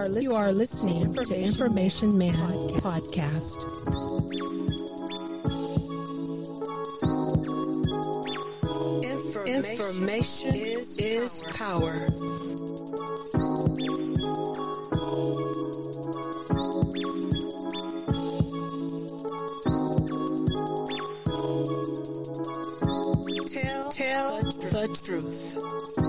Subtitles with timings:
[0.00, 2.32] Are, li- you are listening to Information Man
[2.80, 3.60] podcast.
[9.46, 12.06] Information is, is power.
[23.50, 25.99] Tell, tell the truth.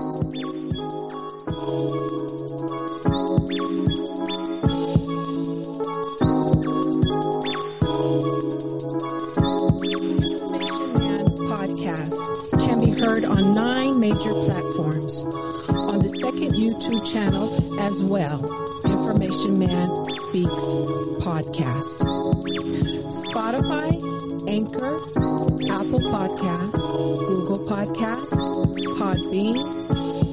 [18.12, 18.44] Well,
[18.84, 20.52] Information Man Speaks
[21.24, 22.04] podcast.
[23.24, 23.88] Spotify,
[24.46, 24.96] Anchor,
[25.72, 28.36] Apple Podcasts, Google Podcasts,
[28.98, 29.56] Podbean,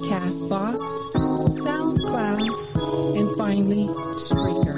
[0.10, 0.78] Castbox,
[1.64, 2.46] SoundCloud,
[3.18, 3.88] and finally,
[4.28, 4.76] Spreaker.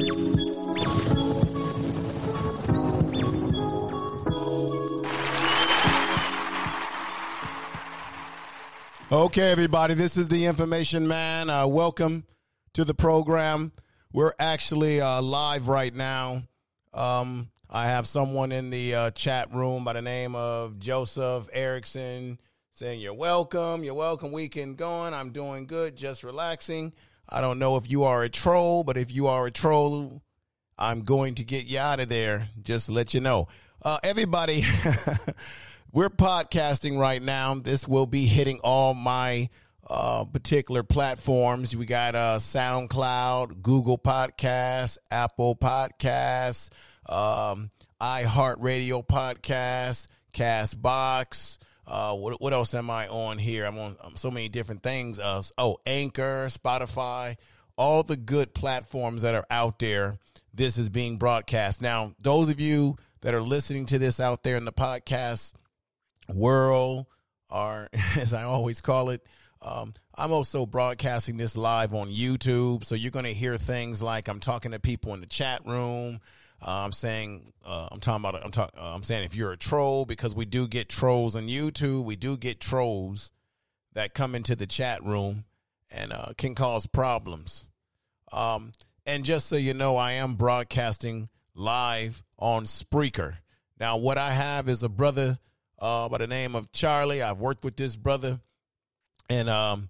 [9.12, 11.50] Okay, everybody, this is the Information Man.
[11.50, 12.26] Uh, welcome
[12.73, 13.71] to the program.
[14.14, 16.43] We're actually uh, live right now.
[16.93, 22.39] Um, I have someone in the uh, chat room by the name of Joseph Erickson
[22.73, 24.31] saying, You're welcome, you're welcome.
[24.31, 25.14] Weekend going.
[25.14, 26.93] I'm doing good, just relaxing.
[27.30, 30.21] I don't know if you are a troll, but if you are a troll,
[30.77, 32.49] I'm going to get you out of there.
[32.61, 33.48] Just let you know.
[33.81, 34.64] Uh, everybody,
[35.92, 37.55] we're podcasting right now.
[37.55, 39.49] This will be hitting all my
[39.89, 41.75] uh, particular platforms.
[41.75, 46.69] We got uh, SoundCloud, Google Podcasts, Apple Podcasts,
[47.09, 51.58] um, iHeartRadio Podcasts, Castbox.
[51.86, 53.65] Uh, what, what else am I on here?
[53.65, 55.19] I'm on um, so many different things.
[55.19, 57.37] Uh, oh, Anchor, Spotify,
[57.75, 60.17] all the good platforms that are out there.
[60.53, 61.81] This is being broadcast.
[61.81, 65.53] Now, those of you that are listening to this out there in the podcast
[66.30, 67.08] world,
[67.49, 69.25] or as I always call it,
[69.61, 72.83] um, I'm also broadcasting this live on YouTube.
[72.83, 76.20] So you're going to hear things like I'm talking to people in the chat room.
[76.66, 79.58] Uh, I'm saying, uh, I'm talking about, I'm talking, uh, I'm saying if you're a
[79.58, 83.32] troll, because we do get trolls on YouTube, we do get trolls
[83.94, 85.45] that come into the chat room
[85.89, 87.66] and uh, can cause problems.
[88.32, 88.73] Um,
[89.05, 93.38] and just so you know, I am broadcasting live on Spreaker.
[93.80, 95.39] Now, what I have is a brother
[95.80, 97.22] uh, by the name of Charlie.
[97.22, 98.39] I've worked with this brother,
[99.31, 99.89] and um,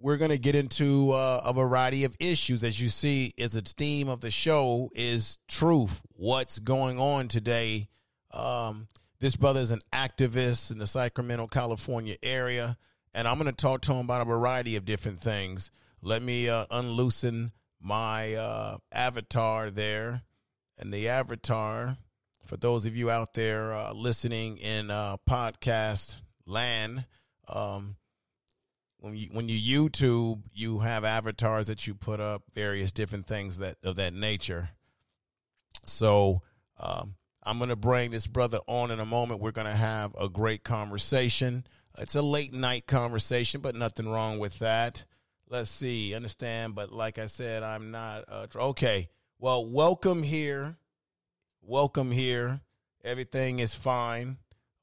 [0.00, 2.64] we're going to get into uh, a variety of issues.
[2.64, 6.02] As you see, is the theme of the show is truth.
[6.16, 7.86] What's going on today?
[8.32, 8.88] Um,
[9.20, 12.76] this brother is an activist in the Sacramento, California area,
[13.14, 15.70] and I'm going to talk to him about a variety of different things.
[16.02, 20.22] Let me uh, unloosen my uh, avatar there,
[20.76, 21.98] and the avatar
[22.44, 27.04] for those of you out there uh, listening in uh, podcast land.
[27.48, 27.94] Um,
[29.00, 33.58] when you when you YouTube, you have avatars that you put up, various different things
[33.58, 34.70] that of that nature.
[35.86, 36.42] So
[36.78, 39.40] um, I'm going to bring this brother on in a moment.
[39.40, 41.66] We're going to have a great conversation.
[41.98, 45.04] It's a late night conversation, but nothing wrong with that.
[45.48, 46.74] Let's see, understand.
[46.74, 49.08] But like I said, I'm not uh, okay.
[49.38, 50.76] Well, welcome here,
[51.62, 52.60] welcome here.
[53.02, 54.36] Everything is fine.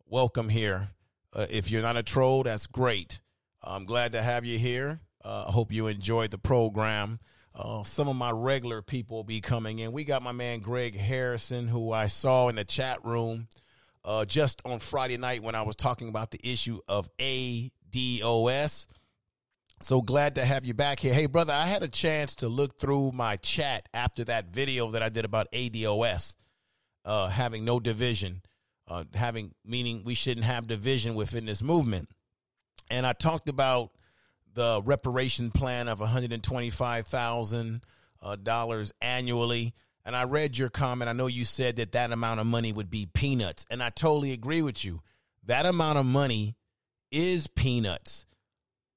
[0.07, 0.89] Welcome here.
[1.31, 3.19] Uh, if you're not a troll, that's great.
[3.67, 5.01] I'm glad to have you here.
[5.23, 7.19] Uh, I hope you enjoyed the program.
[7.53, 9.91] Uh, some of my regular people will be coming in.
[9.91, 13.47] We got my man Greg Harrison, who I saw in the chat room
[14.05, 18.87] uh, just on Friday night when I was talking about the issue of ADOS.
[19.81, 21.13] So glad to have you back here.
[21.13, 25.03] Hey, brother, I had a chance to look through my chat after that video that
[25.03, 26.35] I did about ADOS,
[27.05, 28.41] uh, having no division.
[28.87, 32.09] uh, having meaning we shouldn't have division within this movement.
[32.89, 33.91] And I talked about
[34.53, 37.83] the reparation plan of one hundred and twenty five thousand
[38.21, 39.73] uh, dollars annually.
[40.05, 41.09] And I read your comment.
[41.09, 44.31] I know you said that that amount of money would be peanuts, and I totally
[44.31, 45.01] agree with you.
[45.45, 46.55] That amount of money
[47.11, 48.25] is peanuts.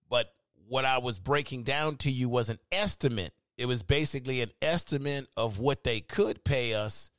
[0.09, 0.33] But
[0.69, 3.33] what I was breaking down to you was an estimate.
[3.59, 7.11] It was basically an estimate of what they could pay us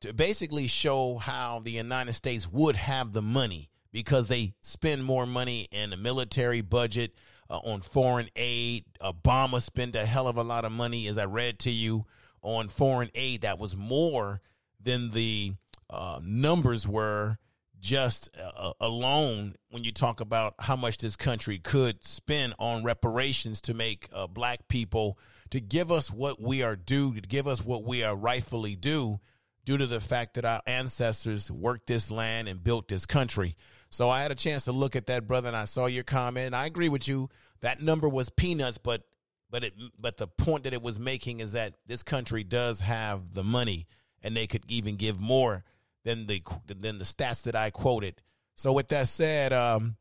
[0.00, 5.26] to basically show how the United States would have the money because they spend more
[5.26, 7.14] money in the military budget,
[7.50, 8.84] uh, on foreign aid.
[9.02, 12.06] Obama spent a hell of a lot of money, as I read to you,
[12.42, 14.40] on foreign aid that was more
[14.80, 15.54] than the
[15.90, 17.38] uh, numbers were
[17.80, 23.60] just uh, alone when you talk about how much this country could spend on reparations
[23.62, 25.18] to make uh, black people
[25.50, 29.18] to give us what we are due to give us what we are rightfully due
[29.64, 33.56] due to the fact that our ancestors worked this land and built this country
[33.90, 36.54] so i had a chance to look at that brother and i saw your comment
[36.54, 37.28] i agree with you
[37.60, 39.02] that number was peanuts but
[39.50, 43.32] but it but the point that it was making is that this country does have
[43.32, 43.86] the money
[44.22, 45.64] and they could even give more
[46.04, 48.20] than the than the stats that I quoted.
[48.54, 49.96] So with that said, um,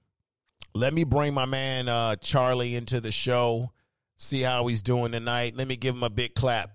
[0.73, 3.71] let me bring my man uh, Charlie into the show.
[4.17, 5.55] See how he's doing tonight.
[5.55, 6.71] Let me give him a big clap.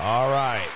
[0.00, 0.68] All right.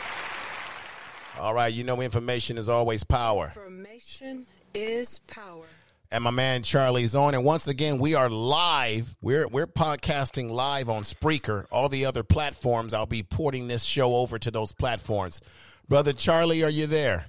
[1.38, 1.72] All right.
[1.72, 3.46] You know, information is always power.
[3.46, 5.66] Information is power
[6.10, 7.34] and my man Charlie's on.
[7.34, 9.14] And once again, we are live.
[9.20, 12.94] We're we're podcasting live on Spreaker, all the other platforms.
[12.94, 15.40] I'll be porting this show over to those platforms.
[15.88, 17.26] Brother Charlie, are you there?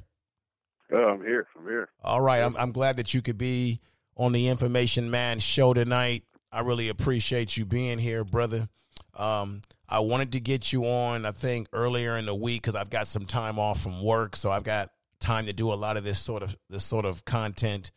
[0.91, 1.47] Oh, I'm here.
[1.57, 1.89] I'm here.
[2.03, 2.41] All right.
[2.41, 3.79] I'm I'm glad that you could be
[4.15, 6.23] on the Information Man show tonight.
[6.51, 8.69] I really appreciate you being here, brother.
[9.15, 12.89] Um, I wanted to get you on, I think, earlier in the week because I've
[12.89, 16.03] got some time off from work, so I've got time to do a lot of
[16.03, 17.91] this sort of this sort of content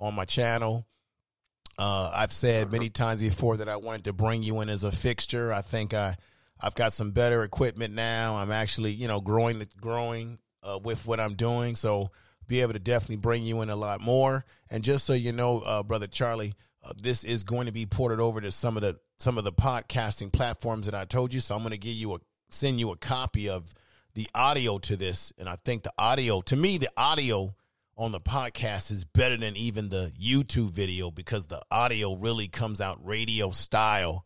[0.00, 0.86] on my channel.
[1.78, 4.92] Uh, I've said many times before that I wanted to bring you in as a
[4.92, 5.52] fixture.
[5.52, 6.16] I think I,
[6.60, 8.36] I've got some better equipment now.
[8.36, 11.74] I'm actually, you know, growing, growing uh, with what I'm doing.
[11.74, 12.10] So
[12.46, 14.44] be able to definitely bring you in a lot more.
[14.70, 16.54] And just so you know, uh, brother Charlie,
[16.84, 19.52] uh, this is going to be ported over to some of the some of the
[19.52, 21.40] podcasting platforms that I told you.
[21.40, 22.18] So I'm going to give you a
[22.50, 23.72] send you a copy of
[24.14, 25.32] the audio to this.
[25.38, 27.54] And I think the audio, to me, the audio
[27.96, 32.80] on the podcast is better than even the YouTube video because the audio really comes
[32.80, 34.24] out radio style.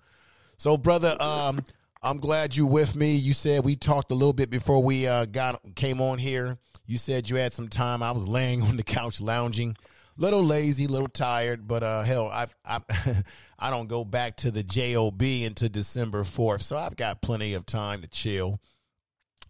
[0.56, 1.64] So, brother, um,
[2.02, 3.14] I'm glad you with me.
[3.14, 6.58] You said we talked a little bit before we uh, got came on here.
[6.86, 8.02] You said you had some time.
[8.02, 9.76] I was laying on the couch lounging,
[10.18, 12.80] little lazy, little tired, but uh, hell, I I
[13.58, 17.64] I don't go back to the job until December fourth, so I've got plenty of
[17.64, 18.60] time to chill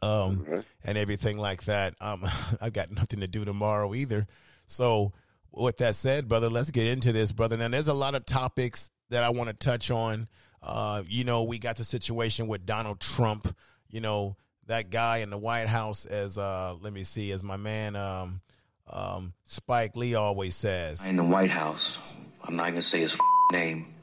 [0.02, 0.60] um, mm-hmm.
[0.84, 1.94] and everything like that.
[2.00, 2.24] Um,
[2.60, 4.26] I've got nothing to do tomorrow either.
[4.66, 5.12] So,
[5.50, 7.56] with that said, brother, let's get into this, brother.
[7.56, 10.28] Now, there's a lot of topics that I want to touch on.
[10.62, 13.54] Uh, you know, we got the situation with Donald Trump.
[13.88, 14.36] You know,
[14.66, 18.42] that guy in the White House, as uh, let me see, as my man um,
[18.90, 21.06] um, Spike Lee always says.
[21.06, 23.20] In the White House, I'm not gonna say his f-
[23.52, 23.94] name.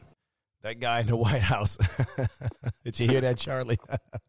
[0.62, 1.78] That guy in the White House.
[2.84, 3.78] Did you hear that, Charlie?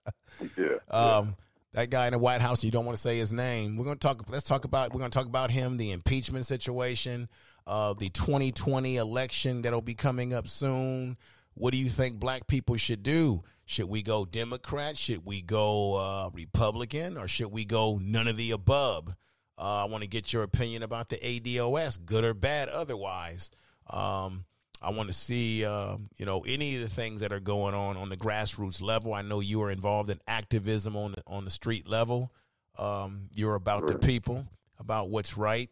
[0.59, 0.77] yeah.
[0.91, 1.35] Um,
[1.73, 2.63] that guy in the White House.
[2.63, 3.77] You don't want to say his name.
[3.77, 4.23] We're going to talk.
[4.29, 4.93] Let's talk about.
[4.93, 5.79] We're going to talk about him.
[5.79, 7.31] The impeachment situation.
[7.67, 11.17] Uh, the 2020 election that'll be coming up soon.
[11.55, 13.43] What do you think black people should do?
[13.65, 14.97] Should we go Democrat?
[14.97, 17.17] Should we go uh, Republican?
[17.17, 19.17] Or should we go none of the above?
[19.59, 23.51] Uh, I want to get your opinion about the ADOS, good or bad, otherwise.
[23.89, 24.45] Um,
[24.83, 27.97] I want to see, uh, you know, any of the things that are going on
[27.97, 29.15] on the grassroots level.
[29.15, 32.33] I know you are involved in activism on the, on the street level.
[32.79, 34.47] Um, you're about the people,
[34.79, 35.71] about what's right.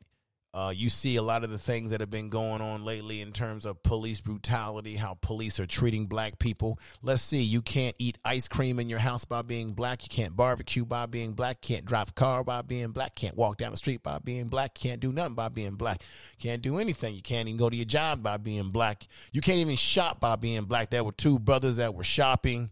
[0.54, 3.32] Uh, you see a lot of the things that have been going on lately in
[3.32, 6.78] terms of police brutality, how police are treating black people.
[7.02, 10.04] Let's see, you can't eat ice cream in your house by being black.
[10.04, 11.60] You can't barbecue by being black.
[11.60, 13.16] Can't drive a car by being black.
[13.16, 14.74] Can't walk down the street by being black.
[14.74, 16.02] Can't do nothing by being black.
[16.38, 17.16] Can't do anything.
[17.16, 19.08] You can't even go to your job by being black.
[19.32, 20.90] You can't even shop by being black.
[20.90, 22.70] There were two brothers that were shopping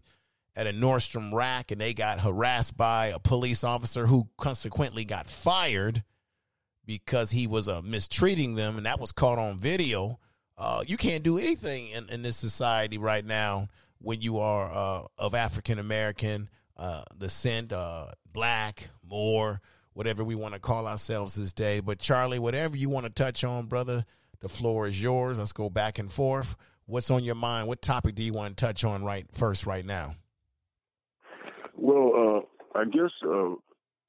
[0.55, 5.27] at a Nordstrom rack and they got harassed by a police officer who consequently got
[5.27, 6.03] fired
[6.85, 10.19] because he was uh, mistreating them, and that was caught on video.
[10.57, 13.67] Uh, you can't do anything in, in, this society right now
[13.99, 19.61] when you are uh, of African American uh, descent, uh, black, more,
[19.93, 21.79] whatever we want to call ourselves this day.
[21.79, 24.05] But Charlie, whatever you want to touch on, brother,
[24.41, 25.39] the floor is yours.
[25.39, 26.55] Let's go back and forth.
[26.85, 27.67] what's on your mind?
[27.67, 30.15] What topic do you want to touch on right first right now?
[31.75, 32.11] Well,
[32.75, 33.11] uh, I guess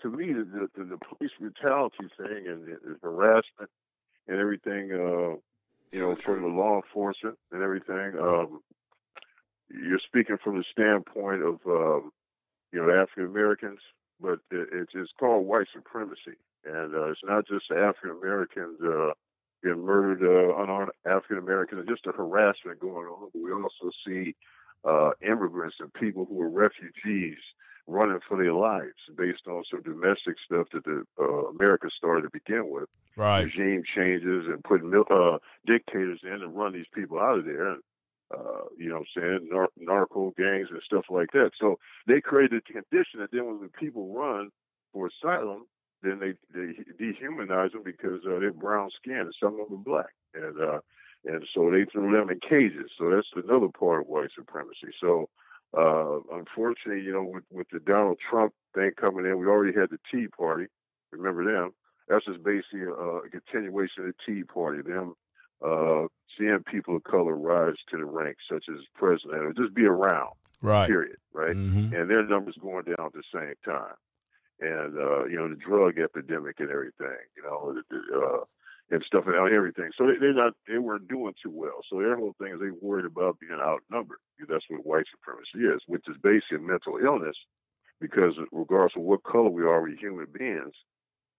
[0.04, 3.70] to me, the, the, the police brutality thing and the, the harassment
[4.28, 5.36] and everything, uh,
[5.92, 8.60] you know, from the law enforcement and everything, um,
[9.70, 12.12] you're speaking from the standpoint of, um,
[12.70, 13.78] you know, African Americans,
[14.20, 16.36] but it, it's, it's called white supremacy.
[16.66, 19.12] And uh, it's not just African Americans uh,
[19.62, 23.30] getting murdered, uh, unarmed African Americans, just the harassment going on.
[23.32, 24.34] But we also see
[24.84, 27.38] uh, immigrants and people who are refugees
[27.86, 32.30] running for their lives based on some domestic stuff that the uh, America started to
[32.30, 32.88] begin with.
[33.16, 33.44] Right.
[33.44, 37.76] Regime changes and putting uh, dictators in and run these people out of there.
[38.34, 39.48] Uh, you know what I'm saying?
[39.50, 41.50] Nar- narco gangs and stuff like that.
[41.60, 44.50] So they created a condition that then when the people run
[44.92, 45.66] for asylum,
[46.02, 49.84] then they, they dehumanize them because uh, they're brown skinned and some of them are
[49.84, 50.10] black.
[50.34, 50.80] And, uh,
[51.24, 52.90] and so they threw them in cages.
[52.98, 54.92] So that's another part of white supremacy.
[55.00, 55.28] So,
[55.76, 59.90] uh, unfortunately, you know, with, with the Donald Trump thing coming in, we already had
[59.90, 60.66] the Tea Party.
[61.12, 61.72] Remember them?
[62.08, 64.82] That's just basically a, a continuation of the Tea Party.
[64.82, 65.14] Them
[65.64, 69.84] uh, seeing people of color rise to the ranks, such as president, or just be
[69.84, 70.34] around.
[70.60, 70.86] Right.
[70.88, 71.16] Period.
[71.32, 71.54] Right.
[71.54, 71.92] Mhm.
[71.92, 73.94] And their numbers going down at the same time.
[74.60, 77.18] And uh, you know the drug epidemic and everything.
[77.36, 78.44] You know, the, the, uh,
[78.90, 79.90] and stuff and everything.
[79.96, 81.80] So they, they're not, they weren't doing too well.
[81.90, 84.18] So their whole thing is they worried about being outnumbered.
[84.48, 87.36] That's what white supremacy is, which is basically mental illness,
[88.00, 90.74] because regardless of what color we are, we're human beings,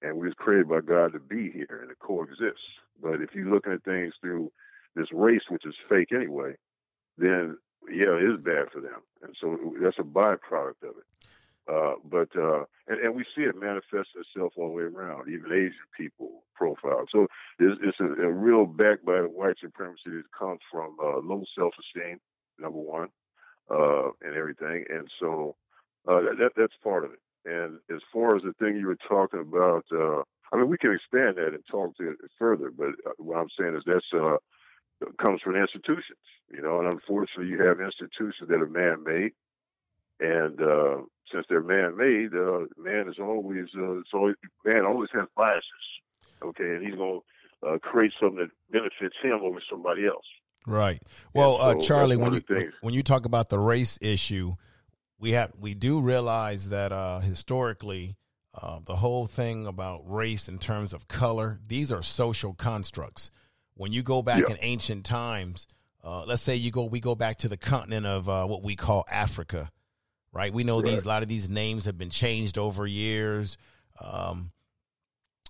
[0.01, 2.59] and we was created by God to be here and to coexist.
[3.01, 4.51] But if you're looking at things through
[4.95, 6.55] this race, which is fake anyway,
[7.17, 7.57] then
[7.89, 11.05] yeah, it is bad for them, and so that's a byproduct of it.
[11.67, 15.51] Uh, but uh, and, and we see it manifest itself all the way around, even
[15.51, 17.05] Asian people profile.
[17.11, 21.43] So it's, it's a, a real backbite of white supremacy that comes from uh, low
[21.57, 22.19] self-esteem,
[22.59, 23.09] number one,
[23.71, 24.85] uh, and everything.
[24.89, 25.55] And so
[26.07, 27.19] uh, that that's part of it.
[27.45, 31.37] And as far as the thing you were talking about, I mean, we can expand
[31.37, 32.71] that and talk to it further.
[32.71, 34.05] But what I'm saying is that's
[35.21, 36.79] comes from institutions, you know.
[36.79, 39.33] And unfortunately, you have institutions that are man-made,
[40.19, 40.97] and uh,
[41.31, 45.63] since they're man-made, uh, man is always uh, it's always man always has biases.
[46.43, 47.21] Okay, and he's going
[47.61, 50.25] to uh, create something that benefits him over somebody else.
[50.67, 51.01] Right.
[51.33, 52.73] Well, so uh, Charlie, when you things.
[52.81, 54.55] when you talk about the race issue,
[55.19, 58.15] we have we do realize that uh, historically,
[58.53, 63.31] uh, the whole thing about race in terms of color, these are social constructs.
[63.75, 64.55] When you go back Yeah.
[64.55, 65.67] in ancient times,
[66.03, 68.75] uh, let's say you go we go back to the continent of uh, what we
[68.75, 69.71] call Africa,
[70.35, 70.53] right?
[70.53, 73.57] We know these a lot of these names have been changed over years.
[73.99, 74.51] Um,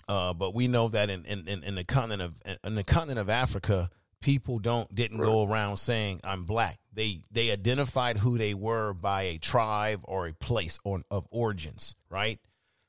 [0.08, 3.20] uh, but we know that in, in, in, in the continent of in the continent
[3.20, 3.90] of Africa,
[4.22, 6.78] people don't didn't go around saying I'm black.
[6.94, 11.96] They they identified who they were by a tribe or a place on, of origins,
[12.10, 12.40] right?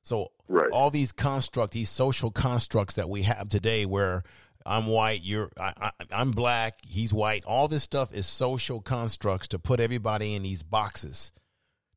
[0.03, 0.71] So Right.
[0.71, 4.23] all these constructs, these social constructs that we have today, where
[4.67, 7.47] I'm white, you're I, I, I'm black, he's white.
[7.47, 11.33] All this stuff is social constructs to put everybody in these boxes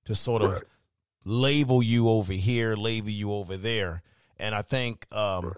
[0.10, 0.64] to sort of Right.
[1.24, 4.02] label you over here, label you over there.
[4.38, 5.54] And I think um,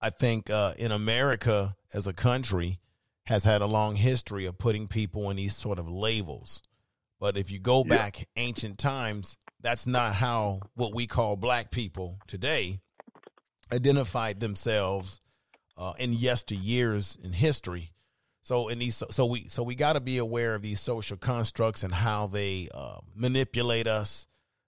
[0.00, 2.80] I think uh, in America as a country
[3.26, 6.62] has had a long history of putting people in these sort of labels.
[7.18, 7.88] But if you go Yeah.
[7.96, 12.80] back ancient times, that's not how what we call black people today
[13.70, 15.20] identified themselves
[15.76, 17.92] uh, in yesteryears in history.
[18.42, 21.82] So in these, so we, so we got to be aware of these social constructs
[21.82, 24.26] and how they uh, manipulate us,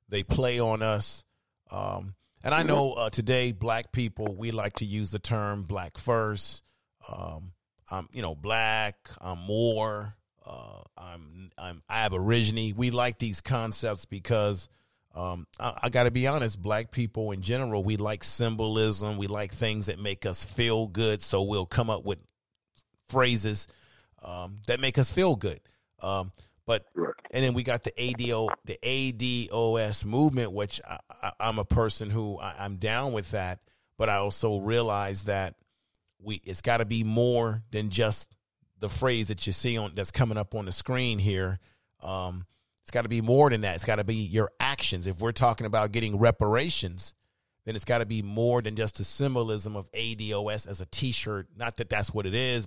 [0.09, 1.25] they play on us.
[1.71, 2.15] Um,
[2.45, 6.63] and I know uh, today, black people, we like to use the term "black first.
[7.09, 7.53] Um,
[7.91, 8.97] I'm, you know, black.
[9.21, 10.17] I'm more.
[10.45, 12.75] Uh, I'm, I'm Aborigine.
[12.77, 14.69] We like these concepts because
[15.15, 16.61] um, I, I got to be honest.
[16.61, 19.19] Black people in general, we like symbolism.
[19.19, 21.23] We like things that make us feel good.
[21.23, 22.19] So we'll come up with
[23.13, 23.69] phrases
[24.25, 25.61] um, that make us feel good.
[26.01, 26.33] Um,
[26.67, 26.87] but
[27.33, 32.39] and then we got the ADO, the ADOS movement, which I, I'm a person who
[32.39, 33.61] I, I'm down with that.
[33.99, 35.55] But I also realize that
[36.21, 38.37] we it's got to be more than just
[38.79, 41.59] the phrase that you see on that's coming up on the screen here.
[42.03, 42.47] Um,
[42.83, 43.77] it's got to be more than that.
[43.77, 45.07] It's got to be your actions.
[45.07, 47.15] If we're talking about getting reparations,
[47.65, 51.49] then it's got to be more than just the symbolism of ADOS as a T-shirt.
[51.57, 52.67] Not that that's what it is,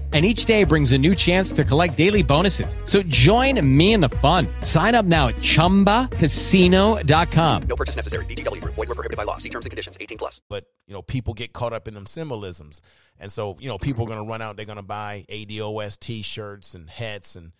[0.11, 2.75] and each day brings a new chance to collect daily bonuses.
[2.83, 4.45] So join me in the fun.
[4.59, 7.63] Sign up now at ChumbaCasino.com.
[7.63, 8.25] No purchase necessary.
[8.25, 8.61] VGW.
[8.61, 9.37] Void were prohibited by law.
[9.37, 9.97] See terms and conditions.
[10.01, 10.41] 18 plus.
[10.49, 12.81] But, you know, people get caught up in them symbolisms.
[13.19, 14.57] And so, you know, people are going to run out.
[14.57, 17.37] They're going to buy ADOS T-shirts and hats.
[17.37, 17.53] And,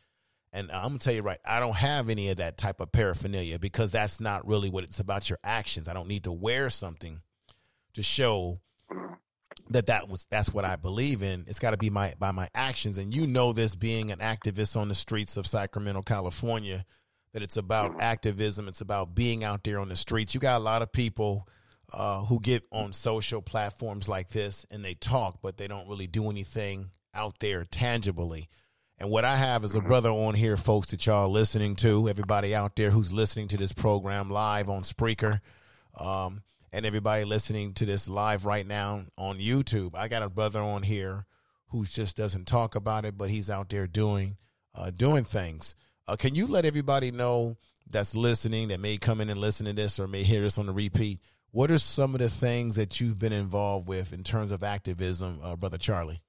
[0.51, 2.91] and I'm going to tell you right, I don't have any of that type of
[2.91, 5.87] paraphernalia because that's not really what it's about your actions.
[5.87, 7.21] I don't need to wear something
[7.93, 8.59] to show
[9.69, 11.45] that that was that's what I believe in.
[11.47, 14.75] It's got to be my by my actions, and you know this being an activist
[14.75, 16.85] on the streets of Sacramento, California,
[17.33, 18.67] that it's about activism.
[18.67, 20.33] It's about being out there on the streets.
[20.33, 21.47] You got a lot of people
[21.93, 26.07] uh, who get on social platforms like this and they talk, but they don't really
[26.07, 28.49] do anything out there tangibly.
[28.97, 32.07] And what I have is a brother on here, folks, that y'all listening to.
[32.07, 35.41] Everybody out there who's listening to this program live on Spreaker.
[35.97, 36.43] Um,
[36.73, 39.95] and everybody listening to this live right now on YouTube.
[39.95, 41.25] I got a brother on here
[41.69, 44.37] who just doesn't talk about it, but he's out there doing
[44.73, 45.75] uh, doing things.
[46.07, 47.57] Uh, can you let everybody know
[47.89, 50.65] that's listening that may come in and listen to this or may hear this on
[50.65, 51.19] the repeat?
[51.51, 55.39] What are some of the things that you've been involved with in terms of activism,
[55.43, 56.21] uh, brother Charlie?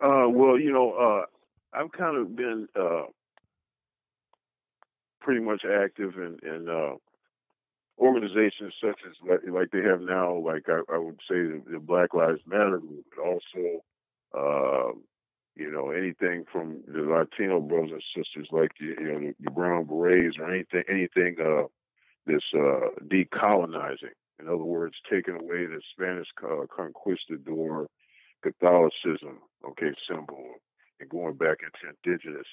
[0.00, 1.26] Uh, well, you know, uh,
[1.72, 3.04] I've kind of been uh,
[5.20, 6.68] pretty much active in, in
[7.98, 11.78] organizations such as like, like they have now, like I, I would say the, the,
[11.78, 13.82] Black Lives Matter movement, but also,
[14.36, 14.92] uh,
[15.54, 19.84] you know, anything from the Latino brothers and sisters, like you know the, the Brown
[19.84, 21.66] Berets or anything, anything uh,
[22.26, 24.14] this uh, decolonizing.
[24.38, 27.86] In other words, taking away the Spanish uh, conquistador
[28.42, 30.56] Catholicism, okay, symbol,
[31.00, 32.46] and going back into indigenous,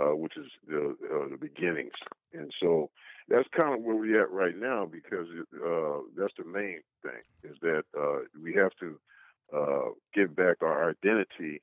[0.00, 1.92] uh, which is the uh, the beginnings.
[2.32, 2.90] And so
[3.28, 7.56] that's kind of where we're at right now because uh, that's the main thing is
[7.60, 8.98] that uh, we have to
[9.54, 11.60] uh, give back our identity.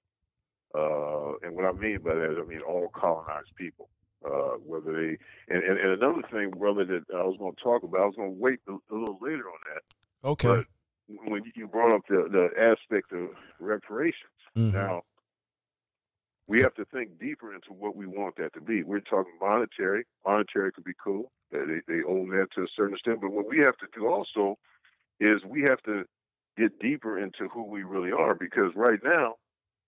[0.75, 3.89] Uh, and what I mean by that is, I mean all colonized people,
[4.25, 5.17] uh, whether they
[5.53, 8.15] and, and, and, another thing, brother, that I was going to talk about, I was
[8.15, 10.27] going to wait a, a, little later on that.
[10.27, 10.47] Okay.
[10.47, 10.65] But
[11.27, 14.15] when you brought up the, the aspect of reparations,
[14.55, 14.75] mm-hmm.
[14.75, 15.03] now
[16.47, 18.83] we have to think deeper into what we want that to be.
[18.83, 20.05] We're talking monetary.
[20.25, 21.31] Monetary could be cool.
[21.51, 23.21] They, they own that to a certain extent.
[23.21, 24.57] But what we have to do also
[25.19, 26.03] is we have to
[26.57, 29.35] get deeper into who we really are because right now,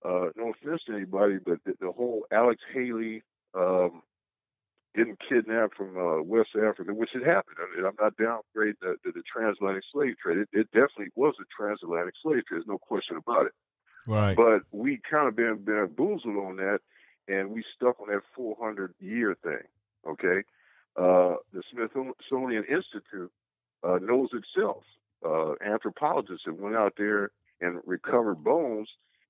[0.03, 4.03] uh, no offense to anybody, but the, the whole Alex Haley um,
[4.95, 7.57] getting kidnapped from uh, West Africa, which had happened.
[7.59, 10.37] I mean, I'm not downgrading the, the, the transatlantic slave trade.
[10.37, 12.59] It, it, definitely was a transatlantic slave trade.
[12.59, 13.51] There's no question about it.
[14.07, 14.35] Right.
[14.35, 16.79] But we kind of been bamboozled on that,
[17.27, 19.63] and we stuck on that 400 year thing.
[20.07, 20.43] Okay.
[20.95, 23.31] Uh, the Smithsonian Institute
[23.83, 24.83] uh, knows itself.
[25.25, 28.87] Uh, anthropologists have went out there and recovered bones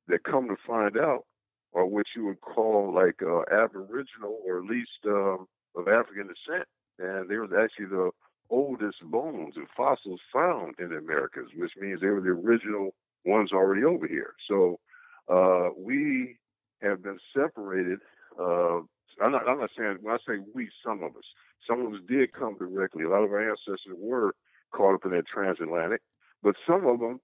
[0.08, 1.26] that come to find out
[1.74, 6.68] are what you would call like uh, Aboriginal or at least um, of African descent,
[7.00, 8.12] and they were actually the
[8.50, 12.94] oldest bones and fossils found in the Americas, which means they were the original
[13.26, 14.34] one's already over here.
[14.48, 14.80] So
[15.28, 16.38] uh, we
[16.82, 18.00] have been separated.
[18.40, 18.80] Uh,
[19.22, 19.48] I'm not.
[19.48, 21.24] I'm not saying when I say we, some of us,
[21.68, 23.04] some of us did come directly.
[23.04, 24.34] A lot of our ancestors were
[24.74, 26.02] caught up in that transatlantic,
[26.44, 27.20] but some of them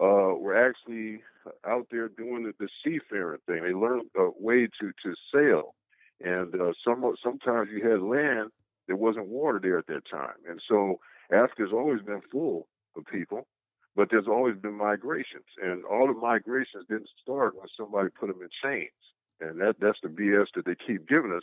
[0.00, 1.22] uh, were actually
[1.66, 3.62] out there doing the, the seafaring thing.
[3.62, 5.74] They learned a way to to sail,
[6.20, 8.50] and uh, some sometimes you had land.
[8.86, 10.98] There wasn't water there at that time, and so
[11.30, 12.66] Africa's always been full
[12.96, 13.46] of people
[14.00, 18.40] but there's always been migrations, and all the migrations didn't start when somebody put them
[18.40, 18.88] in chains,
[19.42, 21.42] and that that's the BS that they keep giving us.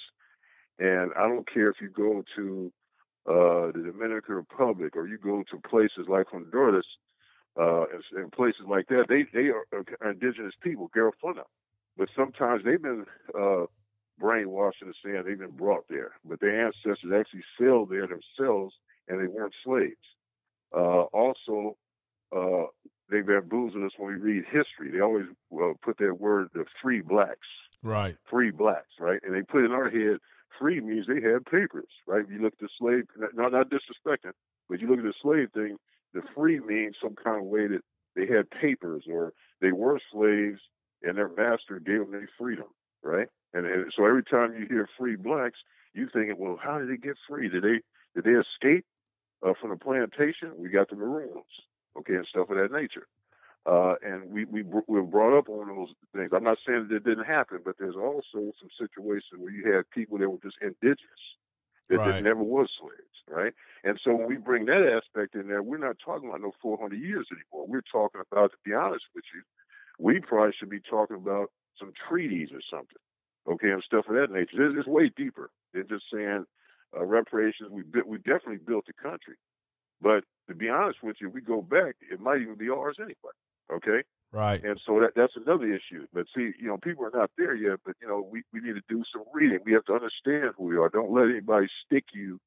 [0.79, 2.71] And I don't care if you go to
[3.29, 6.87] uh, the Dominican Republic or you go to places like Honduras
[7.59, 9.67] uh, and, and, places like that, they they are,
[10.01, 11.43] are indigenous people, Garifuna,
[11.95, 13.65] but sometimes they've been uh,
[14.19, 15.27] brainwashed in the sand.
[15.27, 18.73] They've been brought there, but their ancestors actually sailed there themselves,
[19.07, 19.93] and they weren't slaves.
[20.75, 21.77] Uh, also,
[22.35, 22.65] uh,
[23.09, 24.91] they bamboozle us when we read history.
[24.91, 27.47] They always uh, put that word, the free blacks,
[27.83, 28.17] Right.
[28.29, 29.19] free blacks, right?
[29.23, 30.17] And they put in our head,
[30.59, 32.25] free means they had papers, right?
[32.29, 34.33] You look at the slave, not not disrespecting,
[34.69, 35.77] but you look at the slave thing.
[36.13, 37.81] The free means some kind of way that
[38.15, 40.59] they had papers or they were slaves
[41.03, 42.65] and their master gave them their freedom,
[43.03, 43.27] right?
[43.53, 45.59] And, and so every time you hear free blacks,
[45.93, 47.49] you thinking, well, how did they get free?
[47.49, 47.81] Did they
[48.15, 48.85] did they escape
[49.45, 50.51] uh, from the plantation?
[50.57, 51.45] We got the Maroons,
[51.99, 53.07] okay, and stuff of that nature.
[53.65, 56.31] Uh, and we we we were brought up on those things.
[56.33, 59.89] I'm not saying that it didn't happen, but there's also some situations where you had
[59.91, 61.23] people that were just indigenous
[61.89, 62.05] that, Right.
[62.05, 63.53] that never was slaves, right?
[63.83, 66.95] And so when we bring that aspect in there, we're not talking about no 400
[66.99, 67.67] years anymore.
[67.67, 69.41] We're talking about, to be honest with you,
[69.99, 73.01] we probably should be talking about some treaties or something,
[73.49, 74.67] okay, and stuff of that nature.
[74.67, 76.45] It's, it's way deeper than just saying
[76.97, 77.69] uh, reparations.
[77.71, 79.35] We we definitely built the country,
[80.01, 83.35] but to be honest with you, we go back, it might even be ours anyway,
[83.71, 84.03] okay?
[84.31, 84.61] Right.
[84.63, 86.05] And so that that's another issue.
[86.13, 87.79] But see, you know, people are not there yet.
[87.85, 89.59] But you know, we, we need to do some reading.
[89.65, 90.89] We have to understand who we are.
[90.89, 92.39] Don't let anybody stick you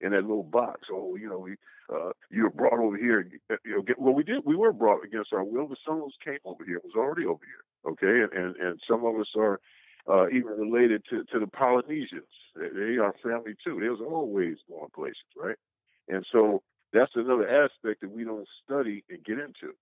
[0.00, 0.82] in that little box.
[0.90, 1.56] Oh, you know, we,
[1.92, 3.28] uh, you were brought over here.
[3.64, 4.42] You know, get, well, we did.
[4.46, 6.76] We were brought against our will, but some of us came over here.
[6.76, 7.92] It was already over here.
[7.92, 9.60] Okay, and and, and some of us are
[10.10, 12.32] uh, even related to to the Polynesians.
[12.54, 13.78] They, they are family too.
[13.78, 15.56] There's always going places, right?
[16.08, 16.62] And so
[16.96, 19.74] that's another aspect that we don't study and get into.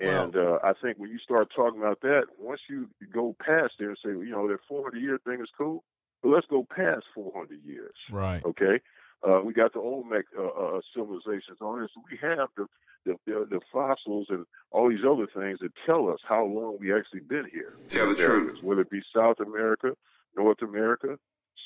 [0.00, 3.90] And uh, I think when you start talking about that, once you go past there
[3.90, 5.84] and say, you know, that 400 year thing is cool,
[6.22, 7.94] but let's go past 400 years.
[8.10, 8.44] Right.
[8.44, 8.80] Okay.
[9.26, 12.66] Uh, we got the Olmec uh, uh, civilizations on there, so we have the,
[13.04, 16.92] the the the fossils and all these other things that tell us how long we
[16.92, 17.74] actually been here.
[17.88, 18.64] Tell the areas, truth.
[18.64, 19.92] Whether it be South America,
[20.36, 21.18] North America,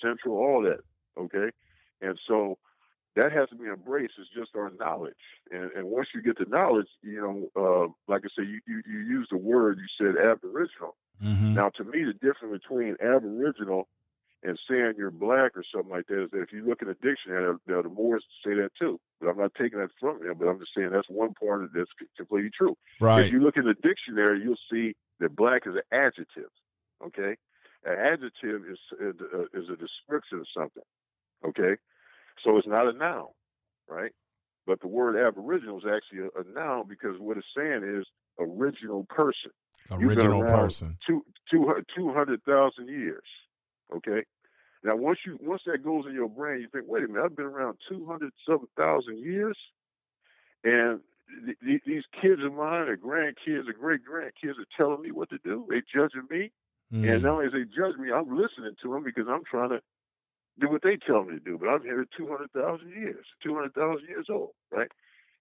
[0.02, 0.80] Central, all that.
[1.18, 1.50] Okay.
[2.02, 2.58] And so
[3.16, 4.14] that has to be embraced.
[4.18, 5.14] It's just our knowledge,
[5.50, 8.82] and, and once you get the knowledge, you know, uh, like I said, you, you
[8.86, 10.96] you use the word you said Aboriginal.
[11.22, 11.54] Mm-hmm.
[11.54, 13.88] Now, to me, the difference between Aboriginal
[14.42, 16.94] and saying you're black or something like that is that if you look in the
[16.94, 19.00] dictionary, now the Moors say that too.
[19.20, 20.36] But I'm not taking that from them.
[20.38, 22.76] But I'm just saying that's one part of that's completely true.
[23.00, 23.26] Right.
[23.26, 26.50] If you look in the dictionary, you'll see that black is an adjective.
[27.04, 27.36] Okay,
[27.84, 30.82] an adjective is uh, is a description of something.
[31.44, 31.76] Okay,
[32.44, 33.28] so it's not a noun,
[33.88, 34.12] right?
[34.66, 38.06] But the word aboriginal is actually a, a noun because what it's saying is
[38.38, 39.50] original person.
[39.90, 40.98] Original person.
[41.06, 43.22] Two, two, 200,000 years.
[43.94, 44.24] Okay.
[44.82, 47.36] Now, once you once that goes in your brain, you think, wait a minute, I've
[47.36, 49.56] been around 200 something thousand years,
[50.62, 51.00] and
[51.44, 55.30] th- th- these kids of mine, or grandkids, or great grandkids, are telling me what
[55.30, 55.66] to do.
[55.68, 56.52] They're judging me,
[56.92, 57.14] Mm.
[57.14, 59.80] and not only as they judge me, I'm listening to them because I'm trying to
[60.58, 61.58] do what they tell me to do.
[61.58, 64.90] But I'm here 200,000 years, 200,000 years old, right?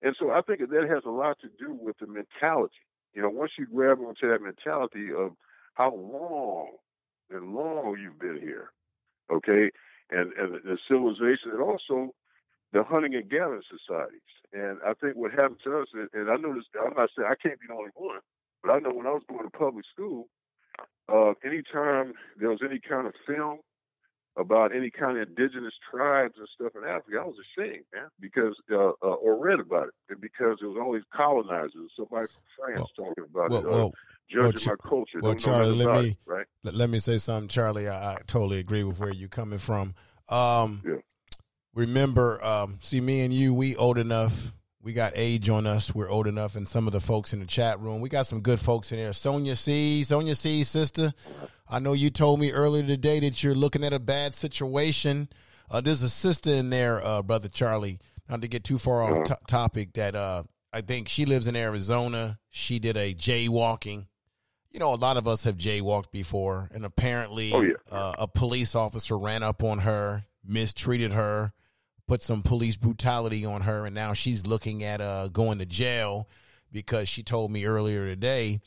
[0.02, 2.76] And so I think that has a lot to do with the mentality.
[3.14, 5.32] You know, once you grab onto that mentality of
[5.74, 6.72] how long
[7.30, 8.72] and long you've been here,
[9.32, 9.72] okay,
[10.12, 12.14] and and the civilization, and also
[12.74, 14.20] the hunting and gathering societies.
[14.52, 17.28] And I think what happened to us, and, and I know this, I'm not saying
[17.32, 18.20] I can't be the only one,
[18.62, 20.28] but I know when I was going to public school,
[21.08, 23.60] uh, anytime there was any kind of film
[24.38, 28.56] about any kind of indigenous tribes and stuff in Africa, I was ashamed, man, because
[28.72, 32.90] uh, uh, or read about it, and because it was always colonizers, somebody from France
[32.96, 33.94] talking about well, it, uh, well,
[34.30, 35.20] judging well, my culture.
[35.22, 36.46] Well, Charlie, let me it, right.
[36.64, 37.88] let, let me say something, Charlie.
[37.88, 39.96] I, I totally agree with where you're coming from.
[40.30, 40.96] Um, Yeah.
[41.76, 44.54] Remember, um, see, me and you, we old enough.
[44.82, 45.94] We got age on us.
[45.94, 48.40] We're old enough, and some of the folks in the chat room, we got some
[48.40, 49.12] good folks in there.
[49.12, 51.12] Sonia C, Sonia C, sister.
[51.68, 55.30] I know you told me earlier today that you're looking at a bad situation.
[55.70, 58.00] Uh, there's a sister in there, uh, brother Charlie.
[58.30, 61.56] Not to get too far off to- topic, that uh, I think she lives in
[61.56, 62.40] Arizona.
[62.50, 64.06] She did a jaywalking.
[64.72, 67.74] You know, a lot of us have jaywalked before, and apparently, Oh, yeah.
[67.92, 71.54] uh, a police officer ran up on her, mistreated her,
[72.08, 76.28] put some police brutality on her, and now she's looking at uh, going to jail
[76.72, 78.60] because she told me earlier today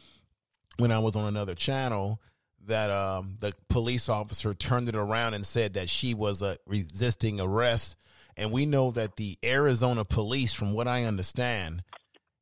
[0.78, 2.20] when I was on another channel
[2.68, 7.40] that um, the police officer turned it around and said that she was uh, resisting
[7.40, 7.96] arrest.
[8.36, 11.82] And we know that the Arizona police, from what I understand,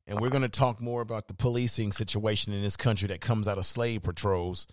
[0.05, 3.47] and we're going to talk more about the policing situation in this country that comes
[3.47, 4.67] out of slave patrols.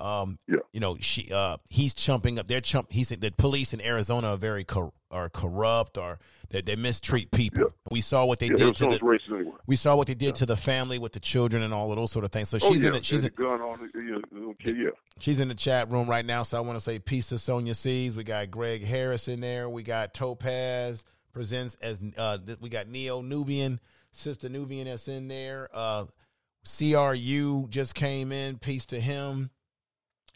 [0.00, 0.56] Um, Yeah.
[0.72, 2.48] you know, she, uh, he's chumping up.
[2.48, 2.88] They're chump.
[2.90, 6.18] He's the police in Arizona are very cor- are corrupt or
[6.50, 7.62] they, they mistreat people.
[7.62, 7.68] Yeah.
[7.90, 8.94] We saw what they Yeah, did to the.
[9.30, 9.52] anyway.
[9.66, 12.10] We saw what they did to the family with the children and all of those
[12.12, 12.48] sort of things.
[12.48, 13.04] So Oh, she's in it.
[13.04, 14.90] She's in, a gun on the, you know, the little kid, yeah.
[15.18, 17.74] She's in the chat room right now, so I want to say peace to Sonia
[17.74, 18.16] Seas.
[18.16, 19.68] We got Greg Harris in there.
[19.68, 23.78] We got Topaz presents as uh, we got Neo Nubian,
[24.12, 25.68] Sister Nubian that's in there.
[25.72, 26.06] Uh,
[26.66, 28.58] CRU just came in.
[28.58, 29.50] Peace to him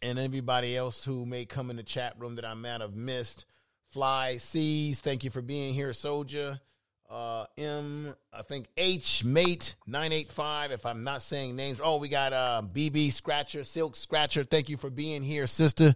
[0.05, 3.47] and everybody else who may come in the chat room that I might have missed.
[3.91, 6.61] Fly Seas, thank you for being here, Soldier.
[7.09, 10.73] Uh, M, I think H Mate nine eight five.
[10.73, 14.45] If I'm not saying names, oh, we got uh BB Scratcher, Silk Scratcher.
[14.45, 15.95] Thank you for being here, sister.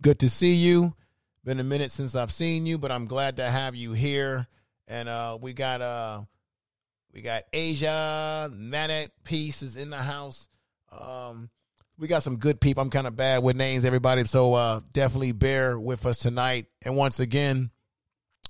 [0.00, 0.94] Good to see you.
[1.44, 4.46] Been a minute since I've seen you, but I'm glad to have you here.
[4.86, 6.22] And uh, we got uh,
[7.12, 10.48] we got Asia Manet Peace is in the house.
[10.92, 11.50] Um,
[12.00, 12.82] we got some good people.
[12.82, 14.24] I'm kind of bad with names, everybody.
[14.24, 16.66] So uh, definitely bear with us tonight.
[16.82, 17.70] And once again,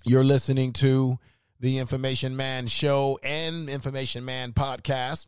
[0.04, 1.18] you're listening to
[1.58, 5.26] the Information Man Show and Information Man Podcast.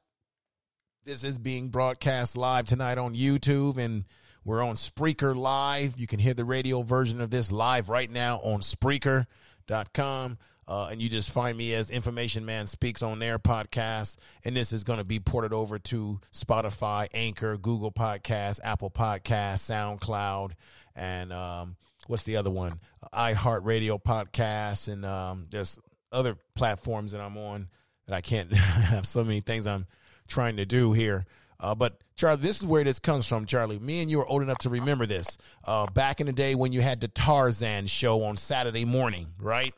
[1.04, 4.04] This is being broadcast live tonight on YouTube, and
[4.44, 5.98] we're on Spreaker Live.
[5.98, 10.38] You can hear the radio version of this live right now on Spreaker.com.
[10.72, 14.16] Uh, and you just find me as Information Man Speaks on their podcast.
[14.42, 19.70] And this is going to be ported over to Spotify, Anchor, Google Podcasts, Apple Podcasts,
[19.70, 20.52] SoundCloud,
[20.96, 22.80] and um, what's the other one?
[23.12, 25.78] iHeartRadio Podcasts, and um, there's
[26.10, 27.68] other platforms that I'm on
[28.06, 29.84] that I can't have so many things I'm
[30.26, 31.26] trying to do here.
[31.60, 33.78] Uh, but Charlie, this is where this comes from, Charlie.
[33.78, 35.36] Me and you are old enough to remember this.
[35.66, 39.74] Uh, back in the day when you had the Tarzan show on Saturday morning, right?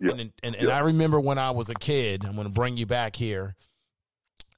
[0.00, 0.12] Yeah.
[0.12, 2.86] And, and, and I remember when I was a kid, I'm going to bring you
[2.86, 3.54] back here.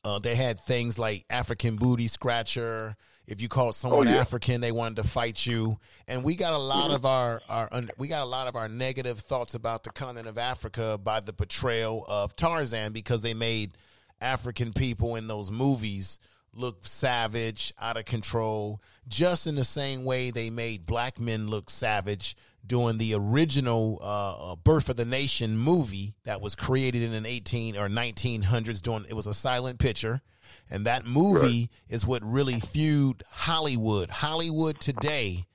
[0.05, 2.97] Uh, they had things like African booty scratcher.
[3.27, 4.19] If you called someone Oh, yeah.
[4.19, 5.79] African, they wanted to fight you.
[6.09, 6.95] And we got a lot Mhm.
[6.95, 10.37] of our, our we got a lot of our negative thoughts about the continent of
[10.39, 13.75] Africa by the portrayal of Tarzan because they made
[14.21, 16.19] African people in those movies
[16.53, 21.71] look savage, out of control, just in the same way they made black men look
[21.71, 22.37] savage
[22.71, 27.27] during the original uh, uh, Birth of the Nation movie that was created in an
[27.27, 28.81] 18 or 1900s.
[28.81, 30.23] During it was a silent picture,
[30.71, 34.09] and that movie is what really fueled Hollywood.
[34.09, 35.47] Hollywood today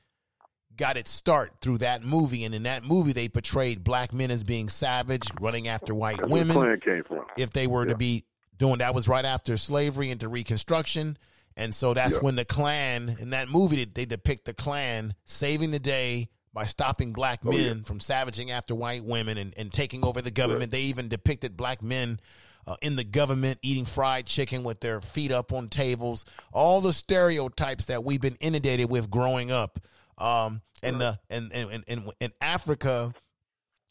[0.75, 4.43] got its start through that movie, and in that movie they portrayed black men as
[4.43, 7.23] being savage, running after white That's where the women came from.
[7.37, 8.25] if they were to be
[8.57, 11.17] doing that was right after slavery into reconstruction
[11.57, 12.19] and so that's Yeah.
[12.19, 16.63] when the klan in that movie they, they depict the klan saving the day by
[16.65, 17.83] stopping black Oh, men yeah.
[17.83, 20.71] from savaging after white women and, and taking over the government.
[20.71, 22.19] They even depicted black men
[22.65, 26.25] uh, in the government eating fried chicken with their feet up on tables.
[26.51, 29.79] All the stereotypes that we've been inundated with growing up.
[30.17, 33.13] Um, and the and and, and, and, and africa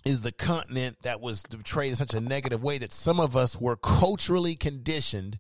[0.05, 3.61] is the continent that was portrayed in such a negative way that some of us
[3.61, 5.38] were culturally conditioned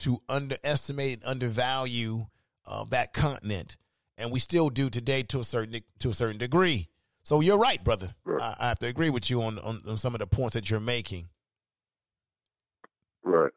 [0.00, 2.26] to underestimate and undervalue
[2.66, 3.76] uh, that continent,
[4.18, 6.88] and we still do today to a certain to a certain degree.
[7.22, 8.14] So you're right, brother.
[8.26, 10.70] I, I have to agree with you on, on, on some of the points that
[10.70, 11.28] you're making.
[13.22, 13.52] Right.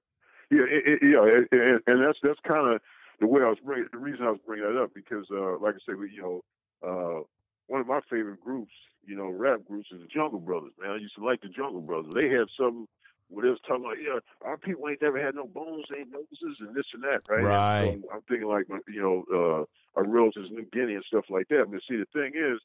[0.50, 0.66] Yeah.
[0.70, 1.60] It, it, yeah.
[1.60, 2.82] And, and, that's that's kind of
[3.20, 3.88] the way I was bringing.
[3.92, 6.42] The reason I was bringing that up because, uh, like I said, we, you know,
[6.86, 7.24] uh,
[7.68, 8.74] one of my favorite groups,
[9.06, 10.74] you know, rap groups is the Jungle Brothers.
[10.80, 12.14] Man, I used to like the Jungle Brothers.
[12.14, 12.88] They had some
[13.32, 16.58] where they was talking about, yeah, our people ain't never had no bones, ain't noses,
[16.60, 17.44] and this and that, right?
[17.44, 17.98] Right.
[18.02, 21.48] So I'm thinking like, you know, uh, our relatives in New Guinea and stuff like
[21.48, 21.72] that.
[21.72, 22.60] But see, the thing is,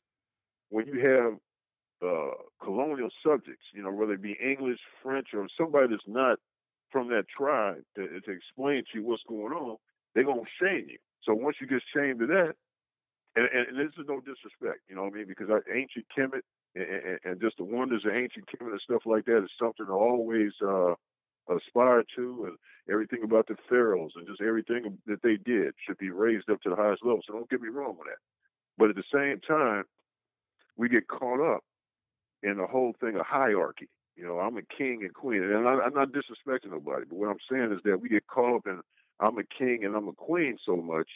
[0.70, 1.38] when you have
[2.02, 6.38] uh, colonial subjects, you know, whether it be English, French, or somebody that's not
[6.90, 9.76] from that tribe to, to explain to you what's going on,
[10.14, 10.98] they're going to shame you.
[11.22, 12.54] So once you get shamed to that,
[13.36, 15.26] and, and, and this is no disrespect, you know what I mean?
[15.28, 16.42] Because I, ancient Kemet
[16.76, 19.92] and, and, just the wonders of ancient Kemet and stuff like that is something to
[19.92, 20.94] always uh,
[21.48, 22.44] aspire to.
[22.46, 22.56] And
[22.90, 26.70] everything about the pharaohs and just everything that they did should be raised up to
[26.70, 27.20] the highest level.
[27.26, 28.18] So don't get me wrong with that.
[28.78, 29.84] But at the same time,
[30.76, 31.64] we get caught up
[32.42, 33.88] in the whole thing of hierarchy.
[34.16, 37.28] You know, I'm a king and queen, and I, I'm not disrespecting nobody, but what
[37.28, 38.80] I'm saying is that we get caught up in
[39.20, 41.08] I'm a king and I'm a queen so much,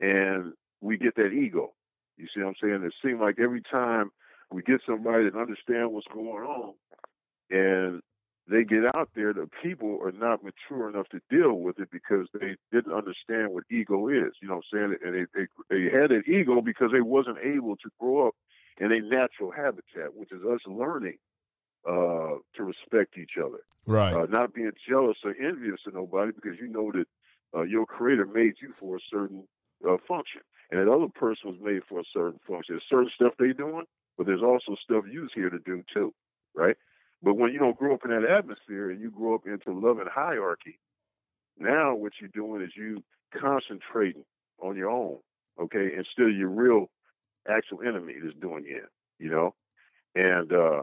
[0.00, 1.72] and we get that ego.
[2.16, 2.82] You see what I'm saying?
[2.84, 4.10] It seems like every time
[4.52, 6.74] we get somebody that understands what's going on,
[7.50, 8.02] and
[8.48, 12.28] they get out there, the people are not mature enough to deal with it because
[12.32, 14.32] they didn't understand what ego is.
[14.40, 14.96] You know what I'm saying?
[15.04, 18.34] And they they, they had an ego because they wasn't able to grow up
[18.78, 21.16] in a natural habitat, which is us learning
[21.88, 24.14] uh, to respect each other, Right.
[24.14, 27.06] uh, not being jealous or envious of nobody because you know that
[27.56, 29.46] uh, your creator made you for a certain
[29.88, 32.74] uh, function, and that other person was made for a certain function.
[32.74, 33.84] There's certain stuff they doing,
[34.16, 36.12] but there's also stuff you's here to do too,
[36.54, 36.76] right?
[37.22, 39.98] But when you don't grow up in that atmosphere and you grow up into love
[39.98, 40.78] and hierarchy,
[41.58, 43.02] now what you're doing is you
[43.38, 44.24] concentrating
[44.60, 45.18] on your own,
[45.60, 46.90] okay, instead of your real
[47.48, 48.82] actual enemy that's doing you
[49.18, 49.54] you know?
[50.14, 50.82] And uh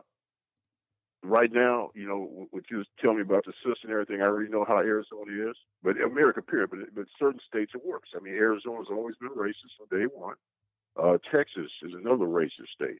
[1.23, 4.25] right now, you know, what you was telling me about the system and everything, I
[4.25, 6.69] already know how Arizona is, but America, period.
[6.69, 8.09] But, but certain states it works.
[8.15, 10.35] I mean, Arizona's always been racist from day one.
[11.01, 12.99] Uh, Texas is another racist state.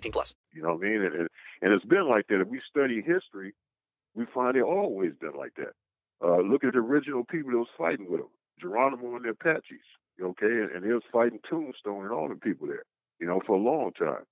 [0.01, 0.35] 18 plus.
[0.53, 1.01] You know what I mean?
[1.03, 1.27] And, and,
[1.61, 2.41] and it's been like that.
[2.41, 3.53] If we study history,
[4.15, 5.73] we find it always been like that.
[6.23, 8.29] Uh, look at the original people that was fighting with them.
[8.59, 9.85] Geronimo and the Apaches,
[10.21, 10.45] okay?
[10.45, 12.83] And, and he was fighting Tombstone and all the people there,
[13.19, 14.23] you know, for a long time.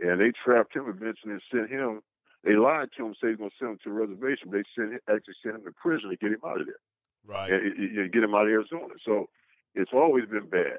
[0.00, 2.00] And they trapped him eventually and sent him.
[2.44, 4.48] They lied to him, said they're going to send him to a reservation.
[4.50, 6.80] But they sent him, actually sent him to prison to get him out of there.
[7.26, 7.52] Right.
[7.52, 8.94] And, and- and get him out of Arizona.
[9.04, 9.28] So
[9.74, 10.78] it's always been bad.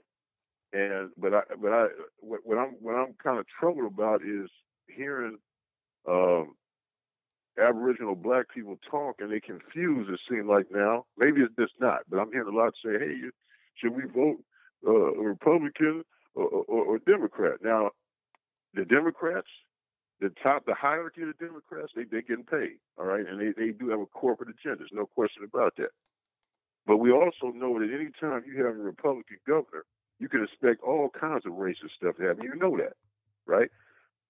[0.73, 1.87] And but I but I
[2.19, 4.49] what, what I'm what I'm kind of troubled about is
[4.87, 5.37] hearing
[6.07, 6.55] um,
[7.59, 10.07] Aboriginal black people talk and they confuse.
[10.09, 13.17] It seems like now maybe it's just not, but I'm hearing a lot say, "Hey,
[13.75, 14.43] should we vote
[14.87, 16.03] uh, Republican
[16.35, 17.91] or, or, or Democrat?" Now,
[18.73, 19.47] the Democrats,
[20.21, 23.51] the top, the hierarchy of the Democrats, they they getting paid, all right, and they
[23.57, 24.79] they do have a corporate agenda.
[24.79, 25.91] There's no question about that.
[26.87, 29.85] But we also know that any time you have a Republican governor,
[30.21, 32.43] you can expect all kinds of racist stuff to happen.
[32.43, 32.93] You know that,
[33.47, 33.69] right?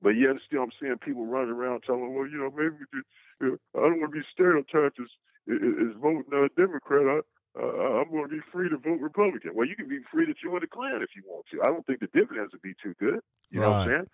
[0.02, 3.04] But yet still, I'm seeing people running around telling, well, you know, maybe we could,
[3.42, 5.12] you know, I don't want to be stereotyped as,
[5.52, 7.06] as, voting uh, Democrat.
[7.06, 7.20] I,
[7.60, 9.52] uh, I'm going to be free to vote Republican.
[9.54, 11.62] Well, you can be free to join the Klan if you want to.
[11.62, 13.20] I don't think the dividends would be too good.
[13.52, 14.08] You know what I'm saying?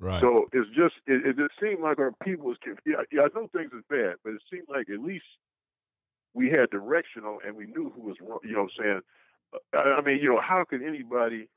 [0.00, 0.20] Right.
[0.20, 3.48] So it's just it, it just seemed like our people was yeah, yeah I know
[3.52, 5.26] things is bad, but it seemed like at least
[6.34, 8.38] we had directional and we knew who was wrong.
[8.44, 9.00] You know what I'm saying?
[9.74, 11.48] I mean, you know, how could anybody?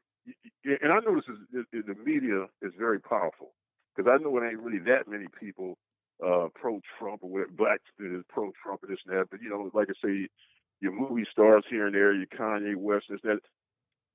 [0.65, 3.54] And I know this is, the media is very powerful
[3.95, 5.77] because I know it ain't really that many people
[6.25, 9.30] uh, pro-Trump or whatever, black is pro-Trump and this and that.
[9.32, 10.27] But you know, like I say,
[10.80, 13.41] your movie stars here and there, your Kanye West, this and that.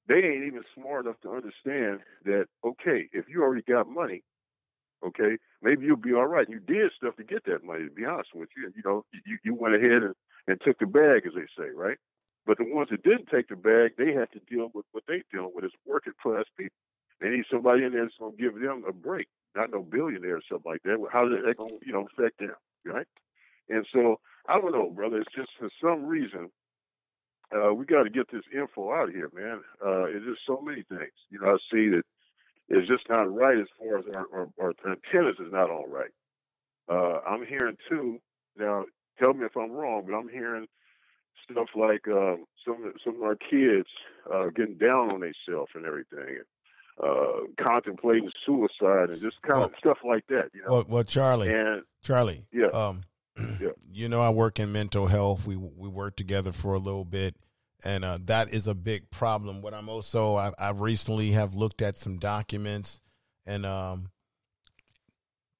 [0.09, 2.47] They ain't even smart enough to understand that.
[2.65, 4.23] Okay, if you already got money,
[5.05, 6.49] okay, maybe you'll be all right.
[6.49, 7.85] You did stuff to get that money.
[7.85, 10.15] To be honest with you, you know, you, you went ahead and,
[10.47, 11.99] and took the bag, as they say, right?
[12.47, 15.23] But the ones that didn't take the bag, they have to deal with what they're
[15.33, 16.77] dealing with as working class people.
[17.21, 20.37] They need somebody in there that's going to give them a break, not no billionaire
[20.37, 20.99] or something like that.
[21.13, 22.55] How is that going to, you know, affect them,
[22.85, 23.07] right?
[23.69, 25.19] And so I don't know, brother.
[25.19, 26.51] It's just for some reason
[27.55, 29.61] uh, we got to get this info out of here, man.
[29.85, 31.13] Uh, it's just so many things.
[31.31, 32.03] You know, I see that
[32.69, 36.11] it's just not right as far as our, our, our antennas is not all right.
[36.89, 38.19] Uh, I'm hearing too.
[38.59, 38.85] Now,
[39.19, 40.67] tell me if I'm wrong, but I'm hearing
[41.51, 43.89] stuff like um, some of- some of our kids
[44.33, 46.45] uh, getting down on themselves and everything, and
[47.03, 50.51] uh, contemplating suicide and just kind of stuff like that.
[50.55, 52.67] You know, Well, well, Charlie, and Charlie, Yeah.
[52.67, 53.03] um,
[53.61, 53.69] Yeah.
[53.93, 55.47] you know, I work in mental health.
[55.47, 57.37] We we worked together for a little bit,
[57.85, 59.61] and uh, that is a big problem.
[59.63, 62.99] What I'm also, I, I recently have looked at some documents,
[63.45, 64.09] and um,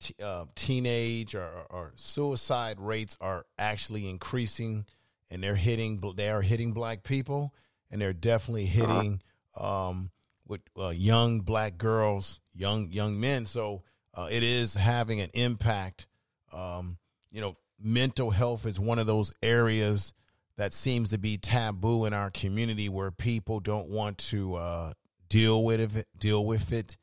[0.01, 4.87] t- uh, teenage or, or suicide rates are actually increasing,
[5.31, 6.01] and they're hitting.
[6.17, 7.55] They are hitting black people,
[7.91, 9.23] and they're definitely hitting
[9.61, 10.11] um,
[10.47, 13.47] with uh, young black girls, young young men.
[13.47, 13.83] So
[14.15, 16.07] uh, it is having an impact.
[16.53, 16.99] Um,
[17.31, 20.13] you know, mental health is one of those areas
[20.57, 24.93] that seems to be taboo in our community where people don't want to uh,
[25.29, 26.97] deal with it, deal with it,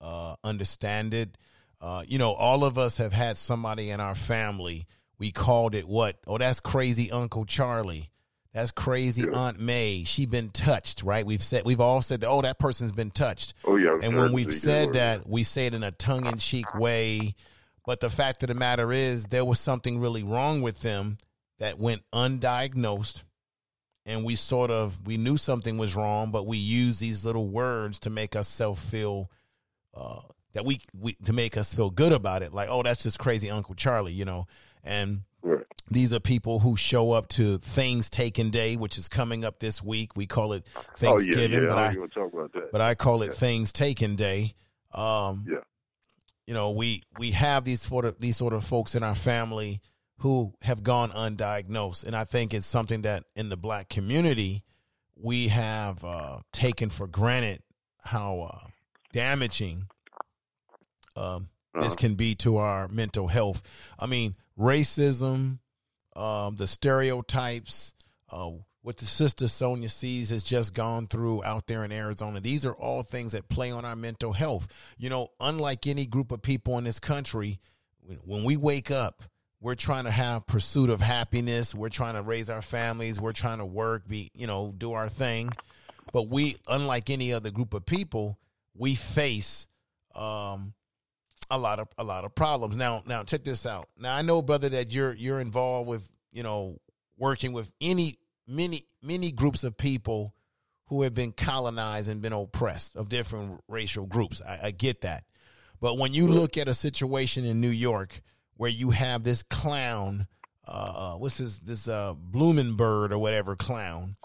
[0.00, 1.38] uh, understand it.
[1.80, 4.86] Uh, you know, all of us have had somebody in our family.
[5.18, 6.16] We called it what?
[6.26, 8.10] Oh, that's crazy Uncle Charlie.
[8.52, 10.04] That's crazy Aunt May.
[10.04, 11.26] She been touched, right?
[11.26, 12.28] We've said we've all said that.
[12.28, 13.52] Oh, that person's been touched.
[13.66, 13.98] oh yeah.
[14.02, 17.34] And when we've said that, we say it in a tongue in cheek way.
[17.84, 21.18] But the fact of the matter is, there was something really wrong with them
[21.58, 23.24] that went undiagnosed.
[24.06, 27.98] And we sort of we knew something was wrong, but we use these little words
[28.00, 29.30] to make ourselves feel
[29.94, 30.20] uh,
[30.54, 32.54] that we, we to make us feel good about it.
[32.54, 34.46] Like, oh, that's just crazy Uncle Charlie, you know.
[34.86, 35.64] And Right.
[35.90, 39.82] these are people who show up to Things Taken Day, which is coming up this
[39.82, 40.16] week.
[40.16, 41.68] We call it Oh yeah, Thanksgiving, yeah.
[41.68, 42.72] but I I talk about that.
[42.72, 43.32] but I call it Yeah.
[43.32, 44.54] Things Taken Day.
[44.92, 45.60] Um, Yeah.
[46.46, 49.80] you know, we we have these sort of these sort of folks in our family
[50.20, 54.64] who have gone undiagnosed, and I think it's something that in the black community
[55.14, 57.62] we have uh, taken for granted
[58.02, 58.68] how uh,
[59.12, 59.88] damaging
[61.16, 61.94] um, this Uh-huh.
[61.96, 63.62] can be to our mental health.
[63.98, 65.58] I mean, racism,
[66.14, 67.94] um, the stereotypes,
[68.30, 68.50] uh,
[68.82, 72.40] what the sister Sonia sees has just gone through out there in Arizona.
[72.40, 74.68] These are all things that play on our mental health.
[74.96, 77.58] You know, unlike any group of people in this country,
[78.24, 79.22] when, we wake up,
[79.60, 81.74] we're trying to have pursuit of happiness.
[81.74, 83.20] We're trying to raise our families.
[83.20, 85.50] We're trying to work, be, you know, do our thing.
[86.12, 88.38] But we, unlike any other group of people,
[88.76, 89.66] we face
[90.14, 90.74] um,
[91.50, 92.76] a lot of a lot of problems.
[92.76, 93.88] Now, now check this out.
[93.98, 96.78] Now I know, brother, that you're you're involved with you know
[97.16, 100.34] working with any many many groups of people
[100.86, 104.40] who have been colonized and been oppressed of different racial groups.
[104.46, 105.24] I, I get that,
[105.80, 108.20] but when you look at a situation in New York
[108.56, 110.26] where you have this clown,
[110.66, 114.16] uh, uh, what's this this uh, Blumenberg or whatever clown,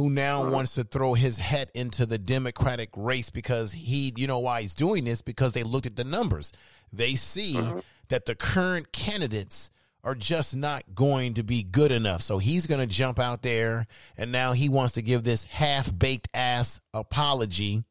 [0.00, 4.38] who now wants to throw his head into the Democratic race because he, you know,
[4.38, 6.52] why he's doing this because they looked at the numbers.
[6.90, 7.80] They see mm-hmm.
[8.08, 9.70] that the current candidates
[10.02, 12.22] are just not going to be good enough.
[12.22, 13.86] So he's going to jump out there
[14.16, 17.84] and now he wants to give this half baked ass apology.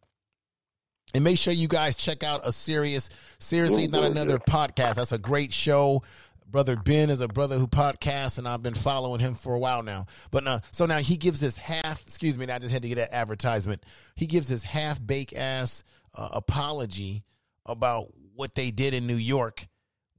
[1.13, 4.95] And make sure you guys check out a serious, seriously, oh, not another podcast.
[4.95, 6.01] That's a great show.
[6.49, 9.83] Brother Ben is a brother who podcasts, and I've been following him for a while
[9.83, 10.07] now.
[10.31, 12.01] But now, so now he gives this half.
[12.03, 13.83] Excuse me, I just had to get that advertisement.
[14.15, 15.83] He gives this half baked ass
[16.15, 17.23] uh, apology
[17.65, 19.67] about what they did in New York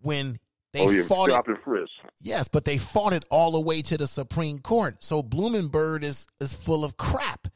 [0.03, 0.39] when
[0.73, 1.59] they oh yeah, fought it.
[1.65, 1.91] frisk.
[2.21, 5.03] Yes, but they fought it all the way to the Supreme Court.
[5.03, 7.49] So Blumenberg is is full of crap.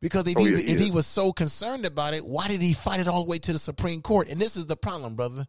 [0.00, 2.62] Because if Oh, he yeah, he if he was so concerned about it, why did
[2.62, 4.28] he fight it all the way to the Supreme Court?
[4.28, 5.46] And this is the problem, brother.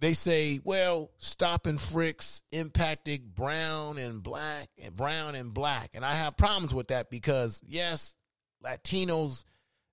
[0.00, 5.90] They say, well, stop and frisk impacted brown and black and brown and black.
[5.94, 8.14] And I have problems with that because yes,
[8.64, 9.44] Latinos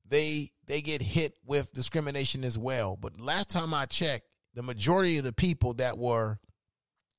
[0.08, 2.98] they they get hit with discrimination as well.
[3.00, 6.40] But last time I checked, the majority of the people that were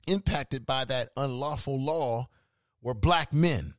[0.07, 2.29] impacted by that unlawful law
[2.83, 3.75] were black men,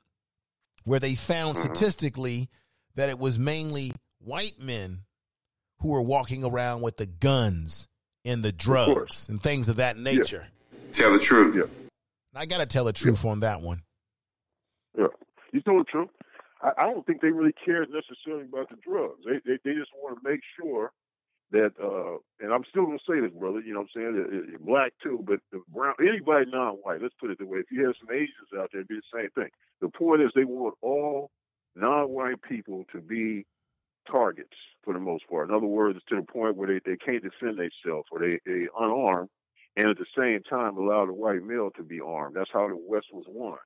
[0.84, 1.74] where they found mm-hmm.
[1.74, 2.50] statistically
[2.96, 5.04] that it was mainly white men
[5.80, 7.88] who were walking around with the guns
[8.28, 10.48] and the drugs and things of that nature.
[10.92, 11.56] Tell the truth.
[11.56, 11.64] Yeah.
[12.36, 13.82] I got to tell the truth on that one.
[14.98, 15.08] Yeah,
[15.52, 16.10] you told the truth.
[16.62, 19.22] I, I don't think they really care necessarily about the drugs.
[19.26, 20.92] They they, they just want to make sure
[21.52, 23.62] that, uh, and I'm still gonna say this, brother.
[23.62, 24.54] You know what I'm saying?
[24.54, 27.02] It- black too, but the brown, anybody non-white.
[27.02, 27.60] Let's put it the way.
[27.60, 29.50] If you have some Asians out there, it'd be the same thing.
[29.82, 31.32] The point is, they want all
[31.76, 33.46] non-white people to be
[34.12, 34.58] targets
[34.88, 35.50] for the most part.
[35.50, 38.68] In other words, to the point where they, they can't defend themselves or they they
[38.80, 39.28] unarmed,
[39.76, 42.38] and at the same time allow the white male to be armed.
[42.38, 43.58] That's how the West was won.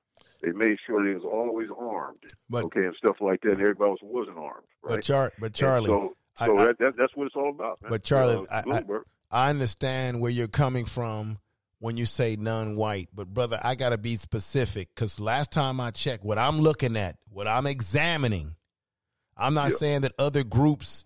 [0.42, 2.18] They made sure they was always armed,
[2.50, 3.52] But okay, and stuff like that.
[3.52, 4.96] And everybody else wasn't armed, right?
[4.96, 7.50] but Char but And Charlie, so, I- so I- that, that that's what it's all
[7.50, 7.80] about.
[7.80, 7.90] Man.
[7.90, 8.84] But Charlie, Uh, I-
[9.30, 11.38] I- understand where you're coming from
[11.78, 15.92] when you say non-white, but brother, I got to be specific because last time I
[15.92, 18.56] checked, what I'm looking at, what I'm examining,
[19.36, 19.76] I'm not Yeah.
[19.76, 21.04] saying that other groups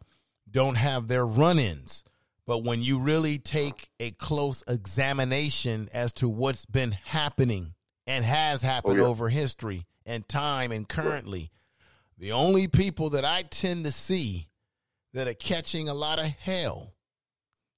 [0.57, 2.03] don't have their run-ins,
[2.47, 7.75] but when you really take a close examination as to what's been happening
[8.07, 9.09] and has happened Oh, yeah.
[9.09, 11.51] over history and time and currently,
[12.17, 14.49] the only people that I tend to see
[15.13, 16.95] that are catching a lot of hell,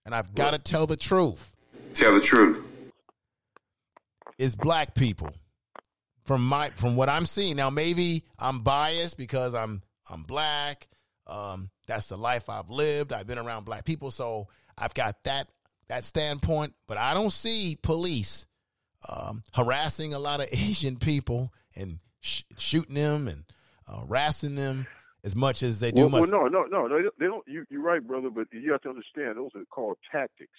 [0.07, 1.53] and I've got to tell the truth,
[1.95, 2.64] Tell the truth.
[4.39, 5.31] is black people.
[6.26, 10.87] From my from what I'm seeing now, maybe I'm biased because I'm I'm black.
[11.26, 13.12] Um, that's the life I've lived.
[13.12, 15.49] I've been around black people, so I've got that
[15.89, 16.74] that standpoint.
[16.86, 18.47] But I don't see police
[19.09, 23.45] um, harassing a lot of Asian people and sh- shooting them and
[23.89, 24.86] uh, harassing them
[25.24, 26.07] as much as they do.
[26.07, 27.45] Well, well, no, no, no, they don't- they don't.
[27.49, 28.30] You, you're right, brother.
[28.30, 30.51] But you have to understand those are called tactics.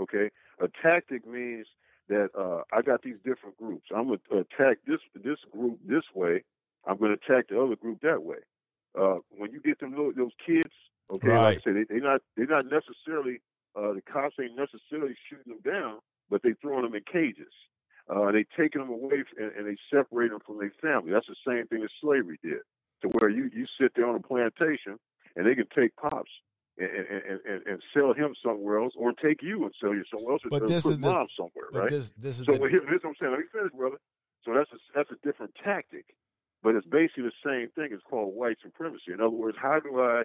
[0.00, 1.66] Okay, a tactic means
[2.08, 3.84] that uh, I got these different groups.
[3.94, 6.44] I'm going to attack this this group this way.
[6.86, 8.38] I'm going to attack the other group that way.
[8.98, 10.72] Uh, when you get them little, those kids,
[11.10, 13.40] okay, like I said, they, they're not they're not necessarily
[13.74, 17.52] uh, the cops ain't necessarily shooting them down, but they throwing them in cages.
[18.08, 21.12] Uh, they taking them away and, and they separate them from their family.
[21.12, 22.60] That's the same thing that slavery did.
[23.02, 24.98] To where you you sit there on a plantation
[25.36, 26.30] and they can take pops
[26.78, 30.32] and, and, and, and sell him somewhere else, or take you and sell you somewhere
[30.34, 31.90] else, But or this put is the- somewhere, right?
[31.90, 33.32] this- this is so the- here- here's what I'm saying.
[33.32, 33.96] Let me finish, brother.
[34.44, 36.06] So that's a, that's a different tactic,
[36.62, 37.92] but it's basically the same thing.
[37.92, 39.12] It's called white supremacy.
[39.12, 40.22] In other words, how do I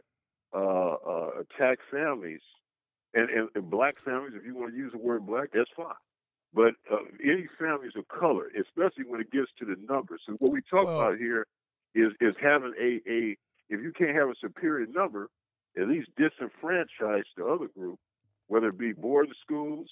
[0.53, 2.41] uh, uh, attack families
[3.13, 4.33] and, and, and black families?
[4.35, 5.93] If you want to use the word black, that's fine.
[6.53, 10.21] But uh, any families of color, especially when it gets to the numbers.
[10.25, 11.45] So what we talk Well- about here
[11.95, 13.37] is is having a, a
[13.69, 15.29] if you can't have a superior number,
[15.77, 17.99] at least disenfranchise the other group,
[18.47, 19.87] whether it be boarding schools,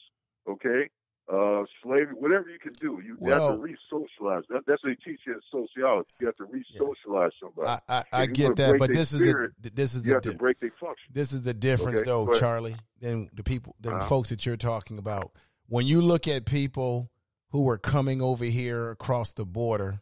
[0.47, 0.89] okay,
[1.32, 3.01] uh, slavery, whatever you can do.
[3.03, 4.43] You Well- have to re-socialize.
[4.49, 6.07] That, that's what they teach you in sociology.
[6.19, 7.67] You have to re-socialize somebody.
[7.67, 10.34] I, I, I get that, but this is the this is you the have to
[10.34, 11.11] break their function.
[11.11, 14.05] this is the difference Okay, though, Charlie, than the people than Uh-huh.
[14.07, 15.32] folks that you're talking about.
[15.67, 17.09] When you look at people
[17.49, 19.99] who are coming over here across the border,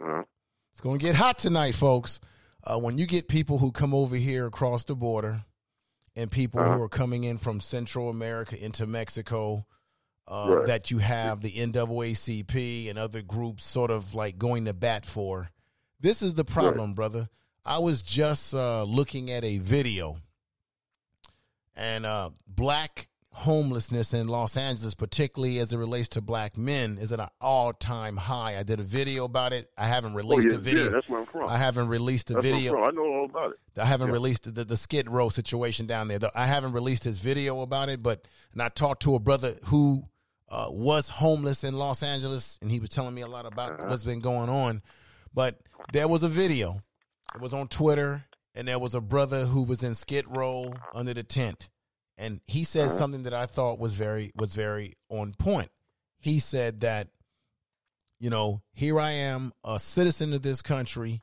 [0.00, 0.22] Uh-huh.
[0.72, 2.18] it's going to get hot tonight, folks.
[2.64, 5.44] Uh, when you get people who come over here across the border,
[6.16, 6.76] and people Uh-huh.
[6.76, 9.64] who are coming in from Central America into Mexico,
[10.28, 10.66] uh, Right.
[10.66, 15.50] that you have the NAACP and other groups sort of like going to bat for.
[16.00, 17.28] This is the problem, brother.
[17.64, 20.18] I was just uh, looking at a video,
[21.76, 27.12] and uh, black homelessness in Los Angeles, particularly as it relates to black men, is
[27.12, 28.56] at an all-time high.
[28.58, 29.68] I did a video about it.
[29.78, 30.84] I haven't released oh, yeah, the video.
[30.84, 31.48] Yeah, that's where I'm from.
[31.48, 32.82] I haven't released the That's video.
[32.82, 33.58] I know all about it.
[33.80, 34.14] I haven't Yeah.
[34.14, 36.18] released the, the Skid Row situation down there.
[36.34, 40.04] I haven't released his video about it, but and I talked to a brother who
[40.50, 43.88] uh, was homeless in Los Angeles, and he was telling me a lot about Uh-huh.
[43.90, 44.82] what's been going on.
[45.34, 45.58] But
[45.92, 46.82] there was a video.
[47.34, 48.24] It was on Twitter,
[48.54, 51.68] and there was a brother who was in Skid Row under the tent,
[52.16, 52.98] and he said Uh-huh.
[52.98, 55.70] something that I thought was very was very on point.
[56.18, 57.08] He said that,
[58.18, 61.22] you know, here I am, a citizen of this country.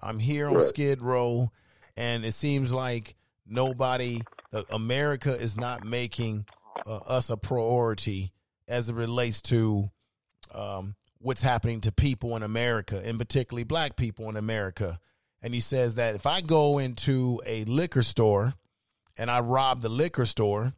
[0.00, 0.60] I'm here on.
[0.60, 1.50] Skid Row,
[1.96, 3.16] and it seems like
[3.46, 4.20] nobody,
[4.52, 6.44] uh, America is not making
[6.86, 8.32] uh, us a priority
[8.68, 9.90] as it relates to
[10.54, 14.98] um, what's happening to people in America, and particularly black people in America.
[15.42, 18.54] And he says that if I go into a liquor store
[19.16, 20.74] and I rob the liquor store,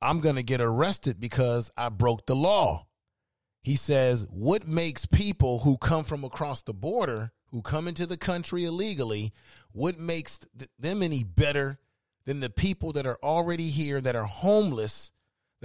[0.00, 2.86] I'm going to get arrested because I broke the law.
[3.62, 8.16] He says, What makes people who come from across the border, who come into the
[8.16, 9.32] country illegally,
[9.72, 11.78] what makes th- them any better
[12.26, 15.10] than the people that are already here that are homeless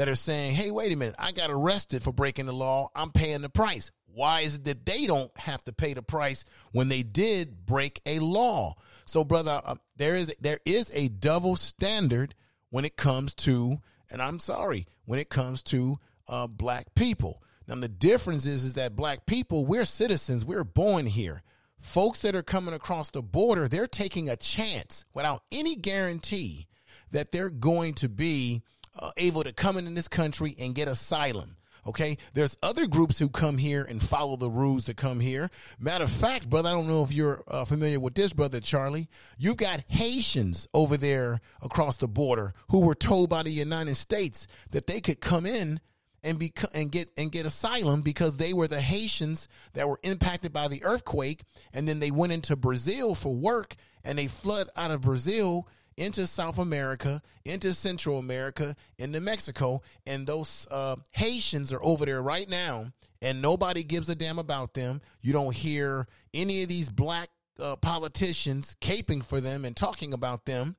[0.02, 2.90] that are saying, Hey, wait a minute, I got arrested for breaking the law.
[2.96, 3.92] I'm paying the price.
[4.08, 8.02] Why is it that they don't have to pay the price when they did break
[8.08, 8.74] a law?
[9.06, 12.34] So, brother, uh, there is there is a double standard
[12.72, 13.78] when it comes to,
[14.10, 17.44] and I'm sorry, when it comes to uh, black people.
[17.68, 21.44] Now, the difference is is that black people, we're citizens, we're born here.
[21.80, 26.66] Folks that are coming across the border, they're taking a chance without any guarantee
[27.12, 28.64] that they're going to be
[29.00, 31.58] uh, able to come into this country and get asylum.
[31.88, 35.50] Okay, there's other groups who come here and follow the rules to come here.
[35.80, 39.10] Matter of fact, brother, I don't know if you're uh, familiar with this, brother Charlie.
[39.40, 44.46] You've got Haitians over there across the border who were told by the United States
[44.70, 45.80] that they could come in
[46.24, 50.54] and be and get and get asylum because they were the Haitians that were impacted
[50.54, 51.42] by the earthquake,
[51.74, 55.68] and then they went into Brazil for work, and they flood out of Brazil
[56.02, 62.24] into South America, into Central America, into Mexico, and those uh, Haitians are over there
[62.24, 62.92] right now,
[63.22, 65.00] and nobody gives a damn about them.
[65.22, 67.30] You don't hear any of these black
[67.60, 70.76] uh, politicians caping for them and talking about them,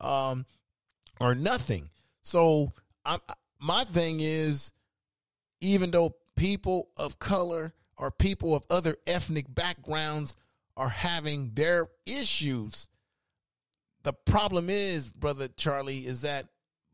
[0.00, 0.46] um,
[1.20, 1.90] or nothing.
[2.22, 2.72] So
[3.04, 3.18] I,
[3.60, 4.72] my thing is,
[5.60, 10.36] even though people of color or people of other ethnic backgrounds
[10.76, 12.86] are having their issues
[14.02, 16.46] the problem is, brother Charlie, is that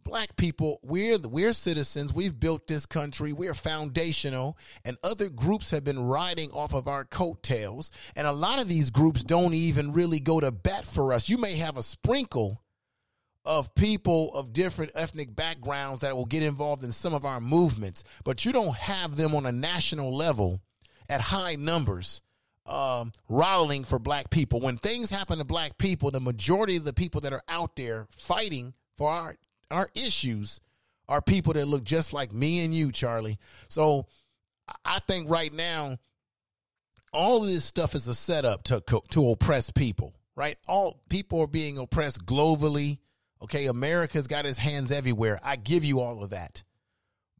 [0.07, 2.15] black people we're we're citizens.
[2.15, 3.33] We've built this country.
[3.33, 7.91] We're foundational, and other groups have been riding off of our coattails.
[8.15, 11.29] And a lot of these groups don't even really go to bat for us.
[11.29, 12.63] You may have a sprinkle
[13.45, 18.03] of people of different ethnic backgrounds that will get involved in some of our movements,
[18.25, 20.61] but you don't have them on a national level
[21.09, 22.23] at high numbers
[22.67, 24.61] um, rallying for black people.
[24.61, 28.07] When things happen to black people, the majority of the people that are out there
[28.11, 29.37] fighting for our
[29.71, 30.61] our issues
[31.09, 33.39] are people that look just like me and you, Charlie.
[33.69, 34.07] So
[34.85, 35.99] I think right now,
[37.13, 40.15] all of this stuff is a setup to to oppress people.
[40.35, 40.59] Right?
[40.69, 42.99] All people are being oppressed globally.
[43.43, 45.41] Okay, America's got its hands everywhere.
[45.43, 46.63] I give you all of that.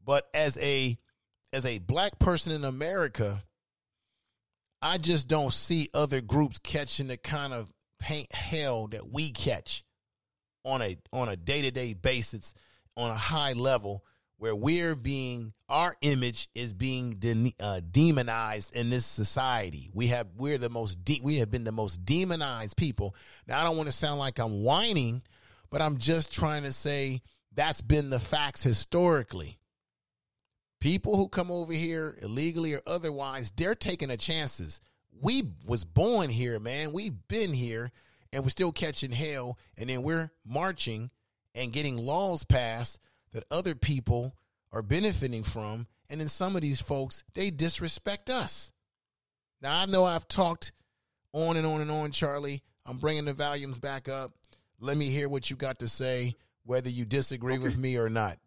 [0.03, 0.97] But as a
[1.53, 3.43] as a black person in America,
[4.81, 9.83] I just don't see other groups catching the kind of paint hell that we catch
[10.63, 12.53] on a on a day to day basis
[12.95, 14.03] on a high level
[14.37, 19.89] where we're being our image is being de- uh, demonized in this society.
[19.93, 23.15] We have we're the most de- we have been the most demonized people.
[23.47, 25.23] Now I don't want to sound like I'm whining,
[25.71, 27.21] but I'm just trying to say
[27.53, 29.57] that's been the facts historically.
[30.79, 34.79] People who come over here illegally or otherwise, they're taking the chances.
[35.19, 36.93] We was born here, man.
[36.93, 37.91] We've been here
[38.31, 41.09] and we're still catching hell and then we're marching
[41.55, 42.99] and getting laws passed
[43.33, 44.35] that other people
[44.71, 48.71] are benefiting from and then some of these folks they disrespect us.
[49.61, 50.71] Now I know I've talked
[51.33, 52.61] on and on and on, Charlie.
[52.85, 54.33] I'm bringing the volumes back up.
[54.79, 57.63] Let me hear what you got to say, whether you disagree Okay.
[57.63, 58.37] with me or not.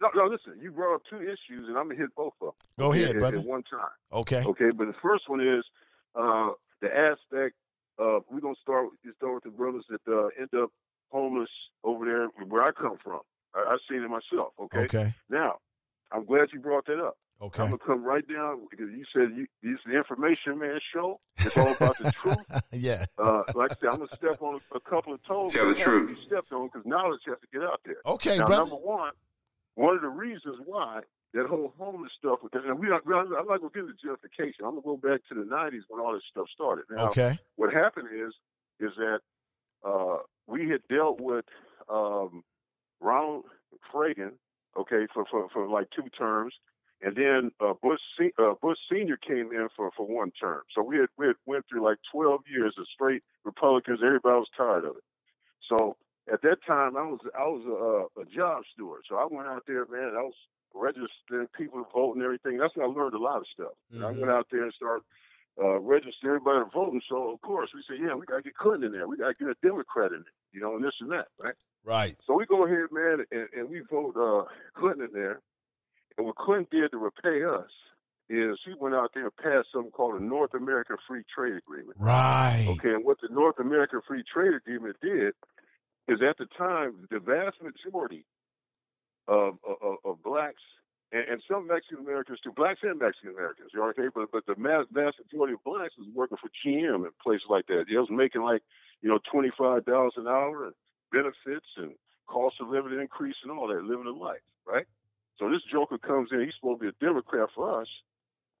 [0.00, 0.60] No, no, listen.
[0.60, 2.54] You brought up two issues, and I'm gonna hit both of them.
[2.78, 3.38] Go ahead, at- brother.
[3.38, 3.80] At one time.
[4.12, 4.42] Okay.
[4.44, 5.64] Okay, but the first one is
[6.14, 7.54] uh, the aspect
[7.98, 8.88] of we're gonna start.
[9.04, 10.70] You start with the brothers that uh, end up
[11.10, 11.50] homeless
[11.84, 13.20] over there where I come from.
[13.54, 14.52] I, I've seen it myself.
[14.60, 14.80] Okay.
[14.80, 15.14] Okay.
[15.30, 15.58] Now,
[16.12, 17.16] I'm glad you brought that up.
[17.42, 17.62] Okay.
[17.62, 21.20] I'm gonna come right down because you said you, this is the information man show.
[21.38, 22.36] It's all about the truth.
[22.72, 23.04] yeah.
[23.18, 25.52] Uh, like I said, I'm gonna step on a, a couple of toes.
[25.52, 26.10] Tell the that have to truth.
[26.10, 27.96] be Stepped on because knowledge has to get out there.
[28.06, 28.62] Okay, now, brother.
[28.70, 29.12] number one,
[29.74, 31.00] one of the reasons why
[31.32, 34.64] that whole homeless stuff, and we, I'm not gonna get into justification.
[34.64, 36.84] I'm gonna go back to the '90s when all this stuff started.
[36.90, 37.38] Now, Okay.
[37.56, 38.32] what happened is,
[38.78, 39.18] is that
[39.84, 41.44] uh, we had dealt with
[41.88, 42.44] um,
[43.00, 43.44] Ronald
[43.92, 44.32] Reagan,
[44.78, 46.54] okay, for, for, for like two terms,
[47.02, 48.00] and then uh, Bush
[48.38, 50.62] uh, Bush Senior came in for, for one term.
[50.74, 54.00] So we had we had went through like 12 years of straight Republicans.
[54.04, 55.04] Everybody was tired of it.
[55.68, 55.96] So
[56.32, 59.02] at that time, I was I was a, a job steward.
[59.08, 60.14] So I went out there, man.
[60.16, 60.34] I was
[60.74, 62.58] registering people to vote and everything.
[62.58, 63.72] That's when I learned a lot of stuff.
[63.92, 65.04] And I went out there and started
[65.62, 66.92] uh, registering everybody to vote.
[66.92, 69.06] And so of course we said, yeah, we got to get Clinton in there.
[69.06, 70.38] We got to get a Democrat in there.
[70.52, 71.54] You know, and this and that, right?
[71.84, 72.16] Right.
[72.26, 74.48] So we go ahead, man, and, and we vote uh,
[74.78, 75.40] Clinton in there.
[76.16, 77.70] And what Clinton did to repay us
[78.30, 81.96] is he went out there and passed something called a North American Free Trade Agreement.
[81.98, 82.66] Right.
[82.70, 85.34] Okay, and what the North American Free Trade Agreement did
[86.08, 88.24] is at the time, the vast majority
[89.28, 90.62] of, of, of blacks
[91.12, 94.60] and, and some Mexican Americans too, blacks and Mexican Americans, you know, but, but the
[94.60, 97.84] mass, vast majority of blacks was working for GM and places like that.
[97.88, 98.62] They was making like,
[99.00, 99.84] you know, $25
[100.16, 100.74] an hour and
[101.12, 101.92] benefits and
[102.26, 104.86] cost of living increase and all that, living a life, right?
[105.38, 107.88] So this joker comes in, he's supposed to be a Democrat for us,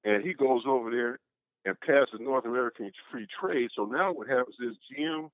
[0.04, 1.18] and he goes over there
[1.64, 3.70] and passes North American free trade.
[3.74, 5.30] So now what happens is GM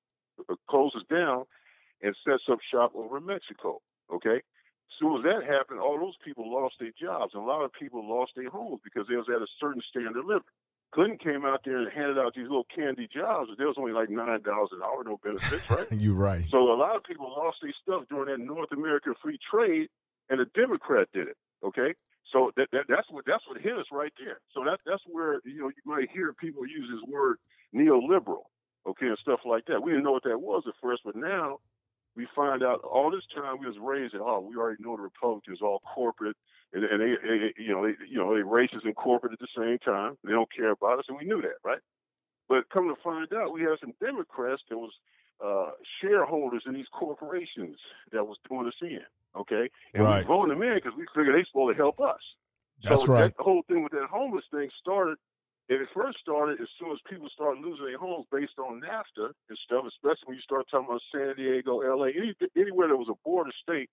[0.49, 1.45] uh, closes down
[2.01, 3.81] and sets up shop over in Mexico.
[4.13, 4.37] Okay.
[4.37, 7.33] As soon as that happened, all those people lost their jobs.
[7.33, 10.19] And a lot of people lost their homes because they was at a certain standard
[10.19, 10.51] of living.
[10.93, 13.93] Clinton came out there and handed out these little candy jobs, but there was only
[13.93, 15.87] like nine dollars an hour, no benefits, right?
[15.91, 16.43] You're right.
[16.51, 19.87] So a lot of people lost their stuff during that North American free trade,
[20.29, 21.37] and a Democrat did it.
[21.63, 21.95] Okay,
[22.33, 24.41] so that, that that's what that's what hit us right there.
[24.53, 27.37] So that that's where you know you might hear people use this word
[27.73, 28.51] neoliberal,
[28.85, 29.81] okay, and stuff like that.
[29.81, 31.59] We didn't know what that was at first, but now
[32.15, 35.03] we find out all this time we was raised that oh we already know the
[35.03, 36.35] Republicans all corporate
[36.73, 39.47] and, and they, they you know they you know they racist and corporate at the
[39.57, 40.17] same time.
[40.23, 41.79] They don't care about us, and we knew that, right?
[42.47, 44.91] But come to find out, we have some Democrats that was
[45.43, 47.77] uh, shareholders in these corporations
[48.11, 49.01] that was doing us in.
[49.35, 50.23] Okay, and Right.
[50.23, 52.19] we voted them in because we figured they supposed to help us.
[52.83, 53.23] That's so right.
[53.23, 55.17] That, the whole thing with that homeless thing started.
[55.71, 59.31] And it first started as soon as people started losing their homes based on NAFTA
[59.47, 63.07] and stuff, especially when you start talking about San Diego, LA, any, anywhere that was
[63.07, 63.89] a border state,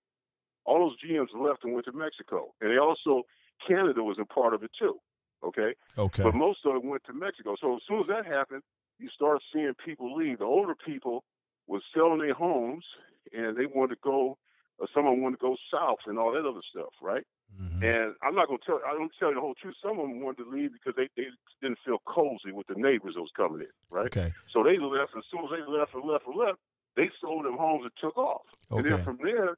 [0.64, 2.50] all those GMs left and went to Mexico.
[2.60, 3.22] And they also,
[3.64, 4.98] Canada was a part of it too.
[5.46, 5.72] Okay.
[5.96, 6.24] Okay.
[6.24, 7.54] But most of it went to Mexico.
[7.60, 8.62] So as soon as that happened,
[8.98, 10.40] you start seeing people leave.
[10.40, 11.22] The older people
[11.68, 12.84] was selling their homes
[13.32, 14.36] and they wanted to go,
[14.82, 17.24] uh, someone wanted to go south and all that other stuff, right?
[17.58, 17.82] Mhm.
[17.82, 19.74] And I'm not going to tell, I don't tell you the whole truth.
[19.82, 21.28] Some of them wanted to leave because they, they
[21.62, 24.06] didn't feel cozy with the neighbors that was coming in, right?
[24.06, 24.32] Okay.
[24.52, 25.16] So they left.
[25.16, 26.58] As soon as they left and left and left,
[26.96, 28.42] they sold them homes and took off.
[28.70, 28.78] Okay.
[28.78, 29.56] And then from there,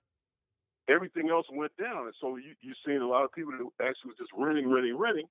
[0.88, 2.06] everything else went down.
[2.06, 4.96] And so you, you've seen a lot of people that actually was just renting, renting,
[4.96, 5.28] renting.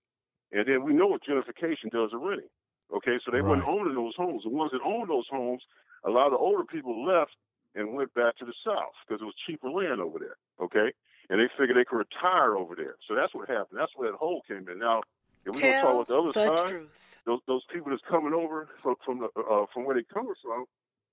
[0.51, 2.49] And then we know what gentrification does to renting.
[2.93, 3.69] Okay, so they weren't Right.
[3.69, 4.43] owning those homes.
[4.43, 5.61] The ones that owned those homes,
[6.05, 7.35] a lot of the older people left
[7.79, 10.35] and went back to the south because it was cheaper land over there.
[10.61, 10.91] Okay,
[11.29, 12.95] and they figured they could retire over there.
[13.07, 13.79] So that's what happened.
[13.79, 14.79] That's where that hole came in.
[14.79, 15.01] Now,
[15.45, 17.05] if we're going to talk Tell about the other the side, truth.
[17.25, 20.65] those those people that's coming over from from the, uh, from where they coming from,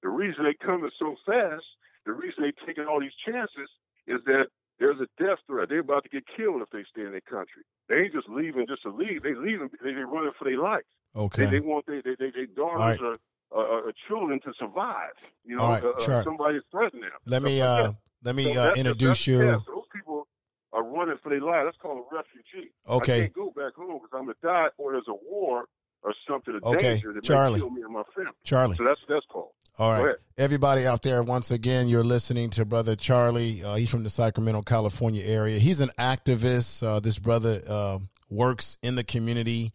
[0.02, 1.64] the reason they coming so fast,
[2.04, 3.70] the reason they taking all these chances
[4.06, 4.46] is that
[4.78, 5.68] there's a death threat.
[5.68, 7.62] They're about to get killed if they stay in their country.
[7.88, 9.22] They ain't just leaving just to leave.
[9.22, 9.70] They leaving.
[9.82, 10.84] They they running for their life.
[11.14, 11.44] Okay.
[11.44, 13.20] They, they want they they they, they daughters All right.
[13.54, 15.12] Uh, uh, children to survive.
[15.44, 16.24] You know, All right, uh, uh, Charlie.
[16.24, 17.10] somebody threatened them.
[17.26, 17.92] Let me uh
[18.22, 19.38] let me So uh, introduce you.
[19.44, 20.26] yeah, so those people
[20.72, 21.62] are running for their life.
[21.64, 22.70] That's called a refugee.
[22.88, 23.14] Okay.
[23.16, 25.66] I can't go back home because I'm gonna die, or there's a war
[26.02, 27.54] or something, a Okay, danger that Charlie.
[27.54, 28.32] may kill me and my family.
[28.44, 28.76] Charlie.
[28.76, 29.50] So that's that's called.
[29.78, 30.16] All right.
[30.38, 33.62] Everybody out there, once again, you're listening to Brother Charlie.
[33.62, 35.58] Uh, he's from the Sacramento, California area.
[35.58, 36.82] He's an activist.
[36.86, 37.98] Uh, this brother uh,
[38.30, 39.72] works in the community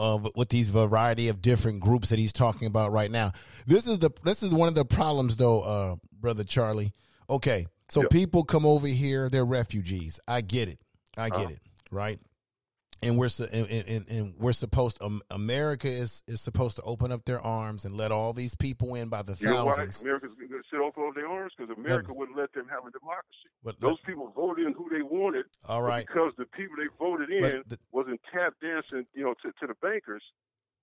[0.00, 3.32] uh, with these variety of different groups that he's talking about right now.
[3.66, 6.92] This is the this is one of the problems, though, uh, Brother Charlie.
[7.28, 10.18] Okay, so people come over here; they're refugees.
[10.26, 10.78] I get it.
[11.16, 11.48] I get Uh-huh.
[11.50, 11.58] it.
[11.90, 12.18] Right.
[13.02, 17.24] And we're and, and, and we're supposed um, America is is supposed to open up
[17.24, 20.02] their arms and let all these people in by the You know why thousands.
[20.02, 21.52] America's going to sit open their arms?
[21.56, 23.48] Because America wouldn't let them have a democracy.
[23.64, 25.46] But Those people voted in who they wanted.
[25.68, 26.06] All right.
[26.06, 29.74] Because the people they voted in the- wasn't tap dancing, you know, to, to the
[29.80, 30.22] bankers.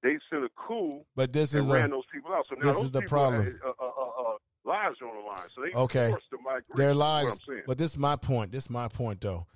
[0.03, 2.47] They sent a coup But this and is ran a, those people out.
[2.47, 3.59] So now this those is the problem.
[3.65, 5.47] Uh, uh, uh, uh, lives are on the line.
[5.55, 6.09] So they okay.
[6.11, 6.75] forced to migrate.
[6.75, 8.51] Their lives, but this is my point.
[8.51, 9.47] This is my point, though.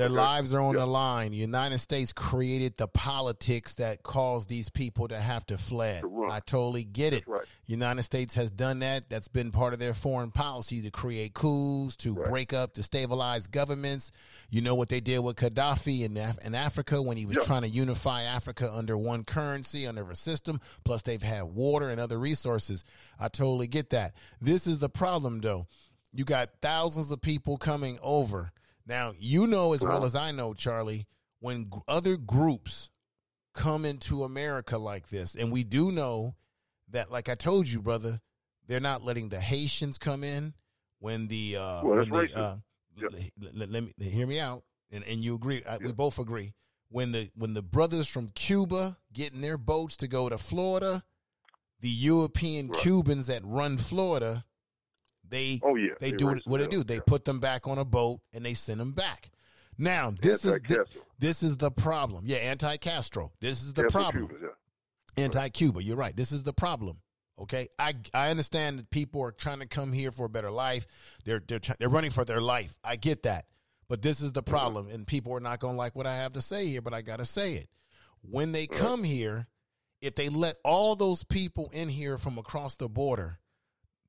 [0.00, 0.16] Their Okay.
[0.16, 0.80] lives are on Yeah.
[0.80, 1.32] the line.
[1.32, 6.00] The United States created the politics that caused these people to have to fled.
[6.02, 6.24] To.
[6.30, 7.28] I totally get it.
[7.28, 7.44] Right.
[7.66, 9.10] United States has done that.
[9.10, 12.30] That's been part of their foreign policy to create coups, to Right.
[12.30, 14.10] break up, to stabilize governments.
[14.48, 17.44] You know what they did with Gaddafi in, Af- in Africa when he was Yeah.
[17.44, 20.60] trying to unify Africa under one currency, under a system.
[20.82, 22.84] Plus, they've had water and other resources.
[23.18, 24.14] I totally get that.
[24.40, 25.66] This is the problem, though.
[26.12, 28.50] You got thousands of people coming over.
[28.86, 31.06] Now, you know as well as I know, Charlie,
[31.40, 32.90] when other groups
[33.54, 36.34] come into America like this, and we do know
[36.90, 38.20] that, like I told you, brother,
[38.66, 40.54] they're not letting the Haitians come in.
[40.98, 42.56] When the uh, Well, when the, uh,
[42.96, 43.12] Yep.
[43.40, 45.62] let, let- let me hear me out, and, and you agree.
[45.64, 46.52] I, We both agree.
[46.90, 51.04] When the when the brothers from Cuba get in their boats to go to Florida,
[51.80, 52.80] the European Right.
[52.80, 54.44] Cubans that run Florida,
[55.30, 55.94] they Oh, yeah.
[56.00, 56.84] they They do racist what they do.
[56.84, 59.30] They put them back on a boat and they send them back.
[59.78, 61.02] Now this is Anti-Castro.
[61.18, 62.24] this is the problem.
[62.26, 63.32] Yeah, anti Castro.
[63.40, 64.28] This is the problem.
[64.42, 65.24] Yeah.
[65.24, 65.82] Anti Cuba.
[65.82, 66.14] You're right.
[66.14, 66.98] This is the problem.
[67.40, 70.86] Okay, I I understand that people are trying to come here for a better life.
[71.24, 72.76] They're they're they're running for their life.
[72.84, 73.46] I get that,
[73.88, 76.32] but this is the problem, and people are not going to like what I have
[76.32, 76.82] to say here.
[76.82, 77.70] But I got to say it.
[78.20, 79.46] When they come here,
[80.02, 83.39] if they let all those people in here from across the border,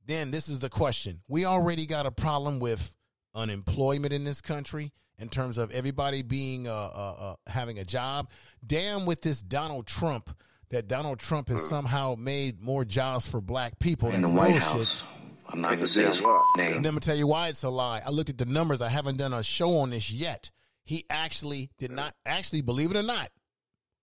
[0.05, 1.21] then this is the question.
[1.27, 2.95] We already got a problem with
[3.33, 8.29] unemployment in this country in terms of everybody being uh, uh, uh, having a job.
[8.65, 10.35] Damn, with this Donald Trump,
[10.69, 14.09] that Donald Trump has somehow made more jobs for black people.
[14.09, 14.63] In That's the White bullshit.
[14.63, 15.07] House.
[15.49, 16.25] I'm not going to say his
[16.57, 16.77] name.
[16.77, 18.01] And let me tell you why it's a lie.
[18.05, 18.81] I looked at the numbers.
[18.81, 20.49] I haven't done a show on this yet.
[20.85, 23.29] He actually did not actually believe it or not.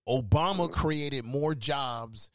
[0.07, 2.31] Obama created more jobs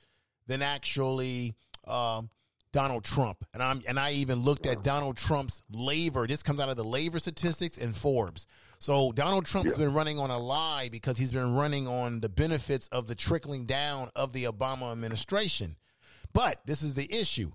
[0.47, 1.53] than actually
[1.88, 2.30] um,
[2.74, 3.46] Donald Trump.
[3.54, 6.28] And I'm and I even looked at Donald Trump's labor.
[6.28, 8.46] This comes out of the labor statistics and Forbes.
[8.80, 12.90] So Donald Trump's been running on a lie because he's been running on the benefits
[12.90, 15.78] of the trickling down of the Obama administration.
[16.34, 17.52] But this is the issue.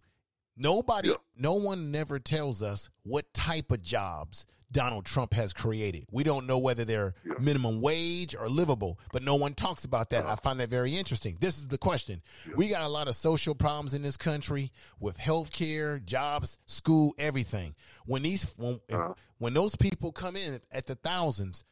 [0.56, 6.04] Nobody, no one never tells us what type of jobs Donald Trump has created.
[6.10, 10.24] We don't know whether they're minimum wage or livable, but no one talks about that.
[10.24, 10.36] I uh-huh.
[10.36, 11.38] find that very interesting.
[11.40, 12.22] This is the question.
[12.54, 17.14] We got a lot of social problems in this country with health care, jobs, school,
[17.18, 17.74] everything.
[18.04, 19.14] When these when, if- uh-huh.
[19.38, 21.64] when those people come in at the thousands,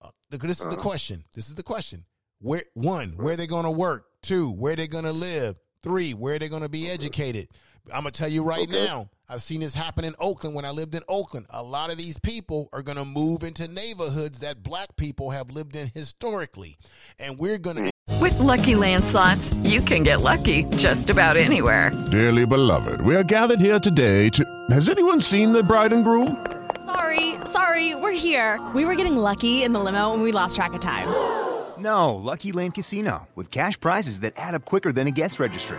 [0.00, 0.80] uh, this is the uh-huh.
[0.80, 1.24] question.
[1.34, 2.04] This is the question.
[2.40, 4.06] Where one, where they going to work?
[4.22, 5.56] Two, where they going to live?
[5.82, 7.48] Three, where they going to be educated?
[7.92, 9.10] I'm gonna tell you right now.
[9.28, 11.46] I've seen this happen in Oakland when I lived in Oakland.
[11.50, 15.76] A lot of these people are gonna move into neighborhoods that black people have lived
[15.76, 16.78] in historically,
[17.18, 17.90] and we're gonna.
[18.20, 21.90] With Lucky Land slots, you can get lucky just about anywhere.
[22.10, 24.44] Dearly beloved, we are gathered here today to.
[24.70, 26.44] Has anyone seen the bride and groom?
[26.86, 28.60] Sorry, sorry, we're here.
[28.74, 31.08] We were getting lucky in the limo and we lost track of time.
[31.78, 35.78] No, Lucky Land Casino, with cash prizes that add up quicker than a guest registry.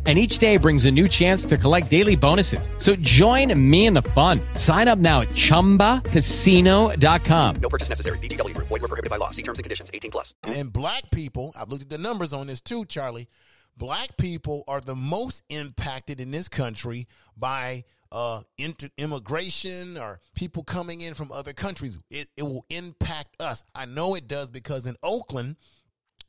[0.03, 2.71] And each day brings a new chance to collect daily bonuses.
[2.77, 4.39] So join me in the fun.
[4.55, 7.55] Sign up now at chumbacasino.com.
[7.61, 8.17] No purchase necessary.
[8.17, 8.67] VGW Group.
[8.67, 9.29] Void were prohibited by law.
[9.29, 9.91] See terms and conditions.
[9.93, 10.33] 18 plus.
[10.43, 13.27] And black people, I've looked at the numbers on this too, Charlie.
[13.77, 20.63] black people are the most impacted in this country by uh, inter- immigration or people
[20.63, 21.99] coming in from other countries.
[22.09, 23.63] It, it will impact us.
[23.75, 25.57] I know it does because in Oakland,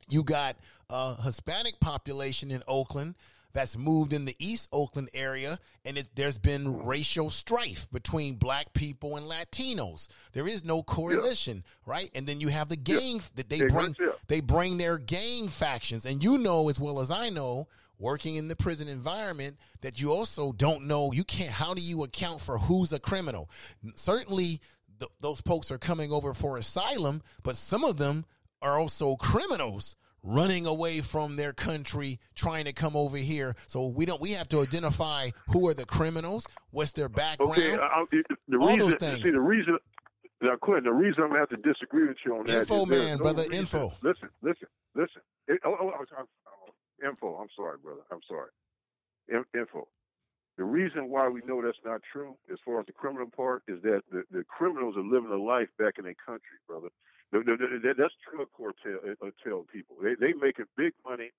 [0.09, 0.57] you got
[0.89, 3.15] a Hispanic population in Oakland
[3.53, 8.73] that's moved in the East Oakland area, and it, there's been racial strife between black
[8.73, 10.07] people and Latinos.
[10.33, 12.09] There is no correlation, right?
[12.15, 14.11] And then you have the gang that they Yeah, bring yeah.
[14.27, 17.67] they bring their gang factions, and you know as well as I know,
[17.99, 21.11] working in the prison environment, that you also don't know.
[21.11, 21.51] You can't.
[21.51, 23.49] How do you account for who's a criminal?
[23.95, 24.61] Certainly,
[24.99, 28.25] th- those folks are coming over for asylum, but some of them
[28.63, 34.05] are also criminals running away from their country trying to come over here so we
[34.05, 38.05] don't we have to identify who are the criminals what's their background Okay, I,
[38.47, 39.77] the all reason, those things See, the reason,
[40.41, 42.59] now, Quentin, the reason I'm going to have to disagree with you on that.
[42.59, 43.93] Info man, no brother, reason- info.
[44.01, 45.21] Listen, listen, listen.
[45.47, 47.35] It, oh, oh, I'm- oh, info.
[47.35, 48.01] I'm sorry, brother.
[48.11, 48.49] I'm sorry.
[49.29, 49.87] In, info.
[50.57, 53.81] The reason why we know that's not true, as far as the criminal part, is
[53.83, 56.89] that the, the criminals are living a life back in their country, brother.
[57.33, 59.97] The- the- the- that's drug cartel uh, tell people.
[60.01, 61.31] They they making big money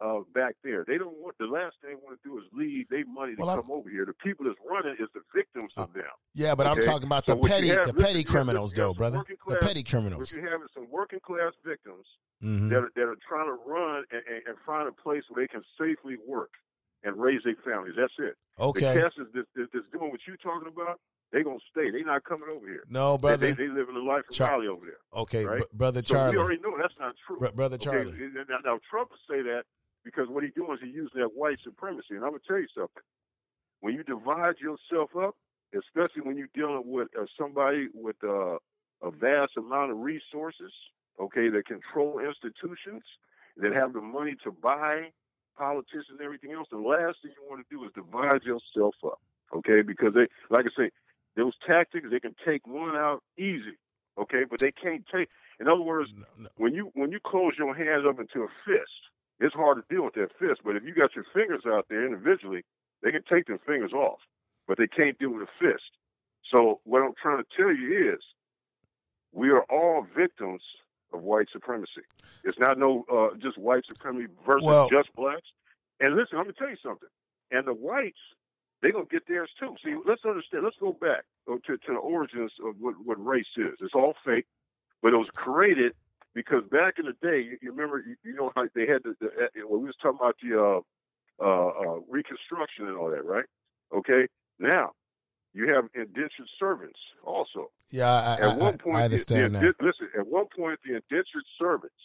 [0.00, 0.84] uh, back there.
[0.86, 3.40] They don't want the last thing they want to do is leave their money to
[3.40, 4.04] Well, I'm- come over here.
[4.06, 6.04] The people that's running is the victims of them.
[6.34, 9.36] yeah but i'm talking about the petty have- the listen, petty criminals though brother working
[9.48, 12.06] the petty criminals What you're having some working class victims
[12.42, 12.68] Mhm.
[12.70, 15.48] that are, that are trying to run and, and, and find a place where they
[15.48, 16.50] can safely work
[17.04, 17.94] and raise their families.
[17.96, 18.36] That's it.
[18.60, 18.92] Okay.
[18.94, 21.00] The cast is that's doing what you're talking about.
[21.32, 21.90] They gonna stay.
[21.90, 22.84] They not coming over here.
[22.88, 23.48] No, brother.
[23.48, 25.20] They, they living a life of Char- Raleigh over there.
[25.22, 25.58] okay right?
[25.58, 27.38] br- brother So charlie we already know that's not true.
[27.38, 28.30] Br- brother Okay, Charlie.
[28.48, 29.64] Now, now Trump will say that
[30.04, 32.14] because what he's doing is he using that white supremacy.
[32.14, 33.02] And I'm gonna tell you something.
[33.80, 35.34] When you divide yourself up,
[35.74, 38.56] especially when you're dealing with uh, somebody with uh,
[39.02, 40.72] a vast amount of resources,
[41.20, 43.02] okay, that control institutions,
[43.56, 45.10] that have the money to buy
[45.56, 49.20] politicians and everything else, the last thing you want to do is divide yourself up,
[49.54, 49.82] okay?
[49.82, 50.90] Because they, like I say,
[51.36, 53.76] those tactics they can take one out easy,
[54.18, 55.28] okay, but they can't take.
[55.60, 56.10] In other words,
[56.56, 58.90] when you when you close your hands up into a fist,
[59.40, 60.60] it's hard to deal with that fist.
[60.64, 62.62] But if you got your fingers out there individually,
[63.02, 64.18] they can take their fingers off,
[64.66, 65.84] but they can't deal with a fist.
[66.54, 68.20] So what I'm trying to tell you is,
[69.32, 70.62] we are all victims
[71.12, 72.02] of white supremacy.
[72.44, 75.48] It's not no uh, just white supremacy versus Well- just blacks.
[76.00, 77.08] And listen, I'm gonna tell you something.
[77.50, 78.18] And the whites,
[78.82, 79.74] they're gonna get theirs too.
[79.84, 80.64] See, let's understand.
[80.64, 83.74] Let's go back uh, to, to the origins of what, what race is.
[83.80, 84.46] It's all fake,
[85.02, 85.92] but it was created
[86.34, 89.14] because back in the day, you, you remember, you, you know how they had the,
[89.20, 90.80] the uh, when we was talking about the uh,
[91.42, 93.44] uh, uh, Reconstruction and all that, right?
[93.94, 94.26] Okay.
[94.58, 94.92] Now
[95.54, 97.70] you have indentured servants also.
[97.90, 100.78] yeah i, At I, one point, I the- understand the, that Listen, at one point,
[100.84, 101.96] the indentured servants,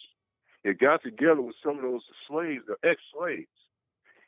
[0.64, 3.48] it got together with some of those slaves, the ex-slaves,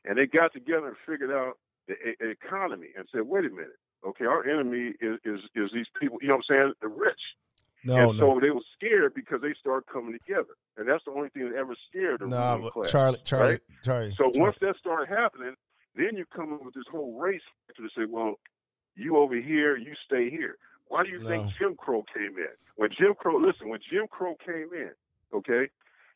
[0.04, 1.56] and they got together and figured out
[1.88, 5.86] the e- economy and said, "Wait a minute, okay, our enemy is is, is these
[6.00, 6.18] people.
[6.20, 6.72] You know what I'm saying?
[6.82, 7.20] The rich."
[7.84, 11.10] no and no so they were scared because they started coming together, and that's the
[11.10, 12.90] only thing that ever scared the no ruling class.
[12.90, 13.60] charlie charlie right?
[13.84, 14.40] charlie So Charlie.
[14.40, 15.54] once that started happening,
[15.94, 17.42] then you come up with this whole race
[17.76, 18.38] to say, well,
[18.96, 20.56] you over here, you stay here.
[20.88, 22.54] Why do you think Jim Crow came in?
[22.76, 24.92] When Jim Crow, listen, when Jim Crow came in,
[25.32, 25.68] okay,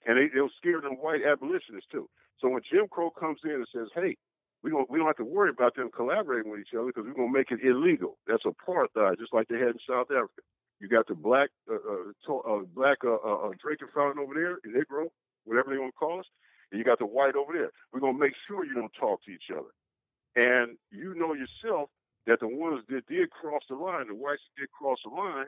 [0.07, 2.09] and they, they were scared of white abolitionists too.
[2.41, 4.17] So when Jim Crow comes in and says, hey,
[4.63, 7.15] we don't we don't have to worry about them collaborating with each other because we're
[7.15, 8.19] gonna make it illegal.
[8.27, 10.43] That's a apartheid, just like they had in South Africa.
[10.81, 14.35] You got the black uh, uh, to, uh black uh, uh, uh, Draken fountain over
[14.35, 15.09] there, Negro,
[15.45, 16.27] whatever they want to call us,
[16.71, 17.71] and you got the white over there.
[17.93, 19.71] We're gonna make sure you don't talk to each other.
[20.37, 21.89] And you know yourself
[22.27, 25.47] that the ones that did cross the line, the whites that did cross the line,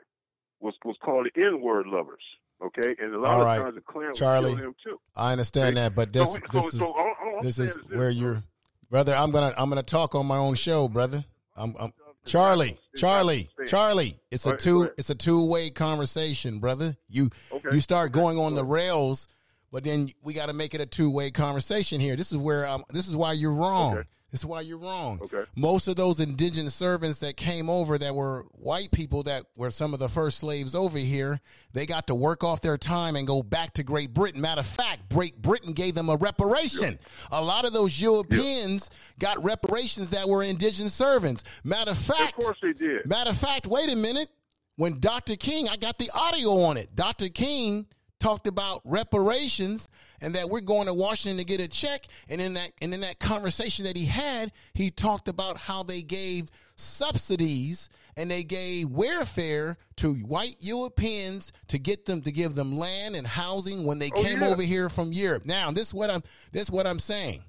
[0.59, 2.23] was was called the N word lovers.
[2.63, 3.59] Okay, and a lot All of right.
[3.61, 4.99] times the Klan Charlie, them too.
[5.15, 5.81] I understand See?
[5.81, 7.97] that, but So this so- this is so all- all I'm this is is this,
[7.97, 8.43] where you're,
[8.91, 9.15] brother.
[9.15, 11.25] I'm gonna I'm gonna talk on my own show, brother.
[11.55, 14.19] I'm, I'm Charlie, Charlie, Charlie.
[14.29, 16.95] It's a Go ahead, go two it's a two way conversation, brother.
[17.09, 17.69] You Okay.
[17.73, 19.27] you start going on the rails,
[19.71, 22.15] but then we got to make it a two way conversation here.
[22.15, 22.83] This is where I'm.
[22.89, 23.97] This is why you're wrong.
[23.97, 24.07] Okay.
[24.31, 25.19] This is why you're wrong.
[25.21, 25.43] Okay.
[25.57, 29.93] Most of those indigenous servants that came over that were white people that were some
[29.93, 31.41] of the first slaves over here,
[31.73, 34.39] they got to work off their time and go back to Great Britain.
[34.39, 36.97] Matter of fact, Great Britain gave them a reparation.
[37.31, 41.43] A lot of those Europeans got reparations that were indigenous servants.
[41.65, 43.05] Matter of fact, Of course they did.
[43.05, 44.29] Matter of fact, wait a minute.
[44.77, 45.35] When Dr.
[45.35, 46.95] King, I got the audio on it.
[46.95, 47.27] Dr.
[47.27, 47.85] King
[48.21, 49.89] talked about reparations
[50.21, 52.05] and that we're going to Washington to get a check.
[52.29, 56.01] And in that and in that conversation that he had, he talked about how they
[56.01, 62.77] gave subsidies and they gave welfare to white Europeans to get them to give them
[62.77, 64.49] land and housing when they Oh, came yeah.
[64.49, 65.45] over here from Europe.
[65.45, 67.43] Now, this is what I'm this is what I'm saying.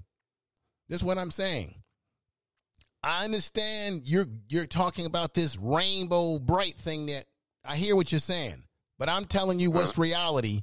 [0.89, 1.77] This is what I'm saying.
[3.03, 7.27] I understand you're you're talking about this rainbow bright thing that
[7.65, 8.65] I hear what you're saying,
[8.99, 10.03] but I'm telling you what's uh-huh.
[10.03, 10.63] reality.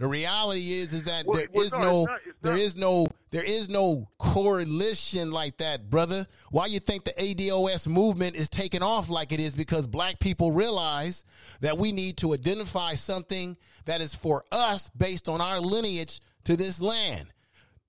[0.00, 2.52] The reality is is that Well, there well, is no, no it's not- it's there
[2.54, 2.60] not.
[2.60, 6.26] is no there is no correlation like that, brother.
[6.50, 10.52] Why you think the ADOS movement is taking off like it is because black people
[10.52, 11.22] realize
[11.60, 16.56] that we need to identify something that is for us based on our lineage to
[16.56, 17.28] this land.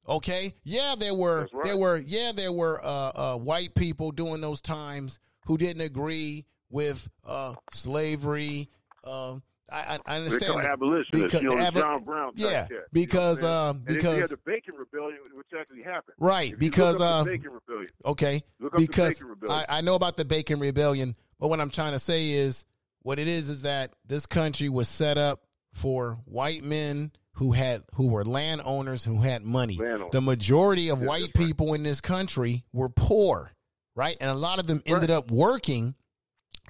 [0.07, 0.53] Okay.
[0.63, 1.63] Yeah, there were right.
[1.63, 6.45] there were yeah there were uh, uh, white people during those times who didn't agree
[6.69, 8.69] with uh, slavery.
[9.03, 9.37] Uh,
[9.71, 10.71] I, I, understand that.
[10.71, 13.83] abolitionists, you know, abo- John Brown yeah, cat, you know because um?
[13.87, 16.15] And then you had the Bacon Rebellion, which actually happened.
[16.19, 17.91] Right, If because, uh, the Bacon Rebellion.
[18.05, 19.65] Okay, Look up the because Bacon Rebellion.
[19.69, 22.65] I, I know about the Bacon Rebellion, but what I'm trying to say is
[23.01, 25.41] what it is is that this country was set up
[25.73, 29.77] for white men who had who were landowners who had money.
[29.77, 30.11] Landowners.
[30.11, 31.33] The majority of white right.
[31.33, 33.53] people in this country were poor,
[33.95, 34.17] right?
[34.19, 35.95] And a lot of them ended up working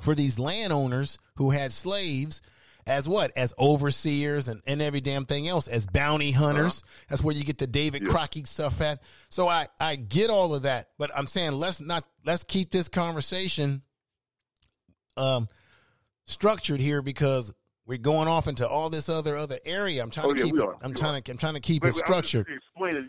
[0.01, 2.41] for these landowners who had slaves
[2.87, 3.31] as what?
[3.35, 6.83] As overseers and, and every damn thing else, as bounty hunters.
[7.09, 9.01] That's where you get the David Crockett stuff at.
[9.29, 12.87] So I, I get all of that, but I'm saying let's not let's keep this
[12.89, 13.81] conversation
[15.17, 15.47] um
[16.25, 17.53] structured here because
[17.87, 20.01] we're going off into all this other other area.
[20.01, 20.69] I'm trying Oh, to yeah, keep it.
[20.81, 21.21] I'm We trying are.
[21.21, 22.31] to I'm trying to keep But- it but I'm just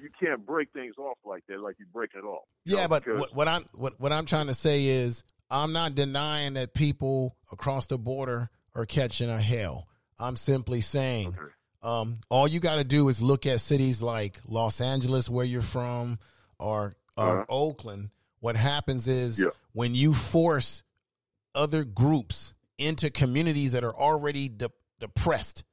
[0.03, 2.43] you can't break things off like that, like you break it off.
[2.65, 5.95] Yeah, know, but what, what I'm what, what I'm trying to say is I'm not
[5.95, 9.89] denying that people across the border are catching a hell.
[10.19, 11.37] I'm simply saying
[11.83, 15.63] um, all you got to do is look at cities like Los Angeles, where you're
[15.63, 16.19] from,
[16.59, 17.45] or or Uh-huh.
[17.49, 18.11] Oakland.
[18.41, 19.47] What happens is Yeah.
[19.73, 20.83] when you force
[21.55, 25.65] other groups into communities that are already de- depressed,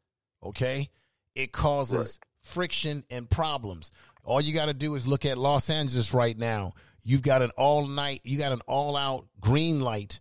[0.43, 0.89] okay,
[1.35, 3.91] it causes friction and problems.
[4.25, 6.73] All you got to do is look at Los Angeles right now.
[7.03, 10.19] You've got an all night, you got an all out green light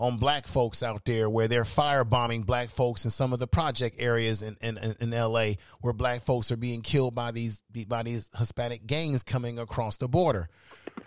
[0.00, 3.96] on black folks out there where they're firebombing black folks in some of the project
[3.98, 8.30] areas in, in, in, LA where black folks are being killed by these by these
[8.36, 10.48] Hispanic gangs coming across the border.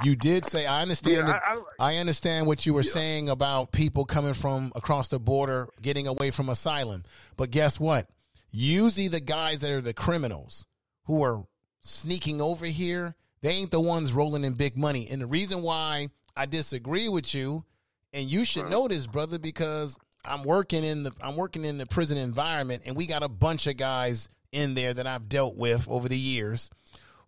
[0.04, 1.42] You did say I understand Yeah, that-
[1.80, 6.08] I- I understand what you were saying about people coming from across the border getting
[6.08, 7.04] away from asylum.
[7.36, 8.08] But guess what?
[8.52, 10.68] Usually the guys that are the criminals
[11.06, 11.44] who are
[11.82, 15.08] sneaking over here, they ain't the ones rolling in big money.
[15.10, 17.66] And the reason why I disagree with you,
[18.14, 21.86] and you should know this, brother, because I'm working in the I'm working in the
[21.86, 25.88] prison environment, and we got a bunch of guys in there that I've dealt with
[25.90, 26.70] over the years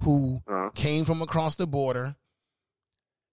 [0.04, 0.70] who Uh-huh.
[0.76, 2.16] came from across the border.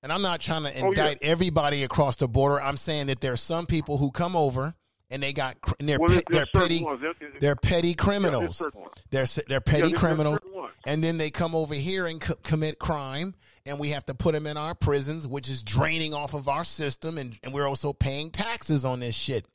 [0.03, 0.87] And I'm not trying to Oh, yeah.
[0.89, 2.61] indict everybody across the border.
[2.61, 4.75] I'm saying that there's some people who come over
[5.11, 8.61] and they got and they're, Well, pe- they're petty there- they're petty criminals.
[8.61, 8.75] ones.
[9.11, 10.41] They're they're petty there's criminals,
[10.87, 13.35] and then they come over here and co- commit crime,
[13.67, 16.65] and we have to put them in our prisons, which is draining off of our
[16.65, 19.47] system, and, and we're also paying taxes on this shit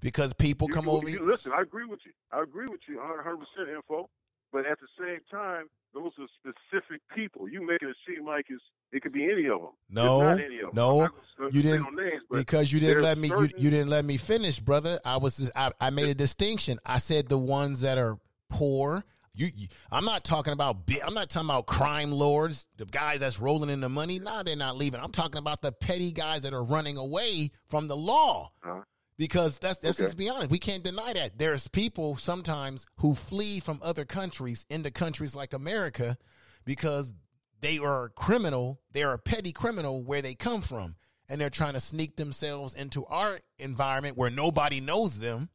[0.00, 1.08] because people You- come you- over.
[1.08, 2.12] you- listen, I agree with you.
[2.32, 4.08] I agree with you 100 percent info.
[4.52, 7.48] But at the same time, those are specific people.
[7.48, 8.62] You making it seem like it's
[8.92, 9.70] it could be any of them.
[9.90, 10.70] No, it's not any of them.
[10.74, 10.98] no,
[11.36, 13.28] gonna you didn't names, because you didn't let me.
[13.28, 15.00] You, you didn't let me finish, brother.
[15.04, 16.78] I was I, I made a distinction.
[16.86, 18.16] I said the ones that are
[18.48, 19.04] poor.
[19.36, 20.78] You, you, I'm not talking about.
[21.06, 24.18] I'm not talking about crime lords, the guys that's rolling in the money.
[24.18, 24.98] Nah, they're not leaving.
[24.98, 28.50] I'm talking about the petty guys that are running away from the law.
[28.64, 28.80] Uh-huh.
[29.18, 30.06] Because that's let's Okay.
[30.06, 30.50] just be honest.
[30.50, 35.52] We can't deny that there's people sometimes who flee from other countries into countries like
[35.52, 36.16] America
[36.64, 37.14] because
[37.60, 38.80] they are a criminal.
[38.92, 40.96] They are a petty criminal where they come from,
[41.28, 45.48] and they're trying to sneak themselves into our environment where nobody knows them,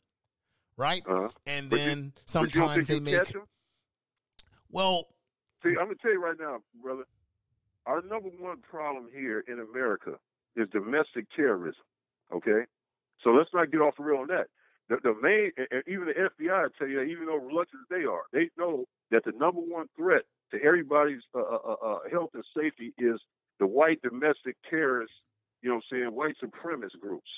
[0.78, 1.04] right?
[1.08, 1.30] Uh-huh.
[1.46, 3.32] And then you sometimes they make.
[4.72, 5.08] Well,
[5.64, 7.04] See, I'm gonna tell you right now, brother.
[7.86, 10.14] Our number one problem here in America
[10.56, 11.84] is domestic terrorism.
[12.34, 12.66] Okay,
[13.24, 14.48] so let's not get off the rail on that.
[14.90, 18.24] The, the main, and even the FBI tell you that, even though reluctant they are,
[18.34, 22.94] they know that the number one threat to everybody's uh, uh, uh, health and safety
[22.98, 23.20] is
[23.60, 25.16] the white domestic terrorists.
[25.62, 27.30] You know, what I'm saying white supremacist groups.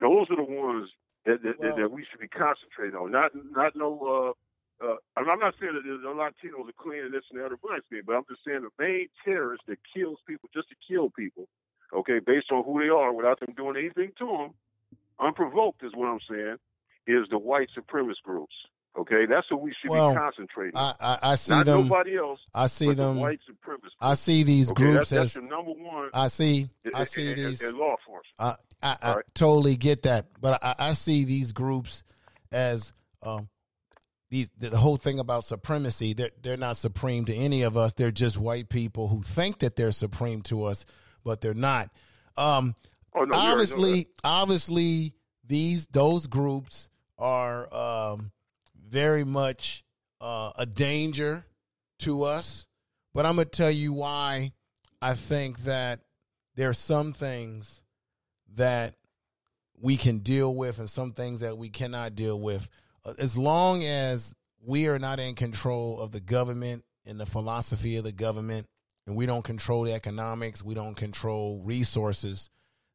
[0.00, 0.90] Those are the ones
[1.24, 3.10] that that, that, that we should be concentrating on.
[3.10, 4.34] Not not no.
[4.82, 7.80] Uh, I'm not saying that the Latinos are clean and this and the other black
[7.88, 11.48] thing, but I'm just saying the main terrorist that kills people just to kill people,
[11.94, 14.50] okay, based on who they are without them doing anything to them,
[15.18, 16.56] unprovoked is what I'm saying,
[17.06, 18.54] is the white supremacist groups,
[18.98, 20.72] Okay, that's what we should Well, be concentrating.
[20.74, 21.82] I, I, I see Not them.
[21.82, 22.40] nobody else.
[22.54, 23.20] I see but the them.
[23.20, 23.90] white supremacists.
[24.00, 25.18] I see these Okay, groups that's, as.
[25.34, 26.10] that's your number one.
[26.14, 26.70] I see.
[26.94, 27.62] I see these.
[27.62, 28.24] in law enforcement.
[28.38, 29.24] I I, I right.
[29.34, 32.04] totally get that, but I, I see these groups
[32.52, 33.48] as um,
[34.30, 36.12] these the whole thing about supremacy.
[36.14, 37.94] They're they're not supreme to any of us.
[37.94, 40.84] They're just white people who think that they're supreme to us,
[41.24, 41.90] but they're not.
[42.36, 42.74] Um,
[43.16, 45.14] Oh, no, we already know obviously, obviously,
[45.46, 48.30] these those groups are um,
[48.88, 49.84] very much
[50.20, 51.46] uh, a danger
[52.00, 52.66] to us.
[53.14, 54.52] But I'm gonna tell you why
[55.00, 56.00] I think that
[56.56, 57.80] there are some things
[58.54, 58.94] that
[59.80, 62.68] we can deal with and some things that we cannot deal with.
[63.18, 68.04] As long as we are not in control of the government and the philosophy of
[68.04, 68.66] the government,
[69.06, 72.50] and we don't control the economics, we don't control resources,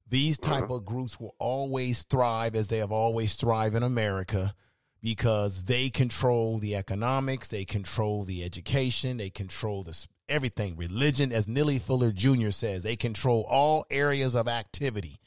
[0.08, 0.52] these mm-hmm.
[0.52, 4.54] type of groups will always thrive as they have always thrived in America
[5.02, 10.76] because they control the economics, they control the education, they control the everything.
[10.76, 12.52] Religion, as Neely Fuller Jr.
[12.52, 15.20] says, they control all areas of activity,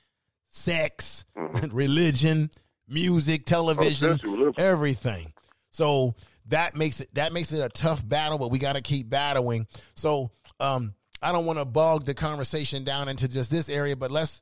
[0.50, 1.74] sex, mm-hmm.
[1.76, 2.50] religion,
[2.88, 5.32] music, television, essentially, everything.
[5.70, 6.14] So
[6.48, 9.66] that makes it that makes it a tough battle, but we got to keep battling.
[9.94, 10.30] So
[10.60, 14.40] um, I don't want to bog the conversation down into just this area, but let's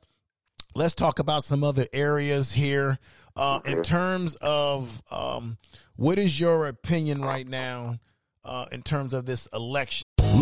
[0.75, 2.99] let's talk about some other areas here.
[3.35, 5.57] Uh, in terms of um,
[5.95, 7.97] what is your opinion right now
[8.45, 10.05] uh, in terms of this election?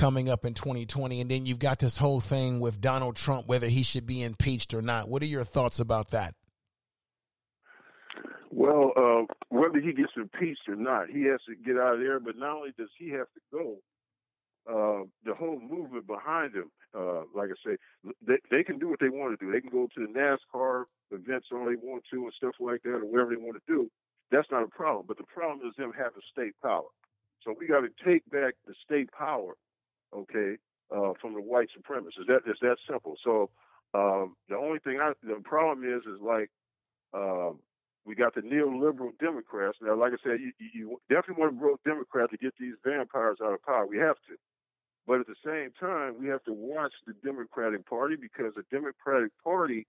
[0.00, 3.68] coming up in 2020 and then you've got this whole thing with Donald Trump whether
[3.68, 6.34] he should be impeached or not what are your thoughts about that
[8.50, 12.18] Well, uh, whether he gets impeached or not, he has to get out of there.
[12.18, 13.76] But not only does he have to go,
[14.68, 17.76] uh, the whole movement behind him, uh, like I say,
[18.26, 19.52] they, they can do what they want to do.
[19.52, 23.00] They can go to the NASCAR events all they want to and stuff like that,
[23.02, 23.90] or whatever they want to do.
[24.30, 25.06] That's not a problem.
[25.06, 26.90] But the problem is them having state power.
[27.44, 29.54] So we got to take back the state power,
[30.14, 30.56] okay,
[30.94, 32.26] uh, from the white supremacists.
[32.26, 33.16] That it's that simple.
[33.24, 33.50] So
[33.94, 36.50] um, the only thing I, the problem is, is like.
[37.12, 37.58] Um,
[38.06, 39.76] we got the neoliberal Democrats.
[39.82, 43.38] Now, like I said, you, you definitely want to vote Democrat to get these vampires
[43.44, 43.86] out of power.
[43.86, 44.36] We have to.
[45.06, 49.32] But at the same time, we have to watch the Democratic Party because the Democratic
[49.42, 49.86] Party,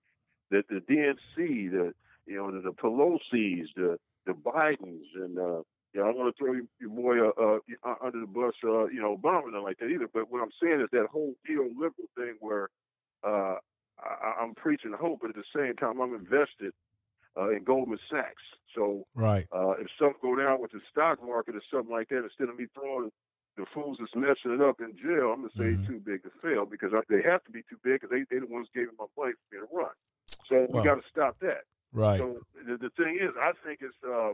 [0.49, 1.93] that the DNC, the
[2.25, 5.61] you know the, the Pelosi's, the the Bidens, and uh,
[5.93, 8.85] you know, I don't want to throw your boy uh, uh, under the bus, uh,
[8.87, 10.07] you know, Obama, nothing like that either.
[10.11, 12.69] But what I'm saying is that whole neoliberal thing where
[13.23, 13.55] uh,
[13.99, 16.73] I, I'm preaching hope, but at the same time, I'm invested
[17.37, 18.43] uh, in Goldman Sachs.
[18.73, 22.23] So right uh, if something go down with the stock market or something like that,
[22.23, 23.11] instead of me throwing
[23.57, 26.31] the fools that's messing it up in jail, I'm gonna say it's too big to
[26.41, 28.87] fail because I, they have to be too big because they they're the ones gave
[28.87, 29.91] him my money for me to run.
[30.47, 31.63] So we got to stop that.
[31.93, 32.19] Right.
[32.19, 34.31] So the, the thing is, I think it's uh,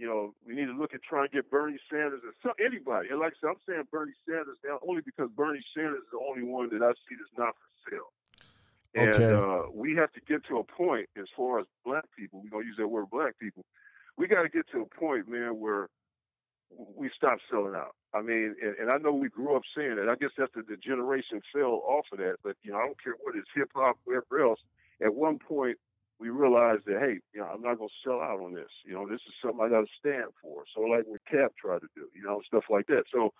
[0.00, 3.10] you know we need to look at trying to get Bernie Sanders or some, anybody.
[3.10, 6.24] And like I said, I'm saying Bernie Sanders now only because Bernie Sanders is the
[6.24, 8.10] only one that I see that's not for sale.
[8.94, 9.32] And Okay.
[9.32, 12.64] uh, we have to get to a point as far as black people, we're going
[12.64, 13.64] to use that word black people,
[14.16, 15.88] we got to get to a point, man, where
[16.70, 17.94] we stop selling out.
[18.14, 20.08] I mean, and, and I know we grew up saying that.
[20.08, 22.36] I guess that's the, the generation fell off of that.
[22.42, 24.60] But, you know, I don't care what it's hip hop, whatever else.
[25.02, 25.78] At one point,
[26.20, 28.68] we realized that, hey, you know, I'm not going to sell out on this.
[28.84, 30.64] You know, this is something I got to stand for.
[30.74, 33.04] So, like what Cap tried to do, you know, stuff like that.
[33.12, 33.32] So,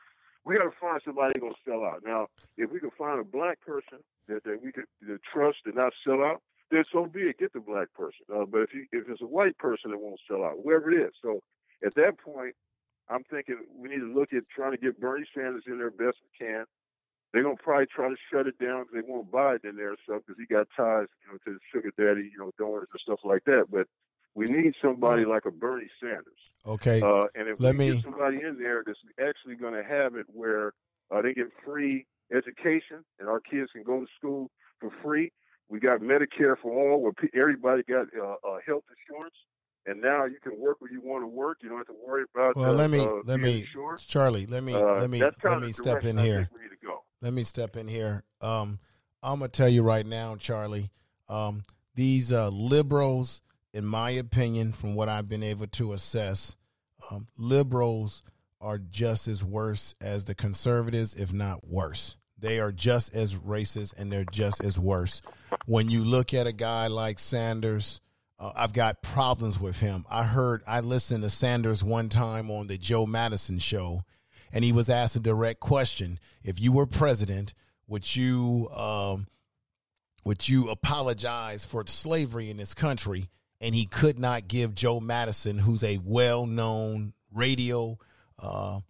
[0.45, 2.03] we got to find somebody going to sell out.
[2.05, 4.87] Now, if we can find a black person that, that we could
[5.31, 6.41] trust and not sell out,
[6.71, 7.39] then so be it.
[7.39, 8.25] Get the black person.
[8.33, 11.03] Uh, but if you, if it's a white person that won't sell out, whoever it
[11.03, 11.41] is, so
[11.85, 12.55] at that point,
[13.11, 16.17] I'm thinking we need to look at trying to get Bernie Sanders in there best
[16.23, 16.65] we can.
[17.33, 20.23] They're gonna probably try to shut it down because they want Biden in there stuff
[20.27, 23.21] because he got ties, you know, to the sugar daddy, you know, donors and stuff
[23.25, 23.67] like that.
[23.71, 23.87] But
[24.37, 26.39] We need somebody like a Bernie Sanders.
[26.65, 27.01] Okay.
[27.03, 30.15] Uh, and if Let we me- get somebody in there that's actually going to have
[30.15, 30.73] it where
[31.11, 34.51] uh, they get free education and our kids can go to school
[34.81, 35.33] for free.
[35.69, 39.35] We got Medicare for all, where everybody got uh, uh, health insurance,
[39.87, 41.59] and now you can work where you want to work.
[41.63, 42.57] You don't have to worry about.
[42.57, 43.67] Well, uh, let me uh, let me.
[44.07, 46.49] Charlie, let me Uh, let me let me step in here.
[47.23, 48.25] Let me step in here.
[48.41, 48.79] Um,
[49.23, 50.91] I'm gonna tell you right now, Charlie.
[51.29, 51.65] Um,
[51.95, 53.43] these uh, liberals,
[53.75, 56.57] in my opinion, from what I've been able to assess,
[57.11, 58.23] um, liberals
[58.61, 62.17] are just as worse as the conservatives, if not worse.
[62.39, 65.21] They are just as racist and they're just as worse.
[65.67, 68.01] When you look at a guy like Sanders,
[68.39, 70.07] uh, I've got problems with him.
[70.11, 74.05] I heard, I listened to Sanders one time on the Joe Madison show,
[74.53, 77.55] and he was asked a direct question: If you were president,
[77.87, 79.27] would you um,
[80.25, 83.29] would you apologize for slavery in this country?
[83.61, 87.99] And he could not give Joe Madison, who's a well known radio,
[88.39, 88.81] uh,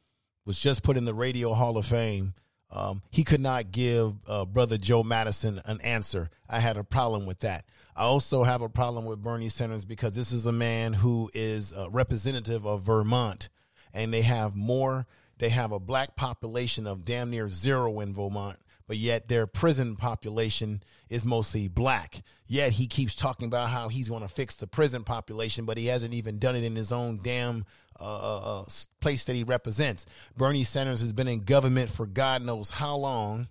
[0.46, 2.34] was just put in the Radio Hall of Fame.
[2.72, 6.30] Um, he could not give uh, brother Joe Madison an answer.
[6.48, 7.64] I had a problem with that.
[7.96, 11.72] I also have a problem with Bernie Sanders because this is a man who is
[11.72, 13.48] a representative of Vermont,
[13.92, 15.06] and they have more.
[15.40, 19.96] They have a black population of damn near zero in Vermont, but yet their prison
[19.96, 22.22] population is mostly black.
[22.46, 25.86] Yet he keeps talking about how he's going to fix the prison population, but he
[25.86, 27.64] hasn't even done it in his own damn
[27.98, 28.64] uh, uh,
[29.00, 30.04] place that he represents.
[30.36, 33.48] Bernie Sanders has been in government for God knows how long.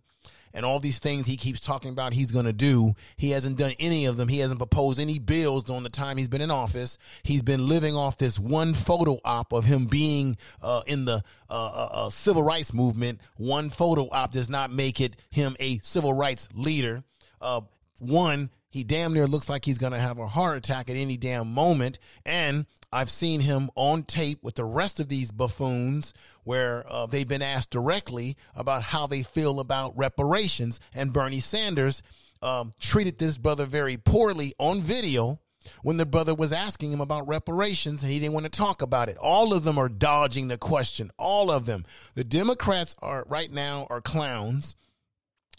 [0.54, 3.74] And all these things he keeps talking about he's going to do, he hasn't done
[3.80, 4.28] any of them.
[4.28, 6.98] He hasn't proposed any bills during the time he's been in office.
[7.24, 11.66] He's been living off this one photo op of him being uh, in the uh,
[11.66, 13.22] uh, uh, civil rights movement.
[13.38, 17.04] One photo op does not make it him a civil rights leader.
[17.42, 17.62] Uh,
[18.00, 21.18] one, he damn near looks like he's going to have a heart attack at any
[21.18, 22.00] damn moment.
[22.26, 26.14] And I've seen him on tape with the rest of these buffoons
[26.44, 30.80] where uh, they've been asked directly about how they feel about reparations.
[30.94, 32.02] And Bernie Sanders
[32.42, 35.40] um, treated this brother very poorly on video
[35.82, 39.10] when the brother was asking him about reparations and he didn't want to talk about
[39.10, 39.18] it.
[39.18, 41.12] All of them are dodging the question.
[41.18, 41.86] All of them.
[42.16, 44.76] The Democrats are right now are clowns.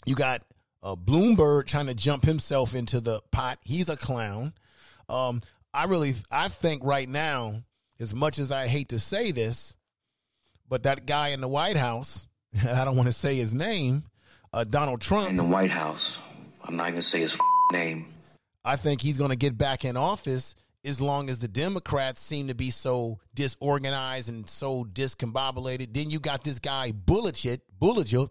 [0.05, 0.41] You got
[0.83, 3.59] uh, Bloomberg trying to jump himself into the pot.
[3.63, 4.53] He's a clown.
[5.07, 5.41] Um,
[5.73, 7.63] I really, I think right now,
[7.99, 9.75] as much as I hate to say this,
[10.71, 12.27] but that guy in the White House,
[12.67, 14.05] I don't want to say his name,
[14.53, 15.29] uh, Donald Trump.
[15.29, 16.21] In the White House.
[16.63, 17.37] I'm not going to say his
[17.73, 18.07] name.
[18.63, 22.47] I think he's going to get back in office as long as the Democrats seem
[22.47, 25.93] to be so disorganized and so discombobulated.
[25.93, 28.29] Then you got this guy Buttigieg, Buttigieg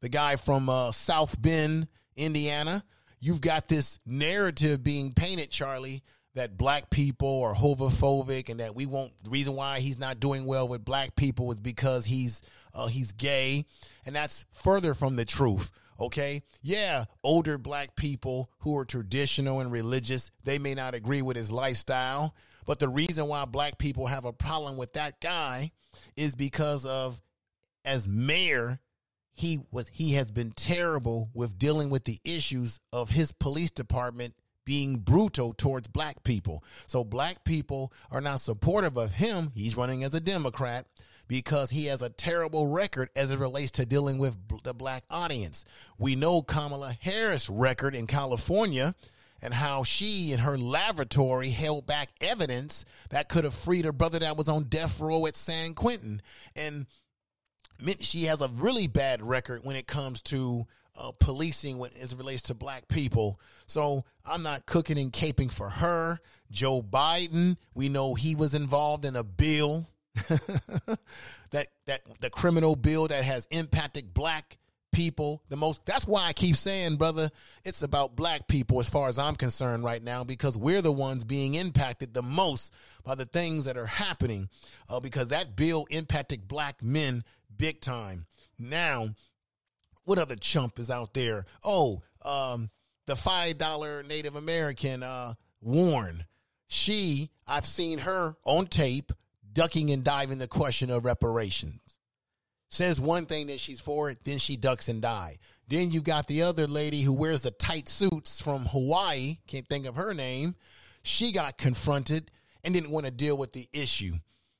[0.00, 2.82] the guy from uh, South Bend, Indiana.
[3.20, 6.02] You've got this narrative being painted, Charlie,
[6.34, 9.12] that black people are homophobic and that we won't.
[9.22, 12.42] The reason why he's not doing well with black people is because he's
[12.74, 13.66] uh, he's gay,
[14.06, 15.70] and that's further from the truth.
[16.00, 21.36] Okay, yeah, older black people who are traditional and religious, they may not agree with
[21.36, 22.34] his lifestyle,
[22.66, 25.70] but the reason why black people have a problem with that guy
[26.16, 27.22] is because of
[27.84, 28.80] as mayor
[29.34, 34.34] he was he has been terrible with dealing with the issues of his police department
[34.64, 36.62] being brutal towards black people.
[36.86, 39.52] So black people are not supportive of him.
[39.54, 40.86] He's running as a Democrat
[41.28, 45.64] because he has a terrible record as it relates to dealing with the black audience.
[45.98, 48.94] We know Kamala Harris' record in California
[49.40, 54.20] and how she and her laboratory held back evidence that could have freed her brother
[54.20, 56.22] that was on death row at San Quentin.
[56.54, 56.86] And
[57.98, 60.66] she has a really bad record when it comes to
[61.02, 63.40] uh, policing when as it relates to black people.
[63.66, 66.20] So I'm not cooking and caping for her.
[66.50, 69.88] Joe Biden, we know he was involved in a bill
[71.50, 74.58] that that the criminal bill that has impacted black
[74.92, 77.30] people the most that's why i keep saying brother
[77.64, 81.24] it's about black people as far as i'm concerned right now because we're the ones
[81.24, 82.74] being impacted the most
[83.04, 84.50] by the things that are happening
[84.90, 87.24] uh, because that bill impacted black men
[87.56, 88.26] big time
[88.58, 89.08] now
[90.04, 92.70] what other chump is out there oh um,
[93.06, 96.24] the five dollar native american uh, warren
[96.66, 99.12] she i've seen her on tape
[99.52, 101.80] ducking and diving the question of reparations
[102.72, 105.38] says one thing that she's for it, then she ducks and die.
[105.68, 109.86] Then you got the other lady who wears the tight suits from Hawaii, can't think
[109.86, 110.56] of her name.
[111.02, 112.30] She got confronted
[112.64, 114.14] and didn't want to deal with the issue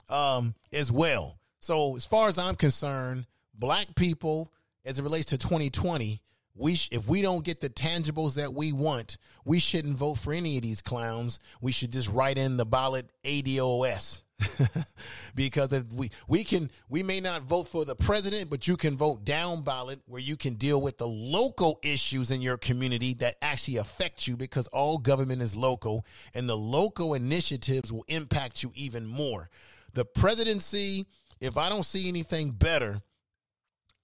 [0.09, 1.39] um, as well.
[1.61, 4.53] So, as far as I'm concerned, black people,
[4.85, 6.21] as it relates to 2020,
[6.55, 10.33] we sh- if we don't get the tangibles that we want, we shouldn't vote for
[10.33, 11.39] any of these clowns.
[11.61, 14.23] We should just write in the ballot ADOS.
[15.35, 18.97] because if we we can we may not vote for the president, but you can
[18.97, 23.37] vote down ballot where you can deal with the local issues in your community that
[23.41, 26.05] actually affect you because all government is local
[26.35, 29.49] and the local initiatives will impact you even more.
[29.95, 31.07] The presidency,
[31.41, 33.01] if I don't see anything better,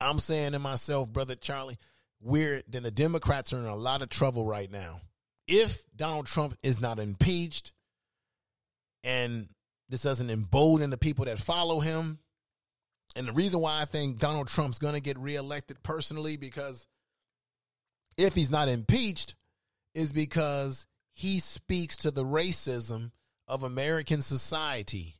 [0.01, 1.79] I'm saying to myself, brother Charlie,
[2.20, 5.01] we're then the Democrats are in a lot of trouble right now.
[5.47, 7.73] If Donald Trump is not impeached
[9.05, 9.49] and
[9.89, 12.19] this doesn't embolden the people that follow him.
[13.16, 16.87] And the reason why I think Donald Trump's going to get reelected personally, because
[18.16, 19.35] if he's not impeached,
[19.95, 23.11] is because he speaks to the racism
[23.49, 25.18] of American society.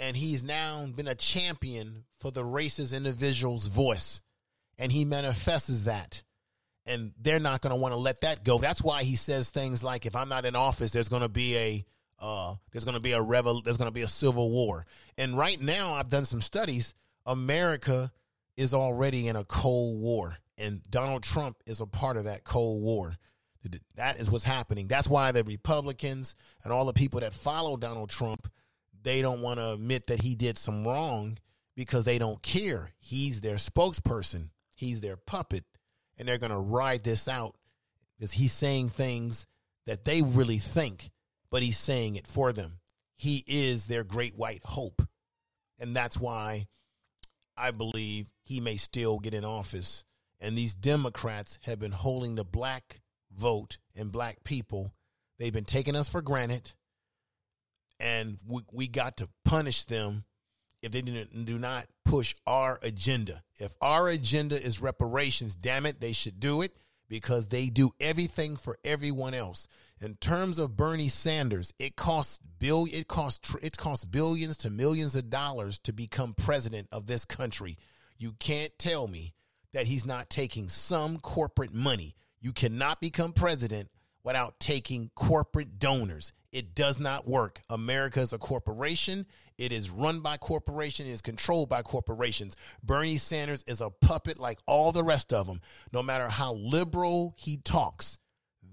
[0.00, 4.22] And he's now been a champion for the racist individual's voice.
[4.78, 6.22] And he manifests that.
[6.86, 8.58] And they're not going to want to let that go.
[8.58, 11.56] That's why he says things like, if I'm not in office, there's going to be
[11.56, 11.84] a
[12.20, 14.84] uh, there's going to be a revel there's going to be a civil war
[15.16, 16.94] and right now i've done some studies
[17.26, 18.12] america
[18.56, 22.82] is already in a cold war and donald trump is a part of that cold
[22.82, 23.16] war
[23.94, 28.10] that is what's happening that's why the republicans and all the people that follow donald
[28.10, 28.50] trump
[29.02, 31.38] they don't want to admit that he did some wrong
[31.76, 35.64] because they don't care he's their spokesperson he's their puppet
[36.18, 37.56] and they're going to ride this out
[38.18, 39.46] because he's saying things
[39.86, 41.10] that they really think
[41.50, 42.78] but he's saying it for them.
[43.16, 45.02] He is their great white hope.
[45.78, 46.66] And that's why
[47.56, 50.04] I believe he may still get in office.
[50.40, 53.00] And these Democrats have been holding the black
[53.34, 54.94] vote and black people.
[55.38, 56.72] They've been taking us for granted.
[58.00, 60.24] And we, we got to punish them
[60.82, 63.42] if they do not push our agenda.
[63.58, 66.74] If our agenda is reparations, damn it, they should do it
[67.08, 69.68] because they do everything for everyone else.
[70.00, 75.14] In terms of Bernie Sanders, it costs bill it costs it costs billions to millions
[75.14, 77.76] of dollars to become president of this country.
[78.16, 79.34] You can't tell me
[79.74, 82.14] that he's not taking some corporate money.
[82.40, 83.90] You cannot become president
[84.24, 86.32] without taking corporate donors.
[86.52, 87.62] It does not work.
[87.68, 89.26] America is a corporation.
[89.56, 91.08] It is run by corporations.
[91.08, 92.56] It is controlled by corporations.
[92.82, 95.60] Bernie Sanders is a puppet like all the rest of them.
[95.92, 98.18] No matter how liberal he talks,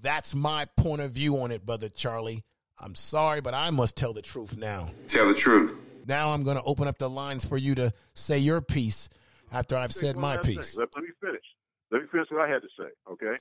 [0.01, 2.43] that's my point of view on it, brother Charlie.
[2.79, 4.91] I'm sorry, but I must tell the truth now.
[5.07, 5.75] Tell the truth.
[6.07, 9.09] Now I'm going to open up the lines for you to say your piece
[9.51, 10.77] after I've said my piece.
[10.77, 11.43] Let, let, me finish.
[11.91, 12.89] Let me finish what I had to say.
[13.11, 13.35] Okay.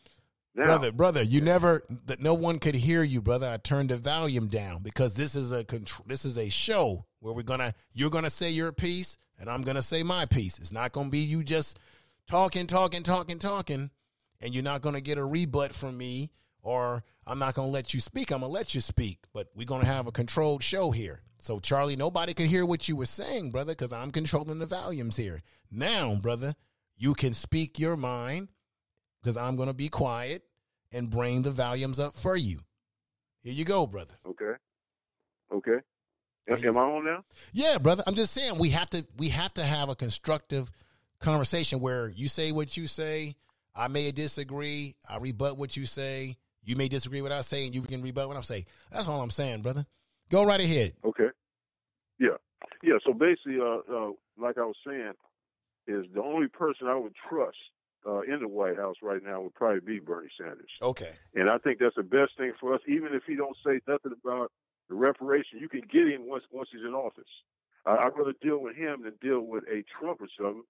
[0.56, 3.46] Now, brother, brother, you never that no one could hear you, brother.
[3.48, 5.66] I turned the volume down because this is a.
[6.06, 9.82] This is a show where we're gonna you're gonna say your piece and I'm gonna
[9.82, 10.58] say my piece.
[10.58, 11.78] It's not gonna be you just
[12.26, 13.90] talking, talking, talking, talking,
[14.40, 16.30] and you're not gonna get a rebut from me
[16.62, 18.30] or I'm not to let you speak.
[18.30, 21.22] I'm to let you speak, but we're to have a controlled show here.
[21.38, 25.16] So, Charlie, nobody could hear what you were saying, brother, because I'm controlling the volumes
[25.16, 25.42] here.
[25.70, 26.54] Now, brother,
[26.96, 28.48] you can speak your mind
[29.22, 30.42] because I'm to be quiet
[30.96, 32.60] and bring the volumes up for you.
[33.42, 34.14] Here you go, brother.
[34.26, 34.52] Okay.
[35.52, 35.78] Okay.
[36.48, 37.24] Am I on now?
[37.52, 38.02] Yeah, brother.
[38.06, 40.70] I'm just saying we have to we have to have a constructive
[41.20, 43.36] conversation where you say what you say.
[43.74, 44.96] I may disagree.
[45.08, 48.02] I rebut what you say you may disagree with what I say, and you can
[48.02, 48.66] rebut what I'm saying.
[48.90, 49.86] That's all I'm saying, brother.
[50.28, 50.94] Go right ahead.
[51.04, 51.28] Okay.
[52.18, 52.36] Yeah.
[52.82, 52.96] Yeah.
[53.06, 55.12] So basically, uh, uh, like I was saying,
[55.86, 57.56] is the only person I would trust
[58.06, 60.70] uh, in the White House right now would probably be Bernie Sanders.
[60.80, 61.10] Okay.
[61.34, 64.12] And I think that's the best thing for us, even if he don't say nothing
[64.24, 64.52] about
[64.88, 65.58] the reparation.
[65.58, 67.24] You can get him once once he's in office.
[67.84, 70.64] I'd rather deal with him than deal with a Trump or something.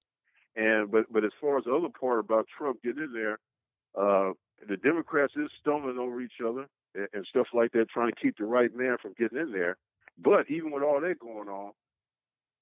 [0.54, 3.38] And but but as far as the other part about Trump getting in there,
[3.94, 4.32] uh,
[4.68, 8.38] the Democrats is stumbling over each other and, and stuff like that, trying to keep
[8.38, 9.76] the right man from getting in there.
[10.18, 11.72] But even with all that going on,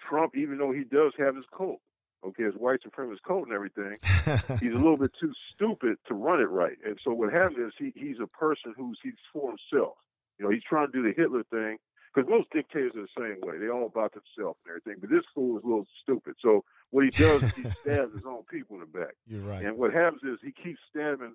[0.09, 1.80] Trump, even though he does have his cult,
[2.26, 3.96] okay, his white supremacist coat and everything,
[4.60, 6.76] he's a little bit too stupid to run it right.
[6.84, 9.96] And so what happens is he, he's a person who's he's for himself.
[10.38, 11.78] You know, he's trying to do the Hitler thing
[12.14, 13.59] because most dictators are the same way.
[13.59, 15.01] They're all about themselves and everything.
[15.01, 16.34] But this fool is a little stupid.
[16.40, 19.14] So what he does is he stabs his own people in the back.
[19.26, 19.64] You're right.
[19.64, 21.34] And what happens is he keeps stabbing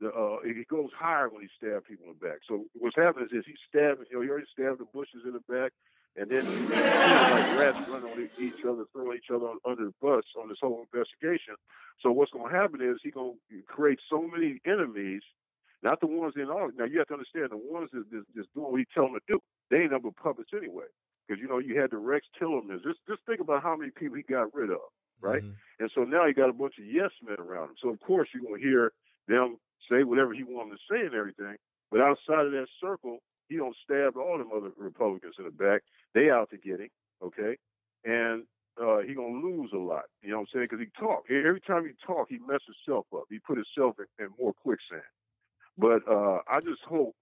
[0.00, 2.38] the uh, it goes higher when he stabs people in the back.
[2.48, 4.06] So what's happening is he's stabbing.
[4.10, 5.72] You know, he already stabbed the bushes in the back,
[6.16, 10.48] and then like rats running on each other, throwing each other under the bus on
[10.48, 11.54] this whole investigation.
[12.00, 15.22] So what's going to happen is he's going to create so many enemies.
[15.82, 16.70] Not the ones in all.
[16.78, 18.04] Now you have to understand the ones that
[18.34, 19.38] just doing what he tell them to do.
[19.70, 20.88] They ain't number puppets anyway.
[21.26, 22.82] Because you know you had the Rex Tillerman.
[22.82, 24.80] Just just think about how many people he got rid of,
[25.20, 25.42] right?
[25.42, 25.80] Mm-hmm.
[25.80, 27.76] And so now he got a bunch of yes men around him.
[27.82, 28.92] So of course you're going to hear
[29.28, 29.56] them
[29.90, 31.56] say whatever he want them to say and everything.
[31.90, 33.18] But outside of that circle,
[33.48, 35.82] he don't stab all them other Republicans in the back.
[36.14, 36.90] They out to get him,
[37.22, 37.56] okay?
[38.04, 38.44] And
[38.80, 40.04] uh, he gonna lose a lot.
[40.22, 40.66] You know what I'm saying?
[40.70, 43.24] Because he talk every time he talk, he messes himself up.
[43.30, 45.02] He put himself in, in more quicksand.
[45.78, 47.14] But uh, I just hope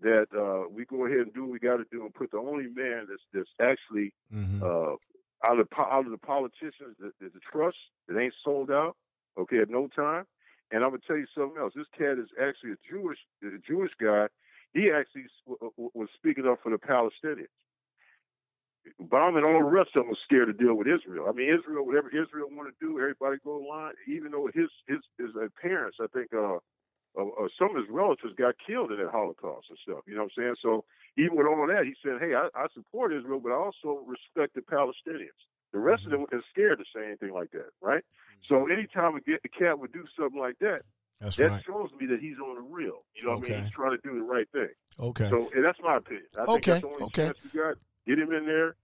[0.00, 2.38] that uh, we go ahead and do what we got to do and put the
[2.38, 4.62] only man that's that's actually Mm-hmm.
[4.62, 4.96] uh,
[5.46, 7.76] out of out of the politicians that there's a trust
[8.08, 8.96] that ain't sold out.
[9.38, 10.24] Okay, at no time.
[10.70, 11.72] And I'm gonna tell you something else.
[11.76, 14.26] This cat is actually a Jewish a Jewish guy.
[14.74, 17.48] He actually w- was speaking up for the Palestinians.
[19.02, 21.26] Obama and all the rest of them was scared to deal with Israel.
[21.28, 23.92] I mean, Israel, whatever Israel want to do, everybody go along.
[24.08, 26.58] Even though his his his uh, parents, I think, uh,
[27.18, 30.04] uh, uh, some of his relatives got killed in that Holocaust and stuff.
[30.06, 30.56] You know what I'm saying?
[30.62, 30.84] So
[31.18, 34.54] even with all that, he said, "Hey, I, I support Israel, but I also respect
[34.54, 35.40] the Palestinians."
[35.72, 38.04] The rest of them are scared to say anything like that, right?
[38.48, 40.82] So anytime a, get, a cat would do something like that,
[41.24, 41.64] That's that right.
[41.66, 43.04] shows me that he's on the real.
[43.16, 43.54] You know what I Okay.
[43.54, 43.62] mean?
[43.64, 44.68] He's trying to do the right thing.
[45.00, 45.28] Okay.
[45.30, 46.26] So and that's my opinion.
[46.36, 47.24] I think Okay, that's the only okay.
[47.26, 47.76] chance we got.
[48.06, 48.76] Get him in there.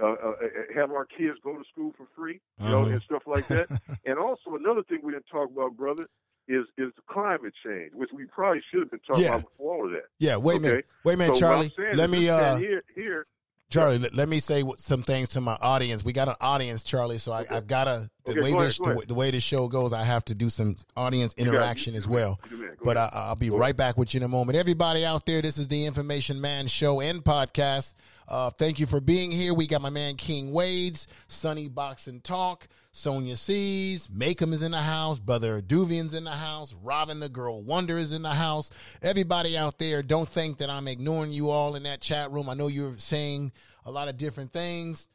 [0.00, 0.32] Uh, uh,
[0.74, 2.92] have our kids go to school for free, you know, Uh-huh.
[2.92, 3.66] and stuff like that.
[4.06, 6.08] and also another thing we didn't talk about, brother,
[6.48, 9.36] is is the climate change, which we probably should have been talking Yeah.
[9.36, 10.06] about before all of that.
[10.18, 10.68] Yeah, wait a okay?
[10.68, 10.86] minute.
[11.04, 11.72] Wait a minute, So Charlie.
[11.94, 13.26] Let me, uh, here, here
[13.70, 16.04] Charlie, let, let me say some things to my audience.
[16.04, 18.94] We got an audience, Charlie, so I, I've got to the Okay, way this the,
[18.94, 19.92] way- the way this show goes.
[19.92, 21.54] I have to do some audience You got it.
[21.56, 22.40] interaction as well.
[22.50, 22.78] you do that.
[22.78, 24.58] Go But I, I'll be right back with you in a moment.
[24.58, 27.94] Everybody out there, this is the Information Man Show and podcast.
[28.30, 29.52] Uh, thank you for being here.
[29.52, 34.78] We got my man King Wade's, Sunny Boxing Talk, Sonia C's, Makem is in the
[34.78, 38.70] house, Brother Duvian's in the house, Robin the Girl Wonder is in the house.
[39.02, 42.48] Everybody out there, don't think that I'm ignoring you all in that chat room.
[42.48, 43.50] I know you're saying
[43.84, 45.08] a lot of different things.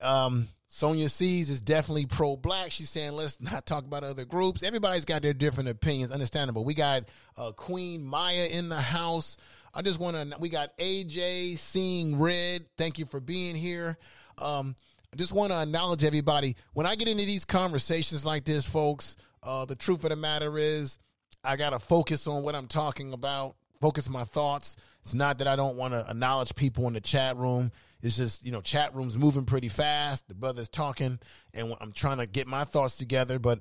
[0.00, 2.72] Um, Sonia C's is definitely pro black.
[2.72, 4.62] She's saying let's not talk about other groups.
[4.62, 6.10] Everybody's got their different opinions.
[6.12, 6.64] Understandable.
[6.64, 7.04] We got
[7.36, 9.36] uh, Queen Maya in the house.
[9.74, 10.36] I just want to.
[10.38, 12.66] We got AJ seeing red.
[12.76, 13.96] Thank you for being here.
[14.38, 14.74] Um,
[15.12, 16.56] I just want to acknowledge everybody.
[16.72, 20.56] When I get into these conversations like this, folks, uh, the truth of the matter
[20.58, 20.98] is,
[21.42, 23.56] I gotta focus on what I'm talking about.
[23.80, 24.76] Focus my thoughts.
[25.02, 27.72] It's not that I don't want to acknowledge people in the chat room.
[28.02, 30.28] It's just you know, chat room's moving pretty fast.
[30.28, 31.18] The brother's talking,
[31.54, 33.38] and I'm trying to get my thoughts together.
[33.38, 33.60] But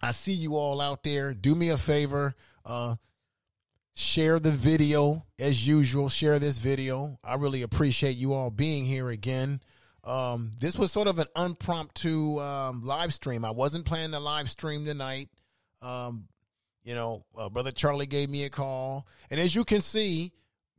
[0.00, 1.34] I see you all out there.
[1.34, 2.34] Do me a favor.
[2.64, 2.96] Uh,
[3.94, 6.08] share the video as usual.
[6.08, 7.18] Share this video.
[7.24, 9.60] I really appreciate you all being here again.
[10.04, 13.44] Um, this was sort of an impromptu um, live stream.
[13.44, 15.28] I wasn't planning to live stream tonight.
[15.80, 16.28] Um,
[16.84, 20.32] you know, uh, brother Charlie gave me a call, and as you can see,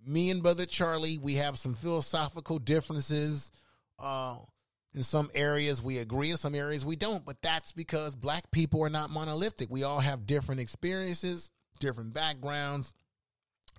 [0.06, 3.52] me and brother Charlie, we have some philosophical differences.
[3.98, 4.38] Uh,
[4.94, 8.84] in some areas we agree, in some areas we don't, but that's because black people
[8.84, 9.70] are not monolithic.
[9.70, 11.50] We all have different experiences,
[11.80, 12.94] different backgrounds.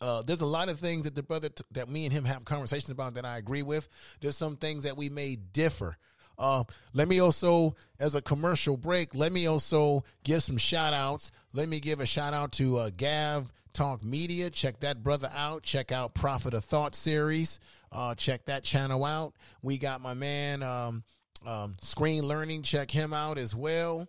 [0.05, 2.45] Uh, there's a lot of things that the brother t- that me and him have
[2.45, 3.89] conversations about that I agree with.
[4.21, 5.97] There's some things that we may differ.
[6.37, 11.31] Uh, let me also, as a commercial break, let me also give some shout outs.
[11.55, 14.51] Let me give a shout out to uh, Gav Talk Media.
[14.51, 15.63] Check that brother out.
[15.63, 17.59] Check out Prophet of Thought series.
[17.91, 19.33] Uh, check that channel out.
[19.63, 21.03] We got my man um,
[21.47, 22.61] um, Screen Learning.
[22.61, 24.07] Check him out as well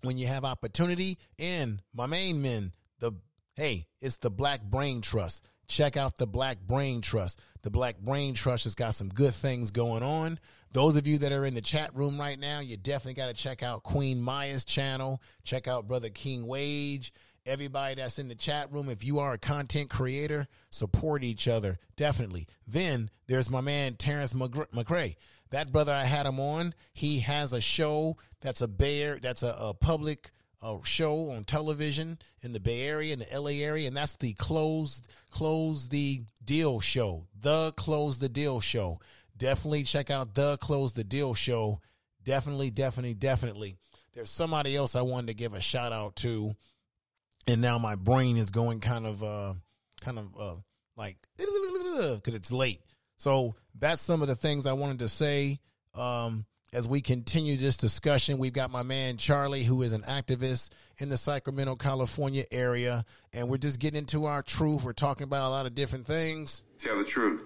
[0.00, 1.18] when you have opportunity.
[1.38, 3.12] And my main men, the
[3.54, 5.44] hey, it's the Black Brain Trust.
[5.68, 7.40] Check out the Black Brain Trust.
[7.62, 10.38] The Black Brain Trust has got some good things going on.
[10.72, 13.34] Those of you that are in the chat room right now, you definitely got to
[13.34, 15.20] check out Queen Maya's channel.
[15.44, 17.12] Check out Brother King Wage.
[17.44, 21.78] Everybody that's in the chat room, if you are a content creator, support each other.
[21.96, 22.46] Definitely.
[22.66, 25.16] Then there's my man Terrence McCrae.
[25.50, 26.74] That brother I had him on.
[26.94, 30.30] He has a show that's a bear, that's a, a public
[30.62, 34.32] uh, show on television in the Bay Area, in the LA area, and that's the
[34.34, 37.26] close close the deal show.
[37.40, 39.00] The close the deal show.
[39.36, 41.80] Definitely check out the close the deal show.
[42.22, 43.76] Definitely, definitely, definitely.
[44.14, 46.54] There's somebody else I wanted to give a shout out to,
[47.46, 49.54] and now my brain is going kind of uh
[50.00, 50.54] kind of uh
[50.96, 52.80] like because it's late.
[53.16, 55.60] So that's some of the things I wanted to say.
[55.94, 60.70] Um, as we continue this discussion, we've got my man Charlie, who is an activist
[60.98, 64.82] in the Sacramento, California area, and we're just getting into our truth.
[64.82, 66.62] We're talking about a lot of different things.
[66.78, 67.44] Tell the truth.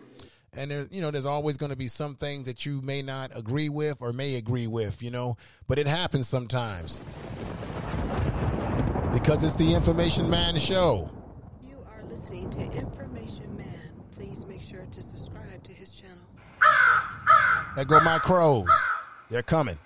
[0.53, 3.33] And there's, you know, there's always going to be some things that you may not
[3.35, 5.37] agree with or may agree with, you know,
[5.67, 7.03] but it happens sometimes
[9.13, 11.11] because it's the Information Man Show.
[11.61, 13.93] You are listening to Information Man.
[14.15, 16.17] Please make sure to subscribe to his channel.
[17.75, 18.71] There go my crows.
[19.31, 19.79] They're coming.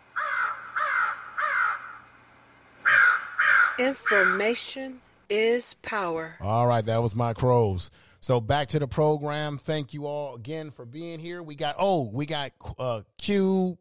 [3.79, 5.01] Information
[5.31, 6.37] is power.
[6.41, 7.91] All right, that was my crows.
[8.21, 9.57] So back to the program.
[9.57, 11.43] Thank you all again for being here.
[11.43, 13.79] We got oh, we got uh Q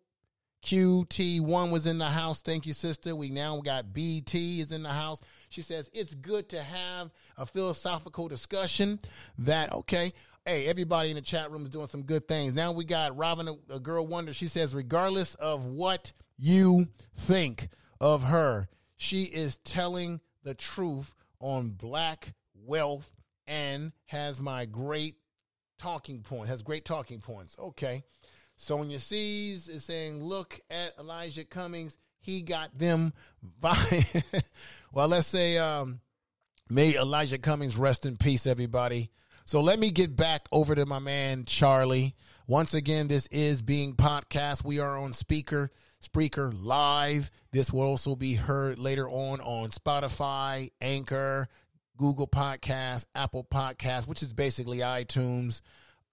[0.63, 2.41] QT1 was in the house.
[2.41, 3.15] Thank you, sister.
[3.15, 5.19] We now got BT is in the house.
[5.49, 8.99] She says it's good to have a philosophical discussion
[9.39, 10.13] that okay.
[10.45, 12.53] Hey, everybody in the chat room is doing some good things.
[12.53, 14.33] Now we got Robin, a, girl wonder.
[14.33, 17.67] She says, regardless of what you think
[17.99, 23.09] of her, she is telling the truth on black wealth
[23.47, 25.15] and has my great
[25.77, 27.55] talking point, has great talking points.
[27.59, 28.03] Okay.
[28.55, 31.97] Sonia sees is saying, look at Elijah Cummings.
[32.19, 33.13] He got them.
[33.59, 33.77] by,
[34.93, 36.01] well, let's say, um,
[36.69, 39.11] may Elijah Cummings rest in peace, everybody.
[39.49, 42.13] So let me get back over to my man Charlie.
[42.45, 44.63] Once again, this is being podcast.
[44.63, 47.31] We are on speaker, Spreaker live.
[47.51, 51.47] This will also be heard later on on Spotify, Anchor,
[51.97, 55.61] Google Podcast, Apple Podcast, which is basically iTunes.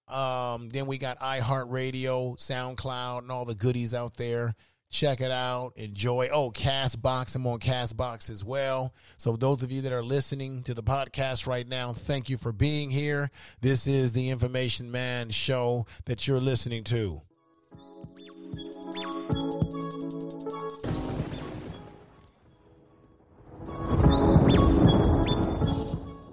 [0.07, 4.55] Um, then we got iHeartRadio, SoundCloud, and all the goodies out there.
[4.89, 5.73] Check it out.
[5.75, 6.29] Enjoy.
[6.31, 7.35] Oh, Castbox.
[7.35, 8.93] I'm on Castbox as well.
[9.17, 12.53] So, those of you that are listening to the podcast right now, thank you for
[12.53, 13.29] being here.
[13.61, 17.21] This is the Information Man show that you're listening to.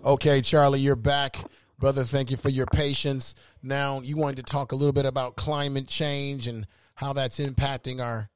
[0.05, 1.45] Okay, Charlie, you're back.
[1.79, 3.35] Brother, thank you for your patience.
[3.63, 8.01] Now, you wanted to talk a little bit about climate change and how that's impacting
[8.01, 8.31] our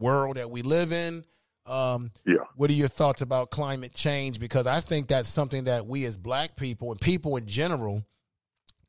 [0.00, 1.24] world that we live in.
[1.66, 2.44] Um, yeah.
[2.56, 4.40] What are your thoughts about climate change?
[4.40, 8.04] Because I think that's something that we as black people and people in general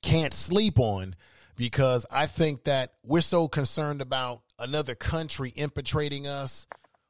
[0.02, 1.16] can't sleep on
[1.56, 6.66] because I think that we're so concerned about another country infiltrating us,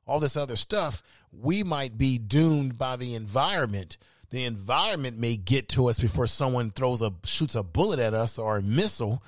[0.06, 1.04] all this other stuff.
[1.32, 3.98] We might be doomed by the environment
[4.32, 8.40] the environment may get to us before someone throws a shoots a bullet at us
[8.40, 9.22] or a missile.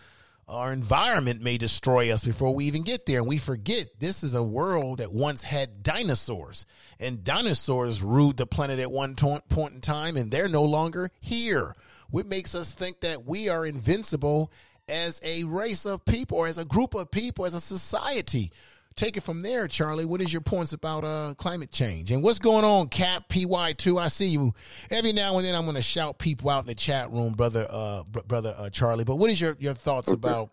[0.47, 3.19] Our environment may destroy us before we even get there.
[3.19, 6.65] And we forget this is a world that once had dinosaurs,
[6.99, 11.73] and dinosaurs ruled the planet at one point in time, and they're no longer here.
[12.09, 14.51] What makes us think that we are invincible
[14.89, 18.51] as a race of people, or as a group of people, as a society?
[18.95, 20.05] Take it from there, Charlie.
[20.05, 23.97] What is your points about uh, climate change and what's going on, Cap PY two?
[23.97, 24.53] I see you
[24.89, 25.55] every now and then.
[25.55, 28.69] I'm going to shout people out in the chat room, brother, uh, br- brother uh,
[28.69, 29.03] Charlie.
[29.03, 30.15] But what is your your thoughts okay.
[30.15, 30.51] about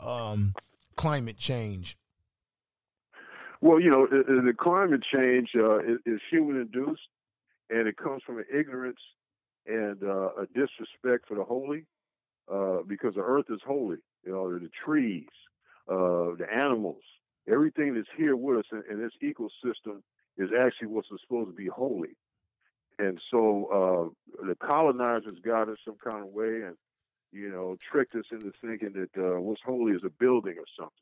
[0.00, 0.54] um,
[0.96, 1.96] climate change?
[3.60, 7.02] Well, you know, the climate change uh, is human induced,
[7.68, 9.00] and it comes from an ignorance
[9.66, 11.84] and uh, a disrespect for the holy,
[12.50, 13.98] uh, because the earth is holy.
[14.24, 15.28] You know, the trees,
[15.86, 17.02] the animals,
[17.50, 20.02] everything that's here with us in, in this ecosystem
[20.36, 22.16] is actually what's supposed to be holy.
[22.98, 26.76] And so uh, the colonizers got us some kind of way and,
[27.32, 30.92] you know, tricked us into thinking that uh, what's holy is a building or something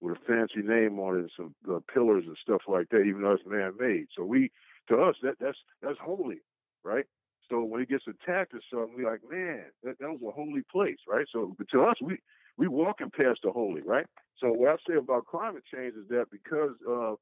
[0.00, 3.22] with a fancy name on it and some uh, pillars and stuff like that, even
[3.22, 4.06] though it's man-made.
[4.16, 4.50] So we,
[4.88, 6.42] to us, that that's that's holy,
[6.84, 7.06] right?
[7.48, 10.62] So when it gets attacked or something, we're like, man, that, that was a holy
[10.70, 11.26] place, right?
[11.32, 12.18] So but to us, we
[12.56, 14.06] we walking past the holy, right?
[14.38, 17.12] So what I say about climate change is that because uh,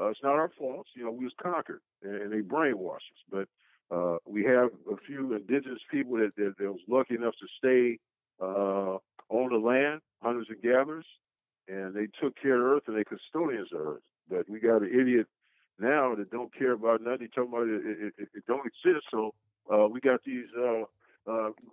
[0.00, 3.22] uh, it's not our fault, you know, we was conquered and, and they brainwashed us.
[3.30, 3.48] But
[3.94, 7.98] uh, we have a few indigenous people that, that, that was lucky enough to stay
[8.40, 8.98] uh,
[9.28, 11.06] on the land, hunters and gatherers,
[11.68, 14.02] and they took care of earth and they custodians of earth.
[14.28, 15.26] But we got an idiot
[15.78, 17.28] now that don't care about nothing.
[17.34, 19.06] Talking about it, it, it, don't exist.
[19.10, 19.34] So
[19.72, 20.84] uh, we got these uh,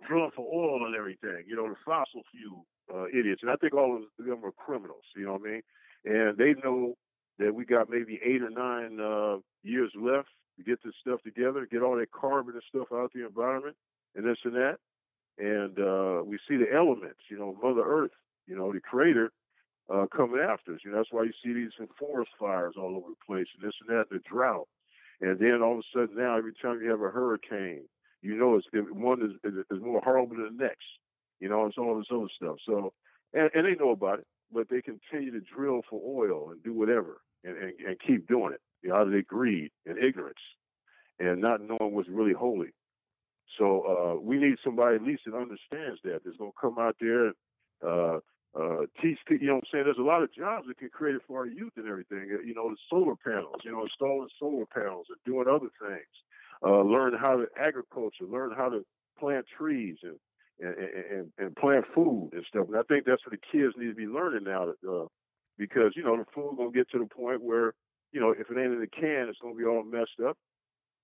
[0.06, 1.44] drilling for oil and everything.
[1.46, 5.04] You know, the fossil fuel uh, idiots, and I think all of them are criminals.
[5.16, 5.62] You know what I mean?
[6.04, 6.94] And they know
[7.38, 11.66] that we got maybe eight or nine uh, years left to get this stuff together,
[11.70, 13.76] get all that carbon and stuff out of the environment,
[14.16, 14.78] and this and that.
[15.38, 18.10] And uh, we see the elements, you know, Mother Earth,
[18.46, 19.30] you know, the Creator
[19.92, 20.80] uh, coming after us.
[20.84, 23.76] You know, that's why you see these forest fires all over the place, and this
[23.86, 24.66] and that, the drought.
[25.20, 27.84] And then all of a sudden now, every time you have a hurricane,
[28.22, 30.86] you know, it's one is, is more horrible than the next
[31.40, 32.56] you know, and so on this other stuff.
[32.66, 32.92] So,
[33.32, 36.72] and, and they know about it, but they continue to drill for oil and do
[36.72, 40.38] whatever and, and, and keep doing it you know, out of their greed and ignorance
[41.18, 42.68] and not knowing what's really holy.
[43.58, 46.20] So uh, we need somebody at least that understands that.
[46.24, 47.34] That's going to come out there and
[47.84, 48.18] uh,
[48.58, 49.18] uh, teach.
[49.28, 49.84] You know what I'm saying?
[49.84, 52.28] There's a lot of jobs that can create it for our youth and everything.
[52.46, 53.56] You know, the solar panels.
[53.64, 56.14] You know, installing solar panels and doing other things.
[56.64, 58.24] Uh, learn how to agriculture.
[58.28, 58.84] Learn how to
[59.18, 60.16] plant trees and
[60.60, 62.66] and, and, and plant food and stuff.
[62.68, 65.06] And I think that's what the kids need to be learning now, uh,
[65.56, 67.74] because you know the food gonna get to the point where
[68.12, 70.36] you know if it ain't in the can, it's gonna be all messed up.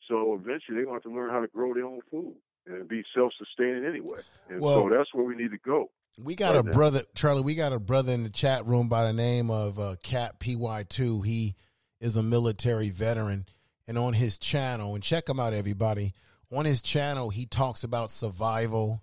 [0.09, 2.35] So eventually they're going to have to learn how to grow their own food
[2.67, 4.21] and be self-sustaining anyway.
[4.51, 5.91] And Well- so that's where we need to go.
[6.17, 6.73] We got right a now.
[6.73, 7.43] brother, Charlie.
[7.43, 11.27] We got a brother in the chat room by the name of uh, Cat PY2.
[11.27, 11.57] He
[12.01, 13.47] is a military veteran,
[13.89, 16.15] and on his channel, and check him out, everybody.
[16.53, 19.03] On his channel, he talks about survival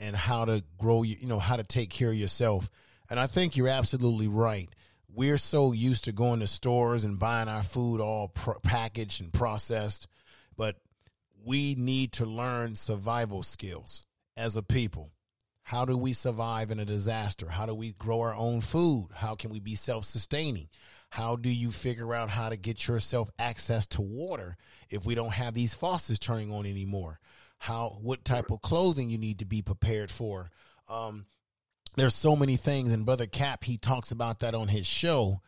[0.00, 1.02] and how to grow.
[1.02, 2.68] You know how to take care of yourself.
[3.08, 4.68] And I think you're absolutely right.
[5.12, 8.28] We're so used to going to stores and buying our food all
[8.62, 10.06] packaged and processed,
[10.56, 10.76] but
[11.44, 14.02] we need to learn survival skills
[14.36, 15.10] as a people.
[15.64, 17.48] How do we survive in a disaster?
[17.48, 19.08] How do we grow our own food?
[19.14, 20.68] How can we be self sustaining?
[21.10, 24.56] How do you figure out how to get yourself access to water
[24.88, 27.18] if we don't have these faucets turning on anymore?
[27.60, 30.50] How, what type of clothing you need to be prepared for?
[30.88, 31.26] Um,
[31.94, 35.42] there's so many things, and Brother Cap, he talks about that on his show.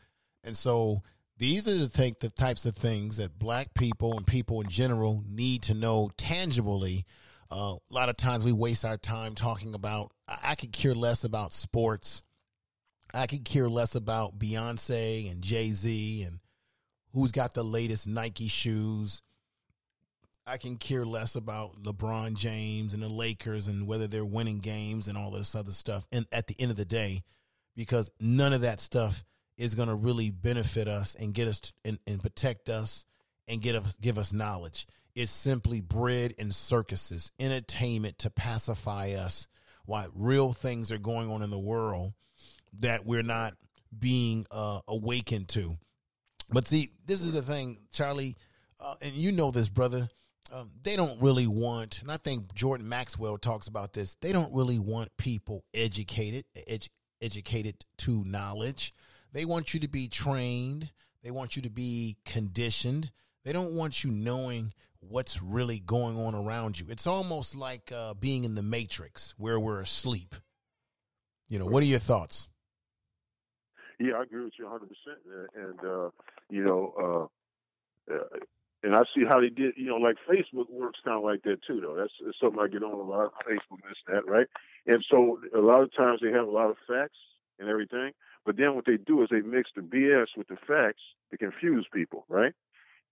[0.44, 1.02] And so
[1.38, 5.24] these are the, think, the types of things that black people and people in general
[5.26, 7.06] need to know tangibly.
[7.50, 11.24] Uh, a lot of times we waste our time talking about, I, could care less
[11.24, 12.20] about sports.
[13.14, 16.40] I could care less about Beyonce and Jay Z and
[17.14, 19.22] who's got the latest Nike shoes.
[20.46, 25.06] I can care less about LeBron James and the Lakers and whether they're winning games
[25.06, 26.06] and all this other stuff.
[26.10, 27.22] And at the end of the day,
[27.76, 29.24] because none of that stuff
[29.56, 33.04] is going to really benefit us and get us t- and, and protect us
[33.46, 34.86] and get us give us knowledge.
[35.14, 39.46] It's simply bread and circuses, entertainment to pacify us
[39.84, 42.14] while real things are going on in the world
[42.80, 43.54] that we're not
[43.96, 45.76] being uh, awakened to.
[46.50, 48.36] But see, this is the thing, Charlie,
[48.80, 50.08] uh, and you know this, brother.
[50.52, 54.16] Um, they don't really want, and I think Jordan Maxwell talks about this.
[54.16, 56.90] They don't really want people educated, edu-
[57.22, 58.92] educated to knowledge.
[59.32, 60.90] They want you to be trained.
[61.22, 63.10] They want you to be conditioned.
[63.46, 66.86] They don't want you knowing what's really going on around you.
[66.90, 70.34] It's almost like uh, being in the Matrix where we're asleep.
[71.48, 72.46] You know, what are your thoughts?
[73.98, 74.86] Yeah, I agree with you 100.
[74.86, 75.18] percent
[75.54, 76.10] And uh,
[76.50, 77.28] you know,
[78.10, 78.18] uh, uh,
[78.82, 79.74] and I see how they did.
[79.76, 81.96] You know, like Facebook works kind of like that too, though.
[81.96, 83.26] That's, something I get on a lot.
[83.26, 84.46] Of Facebook, this, that, right?
[84.86, 87.18] And so a lot of times they have a lot of facts
[87.58, 88.12] and everything,
[88.44, 91.86] but then what they do is they mix the BS with the facts to confuse
[91.92, 92.52] people, right?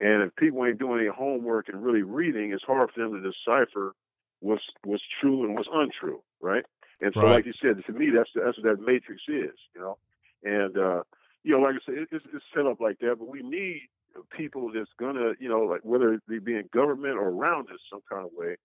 [0.00, 3.30] And if people ain't doing any homework and really reading, it's hard for them to
[3.30, 3.94] decipher
[4.40, 6.64] what's what's true and what's untrue, right?
[7.00, 7.36] And so, Right.
[7.36, 9.98] like you said, to me, that's that's what that matrix is, you know.
[10.42, 11.02] And uh,
[11.44, 13.88] you know, like I said, it, it's, it's set up like that, but we need
[14.36, 18.00] people that's gonna, you know, like whether they be in government or around us some
[18.10, 18.56] kind of way,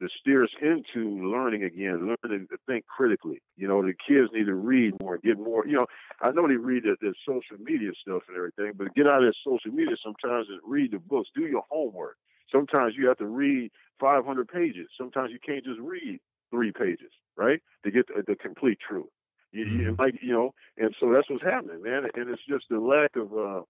[0.00, 3.40] to steer us into learning again, learning to think critically.
[3.56, 5.66] You know, the kids need to read more, get more.
[5.66, 5.86] You know,
[6.20, 9.30] I know they read the, the social media stuff and everything, but get out of
[9.30, 11.30] that social media sometimes and read the books.
[11.34, 12.16] Do your homework.
[12.52, 14.88] Sometimes you have to read 500 pages.
[14.98, 19.06] Sometimes you can't just read three pages, right, to get the, the complete truth.
[19.52, 22.04] You, you like, you know, and so that's what's happening, man.
[22.14, 23.62] And it's just the lack of, uh,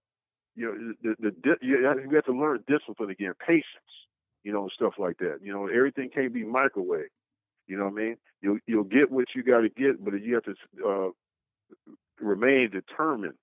[0.57, 3.93] you know, the, the, you have to learn discipline again, patience,
[4.43, 5.37] you know, and stuff like that.
[5.41, 7.09] You know, everything can't be microwave.
[7.67, 8.17] You know what I mean?
[8.41, 10.55] You'll you'll get what you got to get, but you have to
[10.85, 11.09] uh,
[12.19, 13.35] remain determined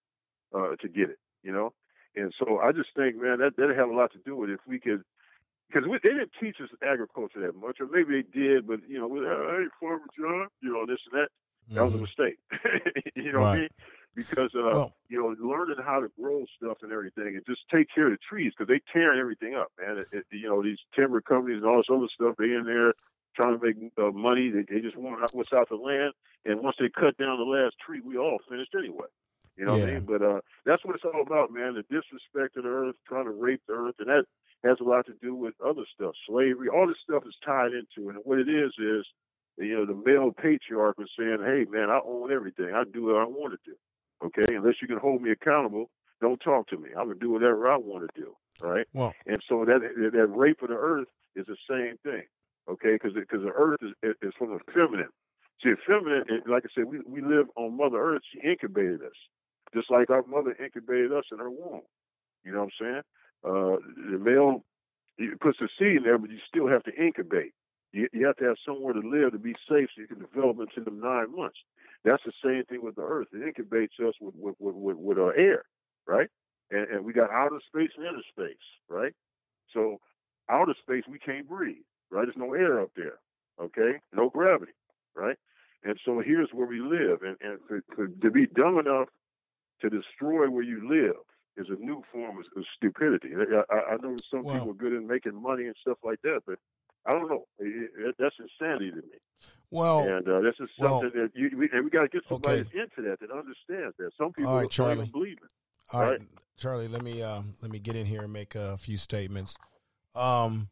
[0.53, 1.19] uh, to get it.
[1.45, 1.73] You know,
[2.17, 4.55] and so I just think, man, that that have a lot to do with it.
[4.55, 5.03] if we could.
[5.73, 9.09] Because they didn't teach us agriculture that much, or maybe they did, but you know,
[9.09, 11.29] with, hey, farmer John, you know, this and that.
[11.71, 12.37] That was a mistake.
[13.17, 13.69] you know what I mean?
[14.15, 17.89] Because uh, Well- you know, learning how to grow stuff and everything, and just take
[17.95, 19.99] care of the trees because they tearing everything up, man.
[19.99, 22.95] It, it- you know, these timber companies and all this other stuff, they in there
[23.37, 24.51] trying to make uh, money.
[24.51, 26.13] They, they just want what's out the land,
[26.45, 29.09] and once they cut down the last tree, we all finished anyway.
[29.57, 29.95] You know what I Yeah.
[30.01, 30.07] mean?
[30.07, 31.75] But uh, that's what it's all about, man.
[31.75, 34.25] The disrespect of the earth, trying to rape the earth, and that
[34.65, 36.69] has a lot to do with other stuff, slavery.
[36.69, 38.15] All this stuff is tied into, it.
[38.17, 39.05] and what it is is,
[39.59, 42.75] you know, the male patriarch was saying, "Hey, man, I own everything.
[42.75, 43.77] I do what I want to do.
[44.23, 46.91] Okay, unless you can hold me accountable, don't talk to me.
[46.91, 48.35] I'm gonna do whatever I want to do.
[48.63, 48.87] Right.
[48.95, 52.23] Well, And so that that rape of the earth is the same thing,
[52.69, 52.93] okay?
[52.93, 55.11] Because because the earth is is from the feminine.
[55.63, 58.23] See, feminine, like I said, we we live on Mother Earth.
[58.33, 59.19] She incubated us,
[59.75, 61.83] just like our mother incubated us in her womb.
[62.45, 63.03] You know what I'm saying?
[63.45, 63.77] Uh,
[64.13, 64.65] the male
[65.17, 67.53] he puts the seed in there, but you still have to incubate.
[67.95, 70.59] You, you have to have somewhere to live to be safe, so you can develop
[70.59, 71.59] into them nine months.
[72.05, 73.29] That's the same thing with the earth.
[73.33, 75.65] It incubates us with with with, with, with our air,
[76.07, 76.29] right?
[76.71, 78.57] And, and we got outer space and inner space,
[78.89, 79.13] right?
[79.73, 80.01] So
[80.51, 82.27] outer space we can't breathe, right?
[82.27, 83.19] There's no air up there,
[83.63, 84.01] okay?
[84.13, 84.73] No gravity,
[85.15, 85.37] right?
[85.85, 87.61] And so here's where we live, and and
[87.95, 89.09] for, to be dumb enough
[89.83, 91.17] to destroy where you live
[91.57, 93.31] is a new form of, of stupidity.
[93.71, 96.41] I, I, know some Well- people are good at making money and stuff like that,
[96.47, 96.59] but
[97.07, 97.45] I don't know.
[97.59, 99.19] It, it, that's insanity to me.
[99.71, 102.23] Well, and uh, this is well- something that you we, and we got to get
[102.29, 102.79] somebody Okay.
[102.81, 104.11] into that that understands that.
[104.19, 105.07] Some people All right, don't Charlie.
[105.13, 105.51] believe it.
[105.93, 106.21] All right, Right.
[106.57, 109.57] Charlie, let me uh, let me get in here and make a few statements.
[110.15, 110.69] Um,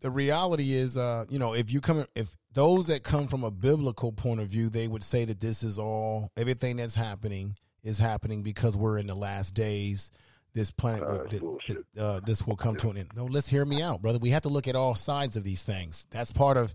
[0.00, 3.50] the reality is, uh, you know, if you come, if those that come from a
[3.50, 7.98] biblical point of view, they would say that this is all everything that's happening is
[7.98, 10.10] happening because we're in the last days.
[10.54, 11.02] This planet,
[11.42, 13.08] will, th- uh, this will come to an end.
[13.16, 14.18] No, let's hear me out, brother.
[14.20, 16.06] We have to look at all sides of these things.
[16.12, 16.74] That's part of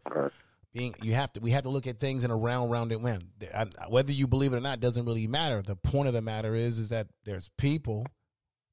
[0.74, 0.94] being.
[1.02, 1.40] You have to.
[1.40, 3.20] We have to look at things in a round, rounded way.
[3.56, 5.62] I- Whether you believe it or not doesn't really matter.
[5.62, 8.06] The point of the matter is, is that there's people,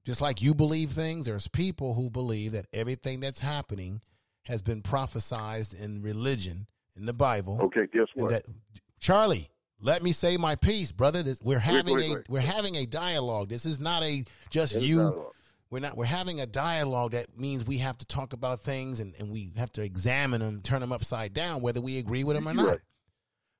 [0.05, 1.27] just like you believe things.
[1.27, 4.01] There's people who believe that everything that's happening
[4.47, 6.67] has been prophesized in religion
[6.97, 7.61] in the Bible.
[7.63, 8.31] Okay, guess and what?
[8.31, 8.45] that-
[8.99, 9.51] Charlie,
[9.81, 11.23] let me say my piece, brother.
[11.23, 13.49] This, we're Wait, having wait, a we're having a dialogue.
[13.49, 14.99] This is not a just It's you.
[14.99, 15.33] dialogue.
[15.71, 15.97] We're not.
[15.97, 19.51] We're having a dialogue that means we have to talk about things and, and we
[19.57, 22.79] have to examine them, turn them upside down, whether we agree with them or not.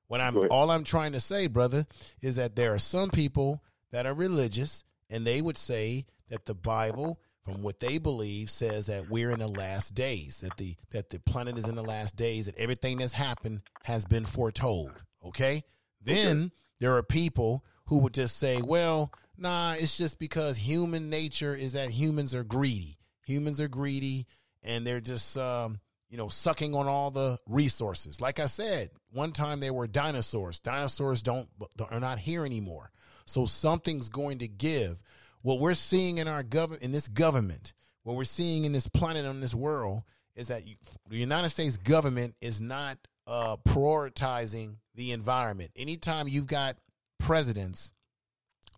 [0.09, 1.85] What I'm all I'm trying to say, brother,
[2.23, 6.55] is that there are some people that are religious and they would say that the
[6.55, 11.11] Bible, from what they believe, says that we're in the last days, that the that
[11.11, 14.93] the planet is in the last days, that everything that's happened has been foretold.
[15.25, 15.65] Okay?
[16.07, 21.55] Then there are people who would just say, well, nah, it's just because human nature
[21.55, 22.99] is that humans are greedy.
[23.27, 24.27] Humans are greedy
[24.63, 28.21] and they're just um, you know, sucking on all the resources.
[28.21, 30.61] Like I said, one time they were dinosaurs.
[30.61, 31.49] Dinosaurs don't
[31.91, 32.91] are not here anymore.
[33.25, 35.03] So something's going to give.
[35.43, 37.73] What we're seeing in our government, in this government,
[38.03, 40.03] what we're seeing in this planet, on this world,
[40.35, 40.77] is that you,
[41.09, 45.71] the United States government is not uh, prioritizing the environment.
[45.77, 46.77] Anytime you've got
[47.19, 47.93] presidents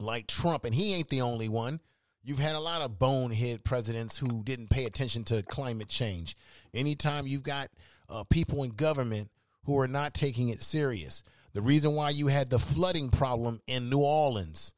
[0.01, 1.81] like Trump, and he ain't the only one.
[2.23, 6.37] You've had a lot of bonehead presidents who didn't pay attention to climate change.
[6.75, 7.69] Anytime you've got
[8.09, 9.31] uh, people in government
[9.65, 11.23] who are not taking it serious.
[11.53, 14.75] The reason why you had the flooding problem in New Orleans,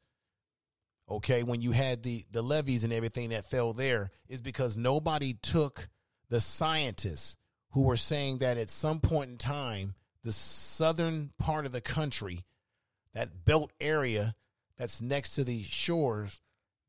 [1.09, 5.33] okay, when you had the, the levees and everything that fell there, is because nobody
[5.33, 5.87] took
[6.29, 7.35] the scientists
[7.71, 12.45] who were saying that at some point in time, the southern part of the country,
[13.13, 14.35] that belt area
[14.77, 16.39] that's next to the shores,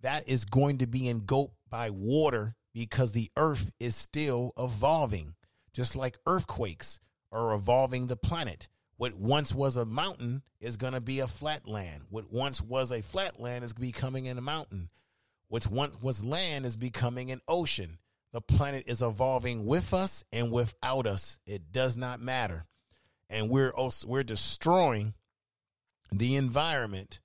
[0.00, 5.34] that is going to be engulfed by water because the earth is still evolving,
[5.72, 6.98] just like earthquakes
[7.30, 8.68] are evolving the planet.
[8.96, 12.04] What once was a mountain is going to be a flat land.
[12.10, 14.90] What once was a flat land is becoming a mountain.
[15.48, 17.98] What once was land is becoming an ocean.
[18.32, 21.38] The planet is evolving with us and without us.
[21.46, 22.66] It does not matter.
[23.28, 25.14] And we're also, we're destroying
[26.10, 27.20] the environment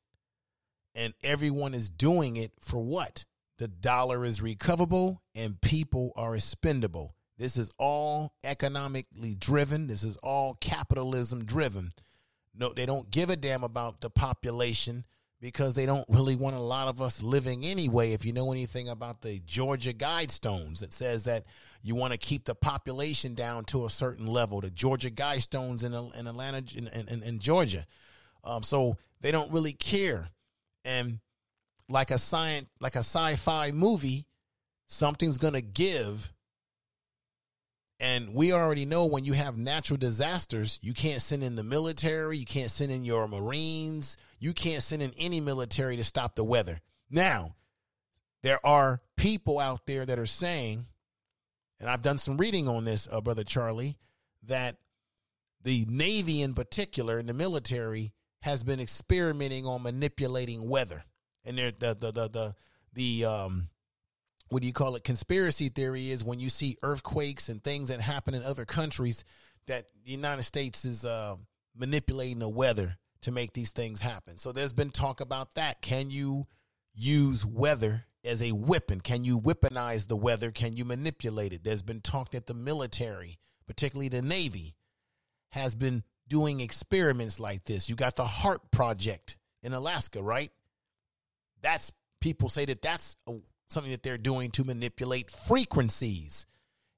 [0.96, 3.24] and everyone is doing it for what?
[3.58, 7.16] The dollar is recoverable and people are expendable.
[7.38, 9.88] This is all economically driven.
[9.88, 11.94] This is all capitalism driven.
[12.54, 15.06] No, they don't give a damn about the population
[15.40, 18.14] because they don't really want a lot of us living anyway.
[18.14, 21.46] If you know anything about the Georgia Guidestones, that says that
[21.84, 24.62] you want to keep the population down to a certain level.
[24.62, 27.86] The Georgia Guidestones in, in Atlanta, in, in, in Georgia.
[28.44, 30.30] Um, so they don't really care
[30.86, 31.20] and
[31.90, 34.26] like a science like a sci-fi movie
[34.88, 36.32] something's going to give
[38.00, 42.38] and we already know when you have natural disasters you can't send in the military
[42.38, 46.44] you can't send in your marines you can't send in any military to stop the
[46.44, 47.56] weather now
[48.44, 50.86] there are people out there that are saying
[51.80, 53.98] and i've done some reading on this uh, brother charlie
[54.44, 54.78] that
[55.64, 61.04] the navy in particular and the military has been experimenting on manipulating weather.
[61.44, 62.56] And the the the the
[62.94, 63.70] the um,
[64.50, 65.04] what do you call it?
[65.04, 69.24] Conspiracy theory is when you see earthquakes and things that happen in other countries
[69.68, 71.36] that the United States is uh,
[71.76, 74.38] manipulating the weather to make these things happen.
[74.38, 75.82] So there's been talk about that.
[75.82, 76.48] Can you
[76.94, 79.02] use weather as a weapon?
[79.02, 80.52] Can you weaponize the weather?
[80.52, 81.64] Can you manipulate it?
[81.64, 84.76] There's been talk that the military, particularly the Navy,
[85.52, 87.90] has been doing experiments like this.
[87.90, 90.52] You got the HAARP project in Alaska, right?
[91.62, 93.36] That's people say that that's a,
[93.70, 96.46] something that they're doing to manipulate frequencies.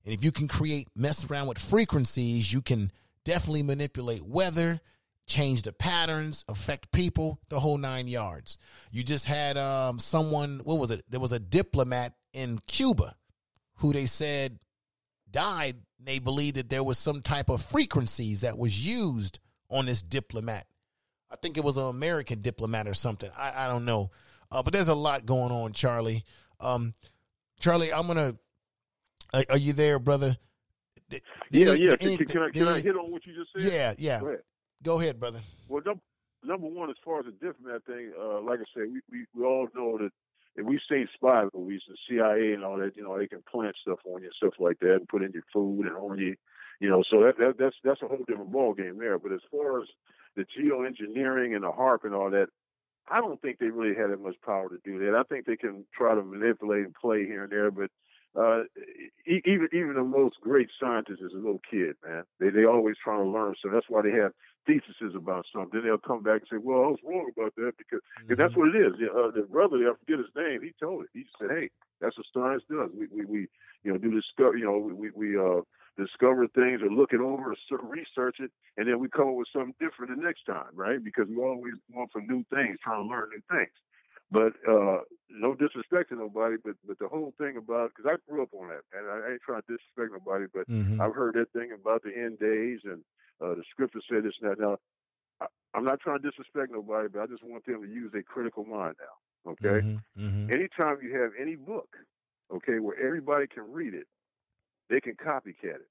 [0.06, 2.92] And if you can create mess around with frequencies, you can
[3.24, 4.82] definitely manipulate weather,
[5.30, 8.58] change the patterns, affect people, the whole nine yards.
[8.92, 11.04] You just had um, someone, what was it?
[11.08, 13.16] There was a diplomat in Cuba
[13.76, 14.60] who they said
[15.32, 15.78] died.
[16.04, 19.40] They believed that there was some type of frequencies that was used
[19.70, 20.66] on this diplomat.
[21.32, 23.30] I think it was an American diplomat or something.
[23.38, 24.10] I, I don't know.
[24.52, 26.26] Uh, but there's a lot going on, Charlie.
[26.60, 26.94] Um,
[27.60, 28.36] Charlie, I'm gonna.
[29.32, 30.38] Are, are you there, brother?
[31.10, 31.96] Did Yeah, yeah.
[31.98, 33.72] Can, can I can I hit on what you just said?
[33.72, 34.22] Yeah, yeah.
[34.84, 35.20] Go ahead.
[35.20, 35.42] Brother.
[35.68, 36.02] Well, number,
[36.44, 39.44] number one, as far as the diplomat thing, uh, like I said, we, we, we
[39.46, 40.12] all know that
[40.56, 43.76] if we've seen spy movies, the CIA and all that, you know, they can plant
[43.82, 46.36] stuff on you and stuff like that and put in your food and on you,
[46.80, 49.20] you know, so that, that that's that's a whole different ball game there.
[49.20, 49.88] But as far as
[50.36, 52.48] the geoengineering and the HAARP and all that,
[53.10, 55.16] I don't think they really had that much power to do that.
[55.16, 57.90] I think they can try to manipulate and play here and there, but
[58.40, 58.64] uh,
[59.26, 62.24] even even the most great scientist is a little kid, man.
[62.40, 64.34] They they always trying to learn, so that's why they have
[64.70, 65.72] theses about something.
[65.82, 68.56] Then they'll come back and say, "Well, I was wrong about that," because 'cause that's
[68.56, 68.94] what it is.
[69.10, 71.10] Uh, the brother, I forget his name, he told it.
[71.14, 71.70] He said, "Hey,
[72.00, 72.92] that's what science does.
[72.94, 73.40] We we, we
[73.84, 75.62] you know do discover, you know, we we uh
[75.98, 79.50] discover things or look it over or research it, and then we come up with
[79.52, 81.04] something different the next time, right?
[81.04, 83.74] Because we always want for new things, trying to learn new things."
[84.32, 88.44] But uh, no disrespect to nobody, but but the whole thing about because I grew
[88.44, 91.04] up on that, and I ain't trying to disrespect nobody, but Mhm.
[91.04, 93.04] I've heard that thing about the end days and
[93.42, 94.60] uh, the scripture said this and that.
[94.60, 94.78] Now,
[95.42, 98.24] I, I'm not trying to disrespect nobody, but I just want them to use a
[98.24, 99.52] critical mind now.
[99.52, 99.86] Okay.
[99.86, 100.54] Mhm, mhm.
[100.54, 101.96] Anytime you have any book,
[102.52, 104.08] okay, where everybody can read it,
[104.90, 105.88] they can copycat it.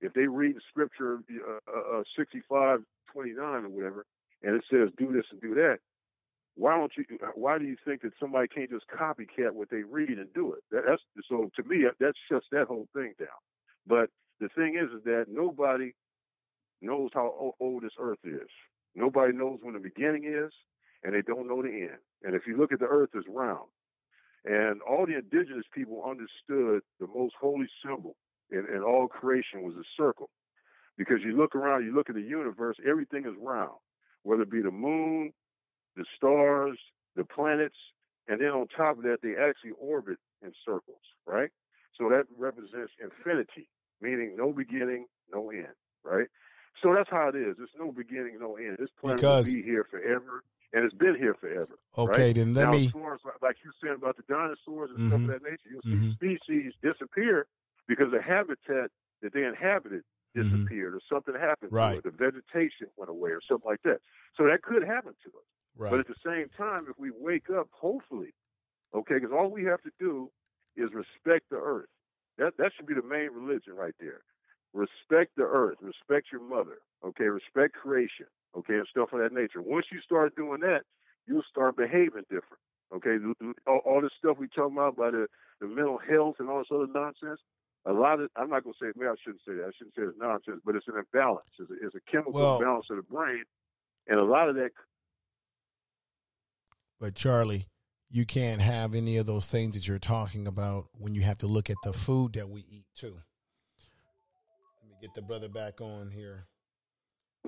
[0.00, 2.80] If they read the scripture uh, uh, uh, 65,
[3.12, 4.06] 29 or whatever,
[4.42, 5.78] and it says do this and do that,
[6.54, 7.04] why don't you?
[7.34, 10.64] Why do you think that somebody can't just copycat what they read and do it?
[10.70, 13.28] That, that's so to me that, that shuts that whole thing down.
[13.86, 14.10] But
[14.40, 15.92] the thing is, is that nobody
[16.80, 18.48] knows how old this earth is.
[18.94, 20.52] Nobody knows when the beginning is,
[21.04, 22.00] and they don't know the end.
[22.22, 23.68] And if you look at the earth, it's round.
[24.44, 28.16] And all the indigenous people understood the most holy symbol
[28.50, 30.30] in, in all creation was a circle.
[30.96, 33.76] Because you look around, you look at the universe, everything is round,
[34.22, 35.32] whether it be the moon,
[35.96, 36.78] the stars,
[37.16, 37.76] the planets,
[38.28, 41.50] and then on top of that, they actually orbit in circles, right?
[41.98, 43.68] So that represents infinity,
[44.00, 45.74] meaning no beginning, no end,
[46.04, 46.26] right?
[46.82, 47.56] So that's how it is.
[47.56, 48.76] There's no beginning, no end.
[48.78, 50.42] This planet Because- will be here forever,
[50.72, 51.78] and it's been here forever.
[51.96, 52.34] Okay, right?
[52.34, 55.20] then let now, me- As far as like- you said about the dinosaurs and stuff
[55.20, 55.24] Mhm.
[55.24, 56.14] of that nature, you'll see Mhm.
[56.14, 57.46] species disappear
[57.86, 58.90] because the habitat
[59.22, 60.04] that they inhabited
[60.34, 61.76] disappeared or something happened Mm-hmm.
[61.76, 61.92] Right.
[61.92, 62.04] to it.
[62.04, 64.02] The vegetation went away or something like that.
[64.34, 65.44] So that could happen to us.
[65.78, 65.90] Right.
[65.90, 68.34] But at the same time, if we wake up, hopefully,
[68.92, 70.30] okay, because all we have to do
[70.76, 71.88] is respect the earth.
[72.36, 74.24] That that should be the main religion right there.
[74.76, 75.78] Respect the earth.
[75.80, 76.78] Respect your mother.
[77.02, 78.26] Okay, respect creation.
[78.54, 79.62] Okay, and stuff of that nature.
[79.62, 80.82] Once you start doing that,
[81.26, 82.60] you'll start behaving different.
[82.94, 83.16] Okay,
[83.66, 85.28] all, all this stuff we talking about by the,
[85.60, 87.40] the mental health and all this other nonsense.
[87.86, 89.64] A lot of I'm not gonna say maybe I shouldn't say that.
[89.64, 91.48] I shouldn't say it's nonsense, but it's an imbalance.
[91.58, 93.44] It's a, it's a chemical Well- imbalance of the brain,
[94.08, 94.72] and a lot of that
[97.00, 97.66] But Charlie,
[98.10, 101.46] you can't have any of those things that you're talking about when you have to
[101.46, 103.20] look at the food that we eat too.
[105.06, 106.46] Let me get the brother back on here.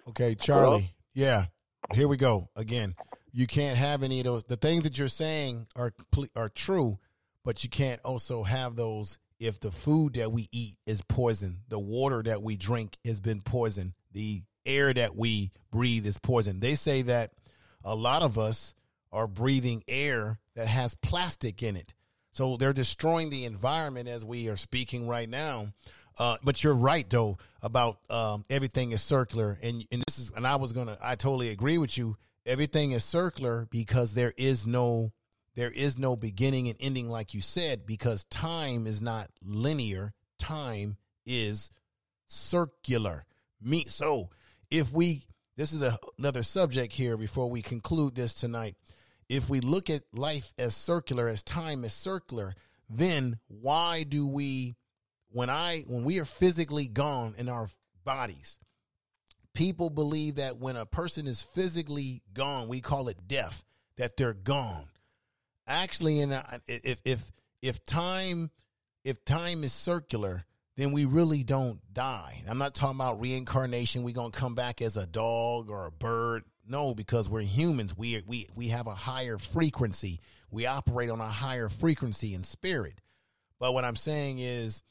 [0.09, 0.95] Okay, Charlie.
[1.13, 1.47] Yeah.
[1.93, 2.49] Here we go.
[2.55, 2.95] Again,
[3.33, 5.93] you can't have any of those the things that you're saying are
[6.37, 7.01] are true,
[7.45, 11.81] but you can't also have those if the food that we eat is poison, the
[11.81, 16.61] water that we drink has been poisoned, the air that we breathe is poison.
[16.61, 17.33] They say that
[17.83, 18.73] a lot of us
[19.11, 21.95] are breathing air that has plastic in it.
[22.31, 25.73] So they're destroying the environment as we are speaking right now.
[26.19, 30.47] Uh, but you're right though about um, everything is circular, and and this is and
[30.47, 32.17] I was gonna I totally agree with you.
[32.47, 35.13] Everything is circular because there is no
[35.55, 40.13] there is no beginning and ending like you said because time is not linear.
[40.39, 41.71] Time is
[42.29, 43.27] circular.
[43.61, 44.31] Me so
[44.71, 45.25] if we
[45.57, 48.77] this is a, another subject here before we conclude this tonight.
[49.29, 52.55] If we look at life as circular, as time is circular,
[52.89, 54.77] then why do we
[55.31, 57.69] when I when we are physically gone in our
[58.05, 58.59] bodies,
[59.55, 63.65] people believe that when a person is physically gone, we call it death,
[63.97, 64.89] that they're gone.
[65.67, 67.31] Actually, in a, if if
[67.61, 68.51] if time
[69.05, 70.45] if time is circular,
[70.77, 72.43] then we really don't die.
[72.49, 74.05] I'm not talking about reincarnation.
[74.05, 76.45] We're gonna come back as a dog or a bird.
[76.67, 77.97] No, because we're humans.
[77.97, 80.21] We we we have a higher frequency.
[80.51, 83.01] We operate on a higher frequency in spirit.
[83.59, 84.85] But what I'm saying is,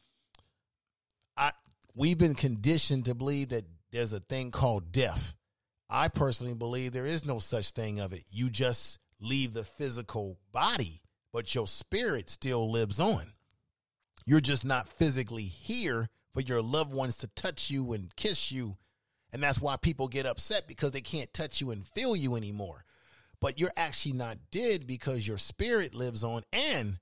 [1.37, 1.51] I
[1.95, 5.33] we've been conditioned to believe that there's a thing called death.
[5.89, 8.23] I personally believe there is no such thing of it.
[8.29, 11.01] You just leave the physical body,
[11.31, 13.31] but your spirit still lives on.
[14.25, 18.75] You're just not physically here for your loved ones to touch you and kiss you.
[19.31, 22.83] And that's why people get upset because they can't touch you and feel you anymore.
[23.39, 26.99] but you're actually not dead because your spirit lives on and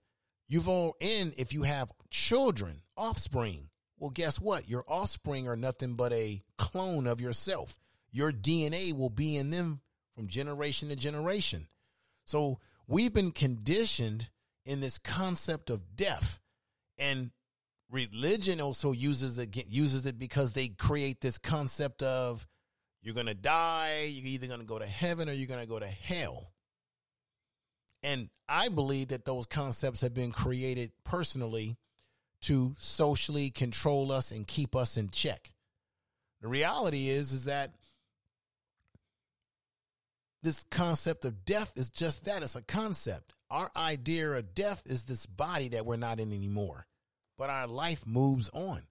[0.47, 3.69] you've all in if you have children, offspring.
[3.97, 4.67] Well, guess what?
[4.67, 7.79] Your offspring are nothing but a clone of yourself.
[8.11, 9.81] Your DNA will be in them
[10.15, 11.67] from generation to generation.
[12.25, 14.29] So we've been conditioned
[14.65, 16.39] in this concept of death
[16.97, 17.31] and
[17.91, 22.47] religion also uses it uses it because they create this concept of
[23.01, 25.67] you're going to die, you're either going to go to heaven or you're going to
[25.67, 26.51] go to hell.
[28.01, 31.77] And I believe that those concepts have been created personally
[32.45, 35.51] to socially control us and keep us in check.
[36.41, 37.71] The reality is is that
[40.43, 43.33] this concept of death is just that it's a concept.
[43.49, 46.85] Our idea of death is this body that we're not in anymore,
[47.35, 48.83] but our life moves on.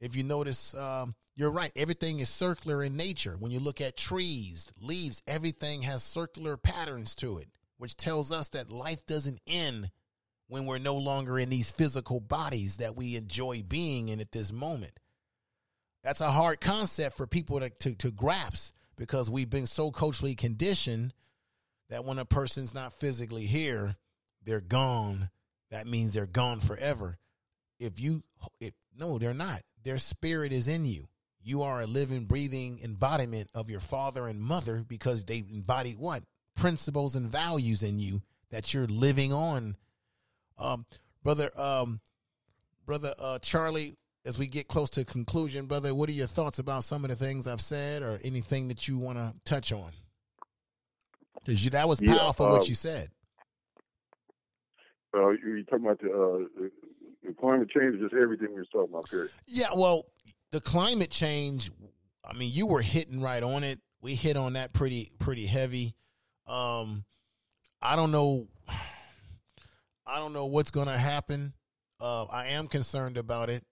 [0.00, 1.72] If you notice, um, you're right.
[1.74, 3.34] Everything is circular in nature.
[3.36, 8.50] When you look at trees, leaves, everything has circular patterns to it, which tells us
[8.50, 9.90] that life doesn't end
[10.50, 14.52] when we're no longer in these physical bodies that we enjoy being in at this
[14.52, 14.98] moment.
[16.02, 20.34] That's a hard concept for people to, to, to grasp because we've been so culturally
[20.34, 21.14] conditioned
[21.88, 23.94] that when a person's not physically here,
[24.44, 25.30] they're gone.
[25.70, 27.18] That means they're gone forever.
[27.78, 28.24] If you,
[28.58, 29.60] if no, they're not.
[29.84, 31.06] Their spirit is in you.
[31.40, 36.24] You are a living, breathing embodiment of your father and mother because they embody what?
[36.56, 39.76] Principles and values in you that you're living on.
[40.60, 40.86] Um,
[41.22, 42.00] brother, um,
[42.86, 46.84] brother, uh, Charlie, as we get close to conclusion, brother, what are your thoughts about
[46.84, 49.92] some of the things I've said or anything that you want to touch on?
[51.44, 53.08] Because that was powerful yeah, what um, you said.
[55.14, 59.08] Uh, you're talking about the, uh, climate change, just everything we are talking about.
[59.10, 59.30] Period.
[59.46, 60.06] Yeah, well,
[60.52, 61.70] the climate change.
[62.24, 63.80] I mean, you were hitting right on it.
[64.02, 65.94] We hit on that pretty pretty heavy.
[66.46, 67.04] Um,
[67.82, 68.48] I don't know.
[70.10, 71.54] I don't know what's going to happen.
[72.00, 73.64] Uh, I am concerned about it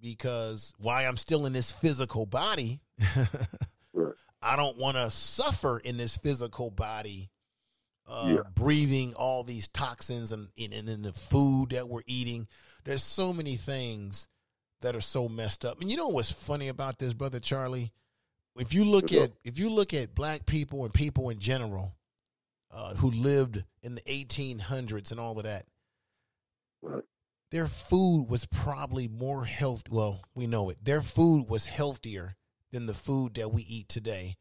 [0.00, 2.80] because why I'm still in this physical body.
[3.94, 4.14] right.
[4.42, 7.30] I don't want to suffer in this physical body,
[8.08, 8.50] uh, Yeah.
[8.54, 12.48] breathing all these toxins and in, in, in the food that we're eating.
[12.84, 14.26] There's so many things
[14.80, 15.80] that are so messed up.
[15.80, 17.92] And you know what's funny about this, brother Charlie?
[18.56, 21.94] If you look at if you look at black people and people in general
[22.72, 25.66] uh, who lived in the 1800s and all of that,
[27.50, 29.84] their food was probably more health.
[29.90, 30.78] Well, we know it.
[30.82, 32.36] Their food was healthier
[32.72, 34.36] than the food that we eat today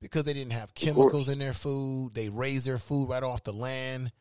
[0.00, 2.14] because they didn't have chemicals in their food.
[2.14, 4.12] They raised their food right off the land.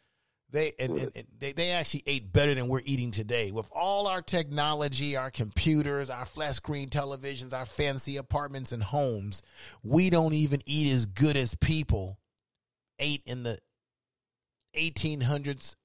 [0.51, 3.51] They and, and, and they, they actually ate better than we're eating today.
[3.51, 9.43] With all our technology, our computers, our flat screen televisions, our fancy apartments and homes,
[9.83, 12.18] we don't even eat as good as people
[12.99, 13.57] ate in the
[14.75, 15.75] 1800s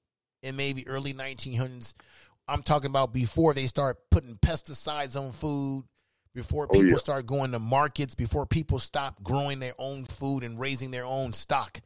[0.43, 1.93] and maybe early 1900s.
[2.47, 5.85] I'm talking about before they start putting pesticides on food,
[6.33, 6.95] before Oh, people yeah.
[6.97, 11.33] start going to markets, before people stop growing their own food and raising their own
[11.33, 11.79] stock.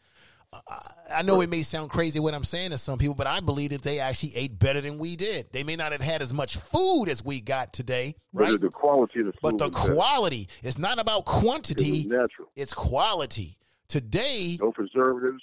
[0.51, 3.69] I- know it may sound crazy what I'm saying to some people, but I believe
[3.69, 5.45] that they actually ate better than we did.
[5.51, 8.53] They may not have had as much food as we got today, right?
[8.53, 9.31] But the quality the.
[9.43, 12.49] But the quality, it's not about It quantity, natural.
[12.55, 13.58] it's quality.
[13.89, 15.41] Today, No preservatives.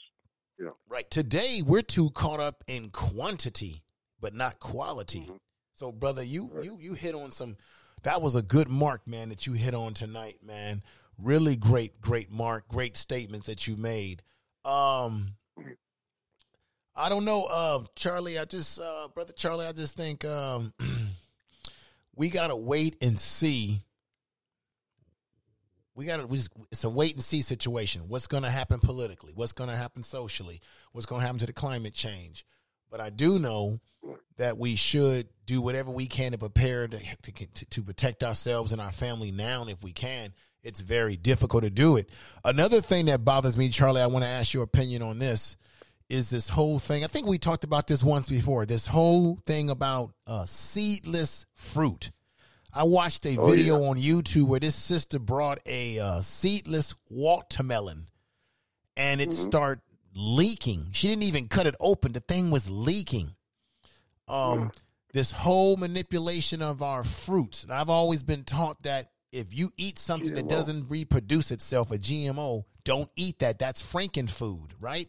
[0.59, 0.77] Know.
[0.89, 1.11] Right.
[1.11, 3.83] Today we're too caught up in quantity,
[4.21, 5.21] but not quality.
[5.21, 5.37] Mm-hmm.
[5.75, 7.59] So, brother, you you you hit on some.
[8.05, 9.29] That was a good mark, man.
[9.29, 10.83] That you hit on tonight, man.
[11.19, 12.69] Really great, great mark.
[12.69, 14.23] Great statements that you made.
[14.65, 15.35] Um,
[16.95, 18.39] I don't know, uh, Charlie.
[18.39, 19.67] I just, uh, brother Charlie.
[19.67, 20.73] I just think um,
[22.17, 23.83] we gotta wait and see.
[25.97, 26.49] We got to.
[26.71, 28.03] It's a wait and see situation.
[28.09, 29.33] What's going to happen politically?
[29.35, 30.61] What's going to happen socially?
[30.93, 32.45] What's going to happen to the climate change?
[32.91, 33.81] But I do know
[34.37, 38.81] that we should do whatever we can to prepare to, to to protect ourselves and
[38.81, 40.35] our family now, if we can.
[40.63, 42.11] It's very difficult to do it.
[42.45, 45.57] Another thing that bothers me, Charlie, I want to ask your opinion on this.
[46.09, 47.05] Is this whole thing?
[47.05, 48.67] I think we talked about this once before.
[48.67, 52.11] This whole thing about uh, seedless fruit.
[52.77, 58.09] I watched a Oh, video on YouTube where this sister brought a uh, seedless watermelon
[58.97, 59.81] and it started
[60.15, 60.89] leaking.
[60.93, 62.13] She didn't even cut it open.
[62.13, 63.35] The thing was leaking.
[64.29, 64.73] Um,
[65.15, 67.63] this whole manipulation of our fruits.
[67.63, 71.99] And I've always been taught that if you eat something that doesn't reproduce itself, a
[71.99, 73.59] GMO, don't eat that.
[73.59, 75.09] That's frankenfood, right?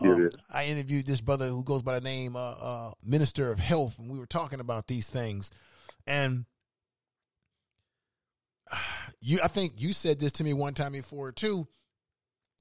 [0.00, 0.30] Yeah, Um.
[0.52, 4.08] I interviewed this brother who goes by the name uh, uh, Minister of Health, and
[4.08, 5.50] we were talking about these things.
[6.06, 6.44] And
[9.20, 11.66] you, I think you said this to me one time before too.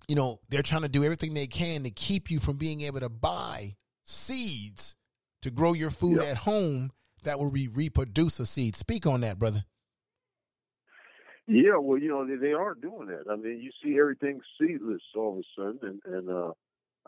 [0.08, 3.00] you know, they're trying to do everything they can to keep you from being able
[3.00, 3.76] to buy
[4.06, 4.96] seeds
[5.42, 6.30] to grow your food Yeah.
[6.30, 6.92] at home
[7.24, 8.76] that will be reproduce a seed.
[8.76, 9.64] Speak on that, brother.
[11.48, 13.24] Yeah, well, you know, they, they are doing that.
[13.30, 15.44] I mean, you see everything seedless all of a
[15.82, 16.52] sudden, and and uh,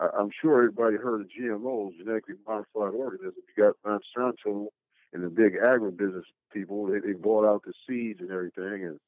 [0.00, 3.34] I, I'm sure everybody heard of GMOs, genetically modified organisms.
[3.56, 3.76] You got
[4.16, 4.66] Monsanto
[5.12, 6.86] and the big agribusiness people.
[6.86, 9.00] They, they bought out the seeds and everything, and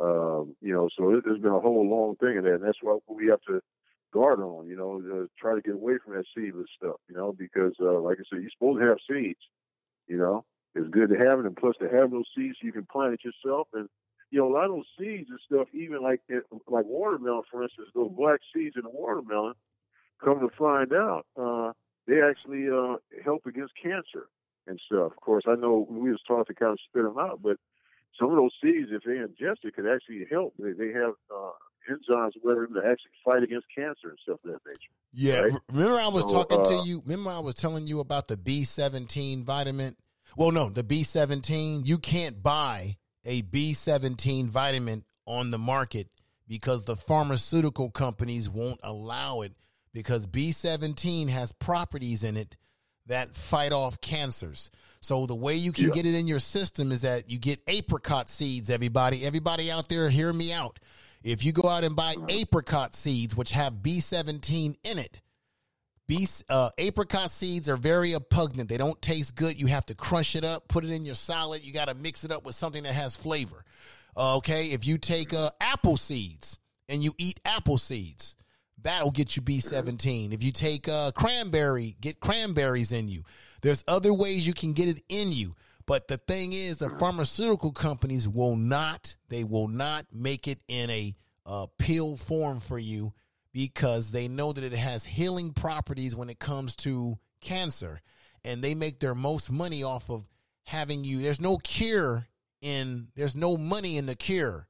[0.00, 3.00] um, you know, so there's been a whole long thing of that, and that's what
[3.08, 3.60] we have to
[4.12, 4.66] guard on.
[4.68, 6.96] You know, uh, try to get away from that seedless stuff.
[7.08, 9.40] You know, because uh, like I said, you're supposed to have seeds.
[10.06, 12.86] You know, it's good to have it, and plus to have those seeds, you can
[12.86, 13.88] plant it yourself and
[14.32, 16.22] you know, a lot of those seeds and stuff, even like
[16.66, 19.52] like watermelon, for instance, those black seeds in the watermelon,
[20.24, 21.72] come to find out, uh,
[22.06, 24.28] they actually uh, help against cancer
[24.66, 25.12] and stuff.
[25.12, 27.56] Of course, I know we was taught to kind of spit them out, but
[28.18, 30.54] some of those seeds, if they ingest it, could actually help.
[30.58, 31.52] They, they have uh,
[31.90, 34.92] enzymes, whatever, to actually fight against cancer and stuff of that nature.
[35.12, 35.40] Yeah.
[35.40, 35.52] Right?
[35.70, 37.02] Remember, I was So, talking uh, to you.
[37.04, 39.96] Remember, I was telling you about the B17 vitamin.
[40.36, 41.86] Well, no, the B17.
[41.86, 46.08] You can't buy a B17 vitamin on the market
[46.48, 49.52] because the pharmaceutical companies won't allow it
[49.92, 52.56] because B17 has properties in it
[53.06, 54.70] that fight off cancers.
[55.00, 55.94] So the way you can Yeah.
[55.94, 59.24] get it in your system is that you get apricot seeds, everybody.
[59.24, 60.78] Everybody out there, hear me out.
[61.24, 65.20] If you go out and buy apricot seeds, which have B17 in it,
[66.08, 68.68] B, uh, apricot seeds are very repugnant.
[68.68, 69.58] They don't taste good.
[69.58, 71.62] You have to crush it up, put it in your salad.
[71.64, 73.64] You got to mix it up with something that has flavor.
[74.16, 76.58] Uh, okay, if you take uh, apple seeds
[76.88, 78.34] and you eat apple seeds,
[78.82, 80.32] that'll get you B17.
[80.32, 83.22] If you take uh, cranberry, get cranberries in you.
[83.60, 85.54] There's other ways you can get it in you.
[85.86, 90.90] But the thing is, the pharmaceutical companies will not, they will not make it in
[90.90, 91.14] a
[91.44, 93.12] uh, pill form for you
[93.52, 98.00] because they know that it has healing properties when it comes to cancer.
[98.44, 100.24] And they make their most money off of
[100.64, 101.20] having you.
[101.20, 102.26] There's no cure
[102.60, 104.68] in, there's no money in the cure.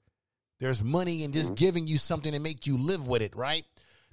[0.61, 3.65] There's money in just giving you something to make you live with it, right?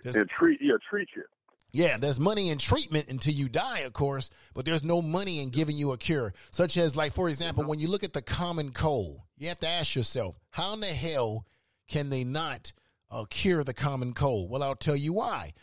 [0.04, 1.24] There's, and treat, yeah, treat you.
[1.72, 5.50] yeah, there's money in treatment until you die, of course, but there's no money in
[5.50, 6.34] giving you a cure.
[6.52, 9.68] Such as, like, for example, when you look at the common cold, you have to
[9.68, 11.46] ask yourself, how in the hell
[11.88, 12.74] can they not
[13.12, 14.50] uh, cure the common cold?
[14.50, 15.54] Well, I'll tell you why.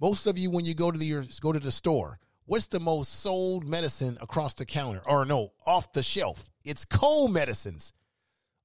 [0.00, 2.80] Most of you, when you go to the your, go to the store, what's the
[2.80, 6.48] most sold medicine across the counter, or no, off the shelf?
[6.64, 7.92] It's cold medicines.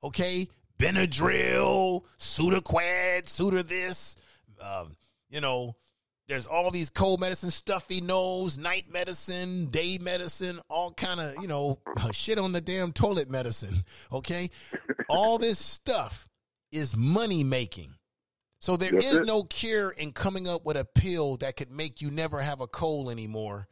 [0.03, 0.47] Okay,
[0.77, 4.15] Benadryl, Sudafed, Suda this,
[4.59, 4.95] um,
[5.31, 5.75] you know,
[6.27, 11.47] there's all these cold medicine, stuffy nose, night medicine, day medicine, all kind of, you
[11.47, 11.79] know,
[12.11, 13.83] shit on the damn toilet medicine.
[14.11, 14.49] Okay.
[15.09, 16.27] all this stuff
[16.71, 17.95] is money making.
[18.59, 19.25] So there That's is it.
[19.25, 22.67] no cure in coming up with a pill that could make you never have a
[22.67, 23.67] cold anymore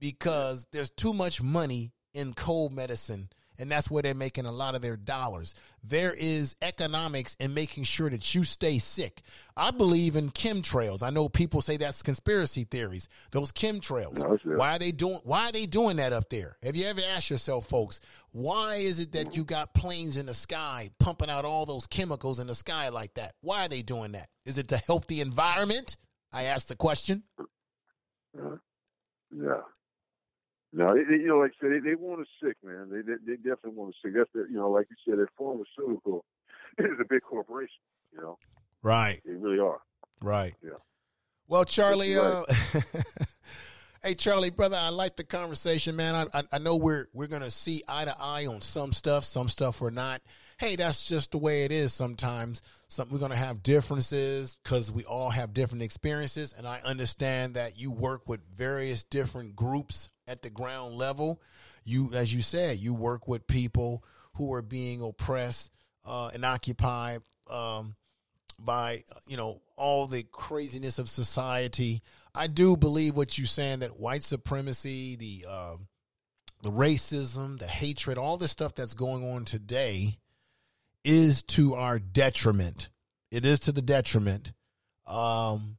[0.00, 4.74] because there's too much money in cold medicine and that's where they're making a lot
[4.74, 5.54] of their dollars.
[5.82, 9.22] There is economics in making sure that you stay sick.
[9.56, 11.02] I believe in chemtrails.
[11.02, 13.08] I know people say that's conspiracy theories.
[13.30, 14.22] Those chemtrails.
[14.22, 14.58] No, not.
[14.58, 16.56] why are they doing why are they doing that up there?
[16.62, 18.00] Have you ever asked yourself, folks,
[18.32, 22.38] why is it that you got planes in the sky pumping out all those chemicals
[22.38, 23.34] in the sky like that?
[23.40, 24.28] Why are they doing that?
[24.44, 25.96] Is it to help the environment?
[26.32, 27.22] I asked the question.
[27.38, 28.56] Uh,
[29.34, 29.60] yeah.
[30.72, 32.88] No, they, they- you know, like I said, they, they want us sick, man.
[32.90, 34.12] They, they they definitely want us sick.
[34.14, 36.24] That's the, you know, like you said, that pharmaceutical
[36.78, 37.80] is a big corporation.
[38.12, 38.38] You know,
[38.82, 39.20] Right.
[39.24, 39.80] they really are.
[40.20, 40.54] Right.
[40.62, 40.70] Yeah.
[41.48, 42.80] Well, Charlie, That's uh,
[44.02, 46.14] hey Charlie, brother, I like the conversation, man.
[46.32, 49.48] I, I I know we're we're gonna see eye to eye on some stuff, some
[49.48, 50.22] stuff we're not.
[50.58, 51.92] Hey, that's just the way it is.
[51.92, 57.54] Sometimes, some we're gonna have differences because we all have different experiences, and I understand
[57.54, 61.42] that you work with various different groups at the ground level.
[61.84, 64.02] You, as you said, you work with people
[64.36, 65.70] who are being oppressed
[66.06, 67.20] uh, and occupied.
[67.50, 67.94] Um,
[68.58, 72.02] by you know all the craziness of society.
[72.34, 75.76] I do believe what you're saying that white supremacy, the uh,
[76.62, 80.18] the racism, the hatred, all this stuff that's going on today
[81.06, 82.88] is to our detriment.
[83.30, 84.52] It is to the detriment.
[85.06, 85.78] Um,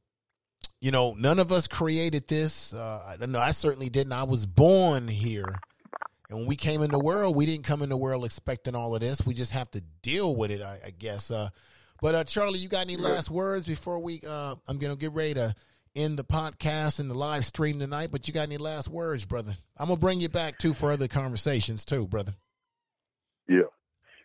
[0.80, 2.74] you know, none of us created this.
[2.74, 3.40] Uh, I don't know.
[3.40, 4.14] I certainly didn't.
[4.14, 5.60] I was born here.
[6.30, 8.95] And when we came in the world, we didn't come in the world expecting all
[8.95, 9.26] of this.
[9.26, 11.30] We just have to deal with it, I, I guess.
[11.30, 11.49] Uh,
[12.02, 14.22] but uh, Charlie, you got any last words before we?
[14.26, 15.56] Uh, I'm gonna get ready to
[15.95, 18.10] end the podcast and the live stream tonight.
[18.12, 19.58] But you got any last words, brother?
[19.78, 22.34] I'm gonna bring you back too for other conversations too, brother.
[23.48, 23.64] Yeah.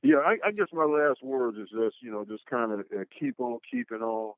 [0.02, 3.04] Yeah, I, I guess my last words is just, you know, just kind of uh,
[3.18, 4.34] keep on keeping on,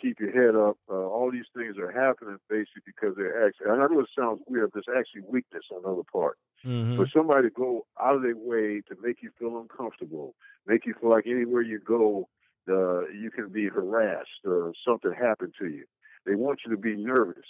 [0.00, 0.76] keep your head up.
[0.90, 3.70] Uh, all these things are happening basically because they're actually.
[3.70, 6.38] And I know it sounds weird, but it's actually weakness on the other part.
[6.66, 6.96] Mm-hmm.
[6.96, 10.34] For somebody to go out of their way to make you feel uncomfortable,
[10.66, 12.28] make you feel like anywhere you go,
[12.68, 15.84] uh, you can be harassed or something happened to you.
[16.26, 17.46] They want you to be nervous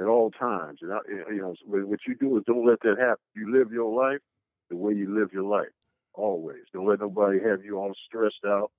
[0.00, 0.78] at all times.
[0.82, 3.22] And I, you know, what you do is don't let that happen.
[3.36, 4.20] You live your life
[4.70, 5.68] the way you live your life,
[6.18, 6.62] always.
[6.72, 8.70] Don't let nobody have you all stressed out.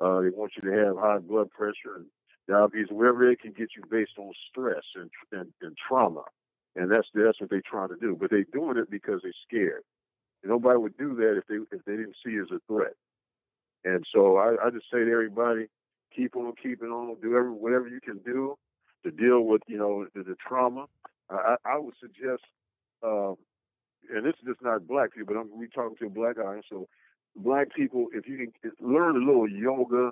[0.00, 2.06] Uh, they want you to have high blood pressure and
[2.48, 6.22] diabetes, wherever they can get you based on stress and, and, and trauma.
[6.74, 8.16] And that's that's what they're trying to do.
[8.18, 9.82] But they're doing it because they're scared.
[10.42, 12.94] And nobody would do that if they if they didn't see it as a threat.
[13.84, 15.66] And so I, I just say to everybody,
[16.14, 18.56] keep on keeping on, do every, whatever you can do
[19.04, 20.86] to deal with you know the, the trauma.
[21.30, 22.42] I, I would suggest,
[23.02, 23.32] uh,
[24.14, 26.66] and this is just not black people, but I'm we talking to a black audience,
[26.70, 26.88] so
[27.36, 30.10] black people, if you can learn a little yoga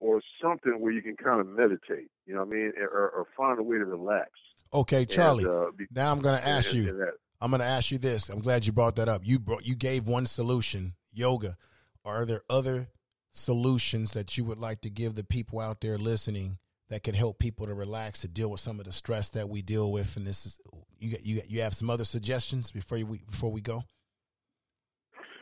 [0.00, 3.26] or something where you can kind of meditate, you know what I mean, or, or
[3.36, 4.30] find a way to relax.
[4.72, 5.44] Okay, Charlie.
[5.44, 6.88] And, uh, be- now I'm going to ask and- you.
[6.90, 7.10] and
[7.40, 8.28] I'm going to ask you this.
[8.30, 9.22] I'm glad you brought that up.
[9.24, 11.56] You brought, you gave one solution, yoga.
[12.04, 12.88] Are there other
[13.32, 16.58] solutions that you would like to give the people out there listening
[16.94, 19.62] that can help people to relax to deal with some of the stress that we
[19.62, 20.16] deal with?
[20.16, 20.60] And this is
[21.00, 23.82] you you you have some other suggestions before you, we before we go.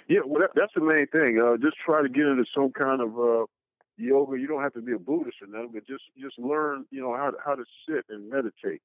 [0.09, 1.39] Yeah, well, that, that's the main thing.
[1.39, 3.45] Uh, just try to get into some kind of uh,
[3.99, 4.41] yoga.
[4.41, 7.15] You don't have to be a Buddhist or nothing, but just just learn, you know,
[7.15, 8.81] how to, how to sit and meditate.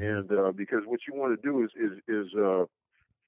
[0.00, 2.64] And uh, because what you want to do is is is uh,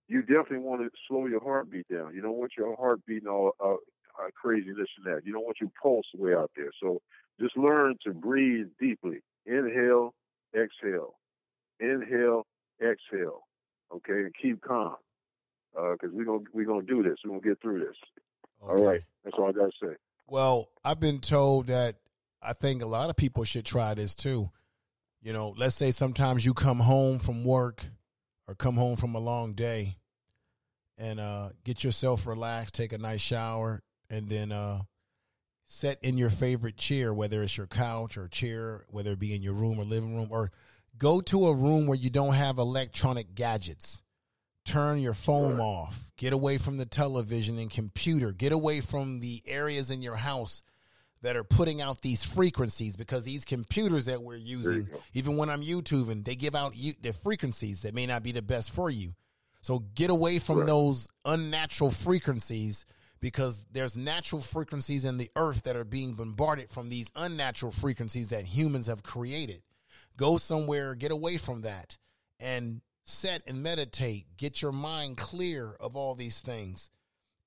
[0.09, 2.17] you definitely want to slow your heartbeat down.
[2.17, 3.53] You don't want your heart beating all
[4.19, 5.25] uh, uh, crazy this and that.
[5.25, 6.71] You don't want your pulse way out there.
[6.81, 7.01] So
[7.41, 9.21] just learn to breathe deeply.
[9.47, 10.15] Inhale,
[10.55, 11.15] exhale.
[11.81, 12.47] Inhale,
[12.81, 13.47] exhale.
[13.95, 14.97] Okay, and keep calm
[15.75, 17.17] because we're gonna we're gonna do this.
[17.25, 17.97] We're gonna get through this.
[18.63, 19.95] All right, that's all I gotta say.
[20.27, 21.97] Well, I've been told that
[22.41, 24.51] I think a lot of people should try this too.
[25.21, 27.85] You know, let's say sometimes you come home from work
[28.49, 29.97] or come home from a long day
[30.99, 33.83] and uh, get yourself relaxed, take a nice shower,
[34.13, 34.83] and then uh,
[35.67, 39.43] sit in your favorite chair, whether it's your couch or chair, whether it be in
[39.43, 40.53] your room or living room, or
[40.99, 44.03] go to a room where you don't have electronic gadgets.
[44.67, 46.13] Turn your phone off.
[46.17, 48.31] Get away from the television and computer.
[48.33, 50.63] Get away from the areas in your house
[51.23, 55.63] that are putting out these frequencies because these computers that we're using, even when I'm
[55.63, 59.15] YouTubing, they give out you, the frequencies that may not be the best for you.
[59.63, 62.85] So get away from those unnatural frequencies
[63.23, 68.31] because there's natural frequencies in the earth that are being bombarded from these unnatural frequencies
[68.31, 69.63] that humans have created.
[70.17, 71.97] Go somewhere, get away from that,
[72.41, 74.27] and set and meditate.
[74.37, 76.91] Get your mind clear of all these things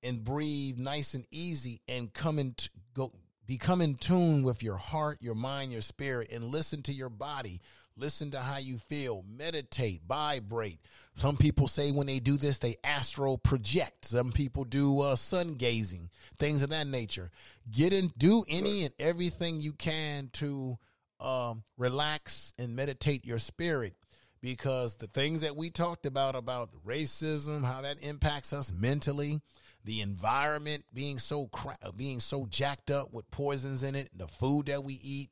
[0.02, 3.12] and breathe nice and easy and come in t- go
[3.46, 7.60] become in tune with your heart, your mind, your spirit and listen to your body.
[7.96, 9.24] Listen to how you feel.
[9.26, 10.80] Meditate, vibrate.
[11.14, 14.04] Some people say when they do this, they astral project.
[14.04, 17.30] Some people do uh, sun gazing, things of that nature.
[17.70, 20.78] Get in, do any and everything you can to
[21.20, 23.94] um, relax and meditate your spirit
[24.42, 29.40] because the things that we talked about about racism, how that impacts us mentally,
[29.84, 34.66] the environment being so cra- being so jacked up with poisons in it, the food
[34.66, 35.30] that we eat,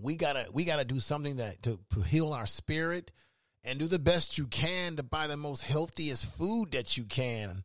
[0.00, 3.10] we gotta we gotta do something that to, to heal our spirit
[3.64, 7.64] and do the best you can to buy the most healthiest food that you can.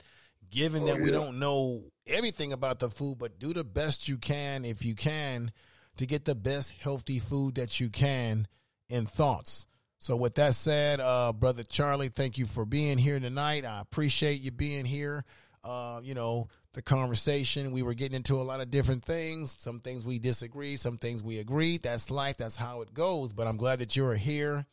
[0.49, 4.17] Given Oh, that we don't know everything about the food, but do the best you
[4.17, 5.51] can if you can
[5.97, 8.47] to get the best healthy food that you can
[8.89, 9.67] in thoughts.
[9.99, 13.65] So with that said, uh, brother Charlie, thank you for being here tonight.
[13.65, 15.23] I appreciate you being here.
[15.63, 19.51] Uh, you know, the conversation, we were getting into a lot of different things.
[19.51, 21.77] Some things we disagree, some things we agree.
[21.77, 22.37] That's life.
[22.37, 23.33] That's how it goes.
[23.33, 24.65] But I'm glad that you're here.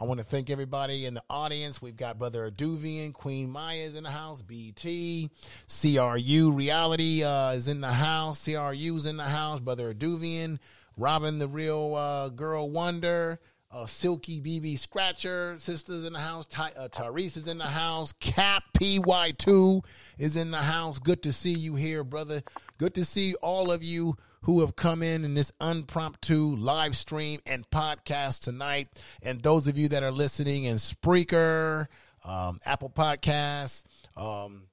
[0.00, 1.82] I want to thank everybody in the audience.
[1.82, 5.28] We've got Brother Aduvian, Queen Maya's in the house, BT,
[5.66, 10.60] CRU Reality uh, is in the house, CRU's in the house, Brother Aduvian,
[10.96, 13.40] Robin the Real uh, Girl Wonder,
[13.70, 18.14] uh, Silky BB Scratcher, sisters in the house, Ty- uh, Tyrese is in the house,
[18.20, 19.84] Cap PY2
[20.18, 20.98] is in the house.
[20.98, 22.42] Good to see you here, brother.
[22.78, 27.40] Good to see all of you who have come in in this unpromptu live stream
[27.44, 28.88] and podcast tonight.
[29.22, 31.88] And those of you that are listening in Spreaker,
[32.24, 33.84] um, Apple Podcasts,
[34.16, 34.68] um,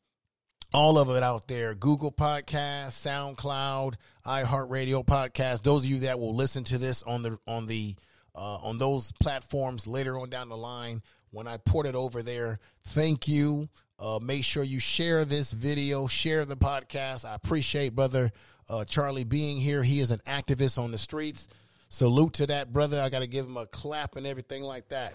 [0.73, 2.91] all of it out there Google Podcast,
[3.37, 3.95] SoundCloud,
[4.25, 5.63] iHeartRadio Podcast.
[5.63, 7.95] Those of you that will listen to this on the on the
[8.35, 11.01] uh, on those platforms later on down the line
[11.31, 12.59] when I port it over there.
[12.87, 13.69] Thank you.
[13.97, 17.23] Uh, make sure you share this video, share the podcast.
[17.25, 18.31] I appreciate brother
[18.69, 19.83] uh, Charlie being here.
[19.83, 21.47] He is an activist on the streets.
[21.89, 23.01] salute to that brother.
[23.01, 25.13] I got to give him a clap and everything like that.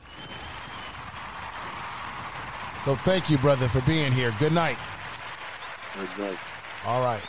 [2.85, 4.35] So thank you, brother, for being here.
[4.39, 4.79] Good night.
[5.95, 6.39] Good night.
[6.87, 7.21] All right.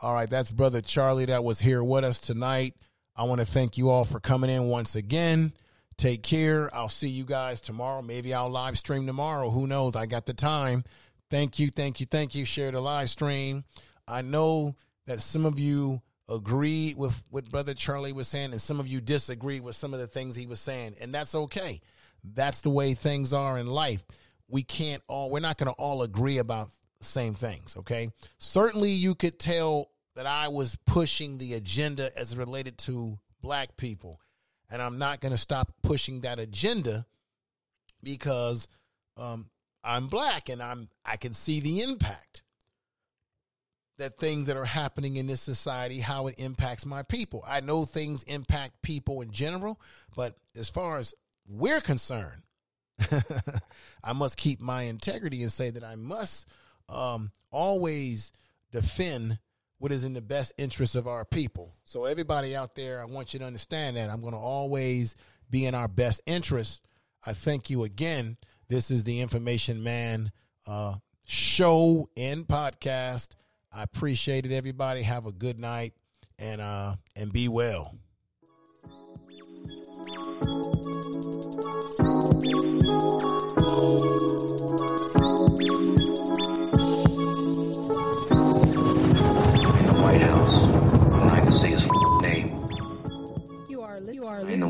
[0.00, 2.74] All right, that's brother Charlie that was here with us tonight.
[3.14, 5.52] I want to thank you all for coming in once again.
[5.96, 6.74] Take care.
[6.74, 8.02] I'll see you guys tomorrow.
[8.02, 9.50] Maybe I'll live stream tomorrow.
[9.50, 9.94] Who knows?
[9.94, 10.84] I got the time.
[11.30, 12.44] Thank you, thank you, thank you.
[12.44, 13.64] Share the live stream.
[14.08, 14.74] I know
[15.06, 19.00] that some of you agreed with what Brother Charlie was saying, and some of you
[19.00, 21.80] disagreed with some of the things he was saying, and that's okay.
[22.24, 24.04] That's the way things are in life.
[24.48, 26.68] We can't all, we're not going to all agree about
[26.98, 28.10] the same things, okay?
[28.38, 34.20] Certainly, you could tell that I was pushing the agenda as related to black people,
[34.70, 37.06] and I'm not going to stop pushing that agenda
[38.02, 38.68] because
[39.16, 39.50] um,
[39.84, 42.42] I'm black and I'm I can see the impact
[43.98, 47.44] that things that are happening in this society, how it impacts my people.
[47.46, 49.80] I know things impact people in general,
[50.16, 51.14] but as far as
[51.46, 52.42] we're concerned,
[54.04, 56.48] I must keep my integrity and say that I must
[56.88, 58.32] um, always
[58.70, 59.38] defend
[59.82, 61.74] what is in the best interest of our people.
[61.84, 65.16] So, everybody out there, I want you to understand that I'm going to always
[65.50, 66.82] be in our best interest.
[67.26, 68.36] I thank you again.
[68.68, 70.30] This is the Information Man
[70.68, 70.94] uh,
[71.26, 73.30] show and podcast.
[73.72, 75.02] I appreciate it, everybody.
[75.02, 75.94] Have a good night
[76.38, 77.96] and uh, and be well.
[84.14, 84.21] In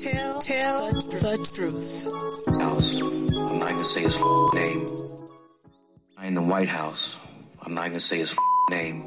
[0.00, 2.04] Tell, tell the truth.
[2.60, 3.00] House.
[3.00, 4.20] I'm not gonna say his
[4.54, 4.86] name.
[6.24, 7.19] In the White House.
[7.70, 8.36] I'm not gonna say his
[8.68, 9.02] name.
[9.02, 9.06] The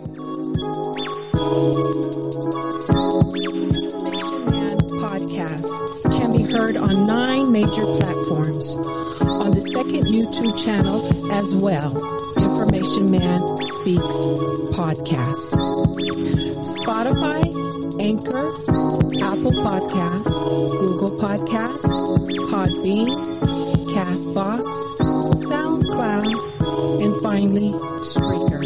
[3.43, 5.67] Information Man podcast
[6.15, 8.79] can be heard on nine major platforms.
[9.19, 11.03] On the second YouTube channel
[11.33, 11.91] as well,
[12.39, 13.43] Information Man
[13.83, 14.15] Speaks
[14.71, 15.59] Podcast.
[16.63, 17.43] Spotify,
[17.99, 18.47] Anchor,
[19.27, 20.39] Apple Podcasts,
[20.79, 21.83] Google Podcasts,
[22.47, 23.11] Podbean,
[23.93, 24.63] Castbox,
[25.45, 27.69] SoundCloud, and finally,
[28.01, 28.63] Spreaker.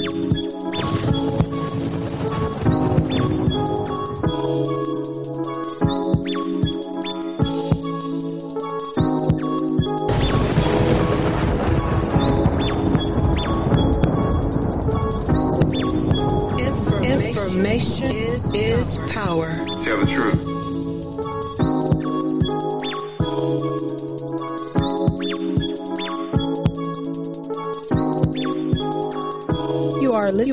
[17.04, 19.54] Information is, is power.
[19.84, 20.47] Tell the truth.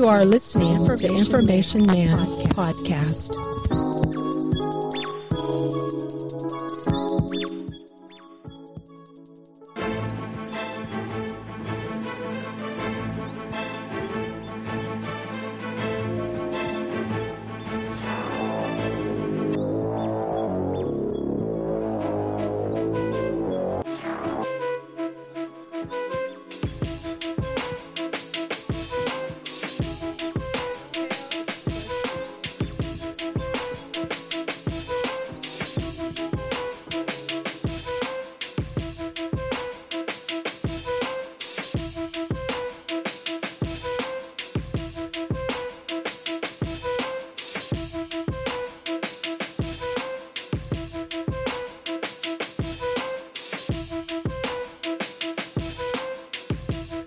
[0.05, 2.15] You are, listening to the Information Man
[2.53, 3.74] podcast.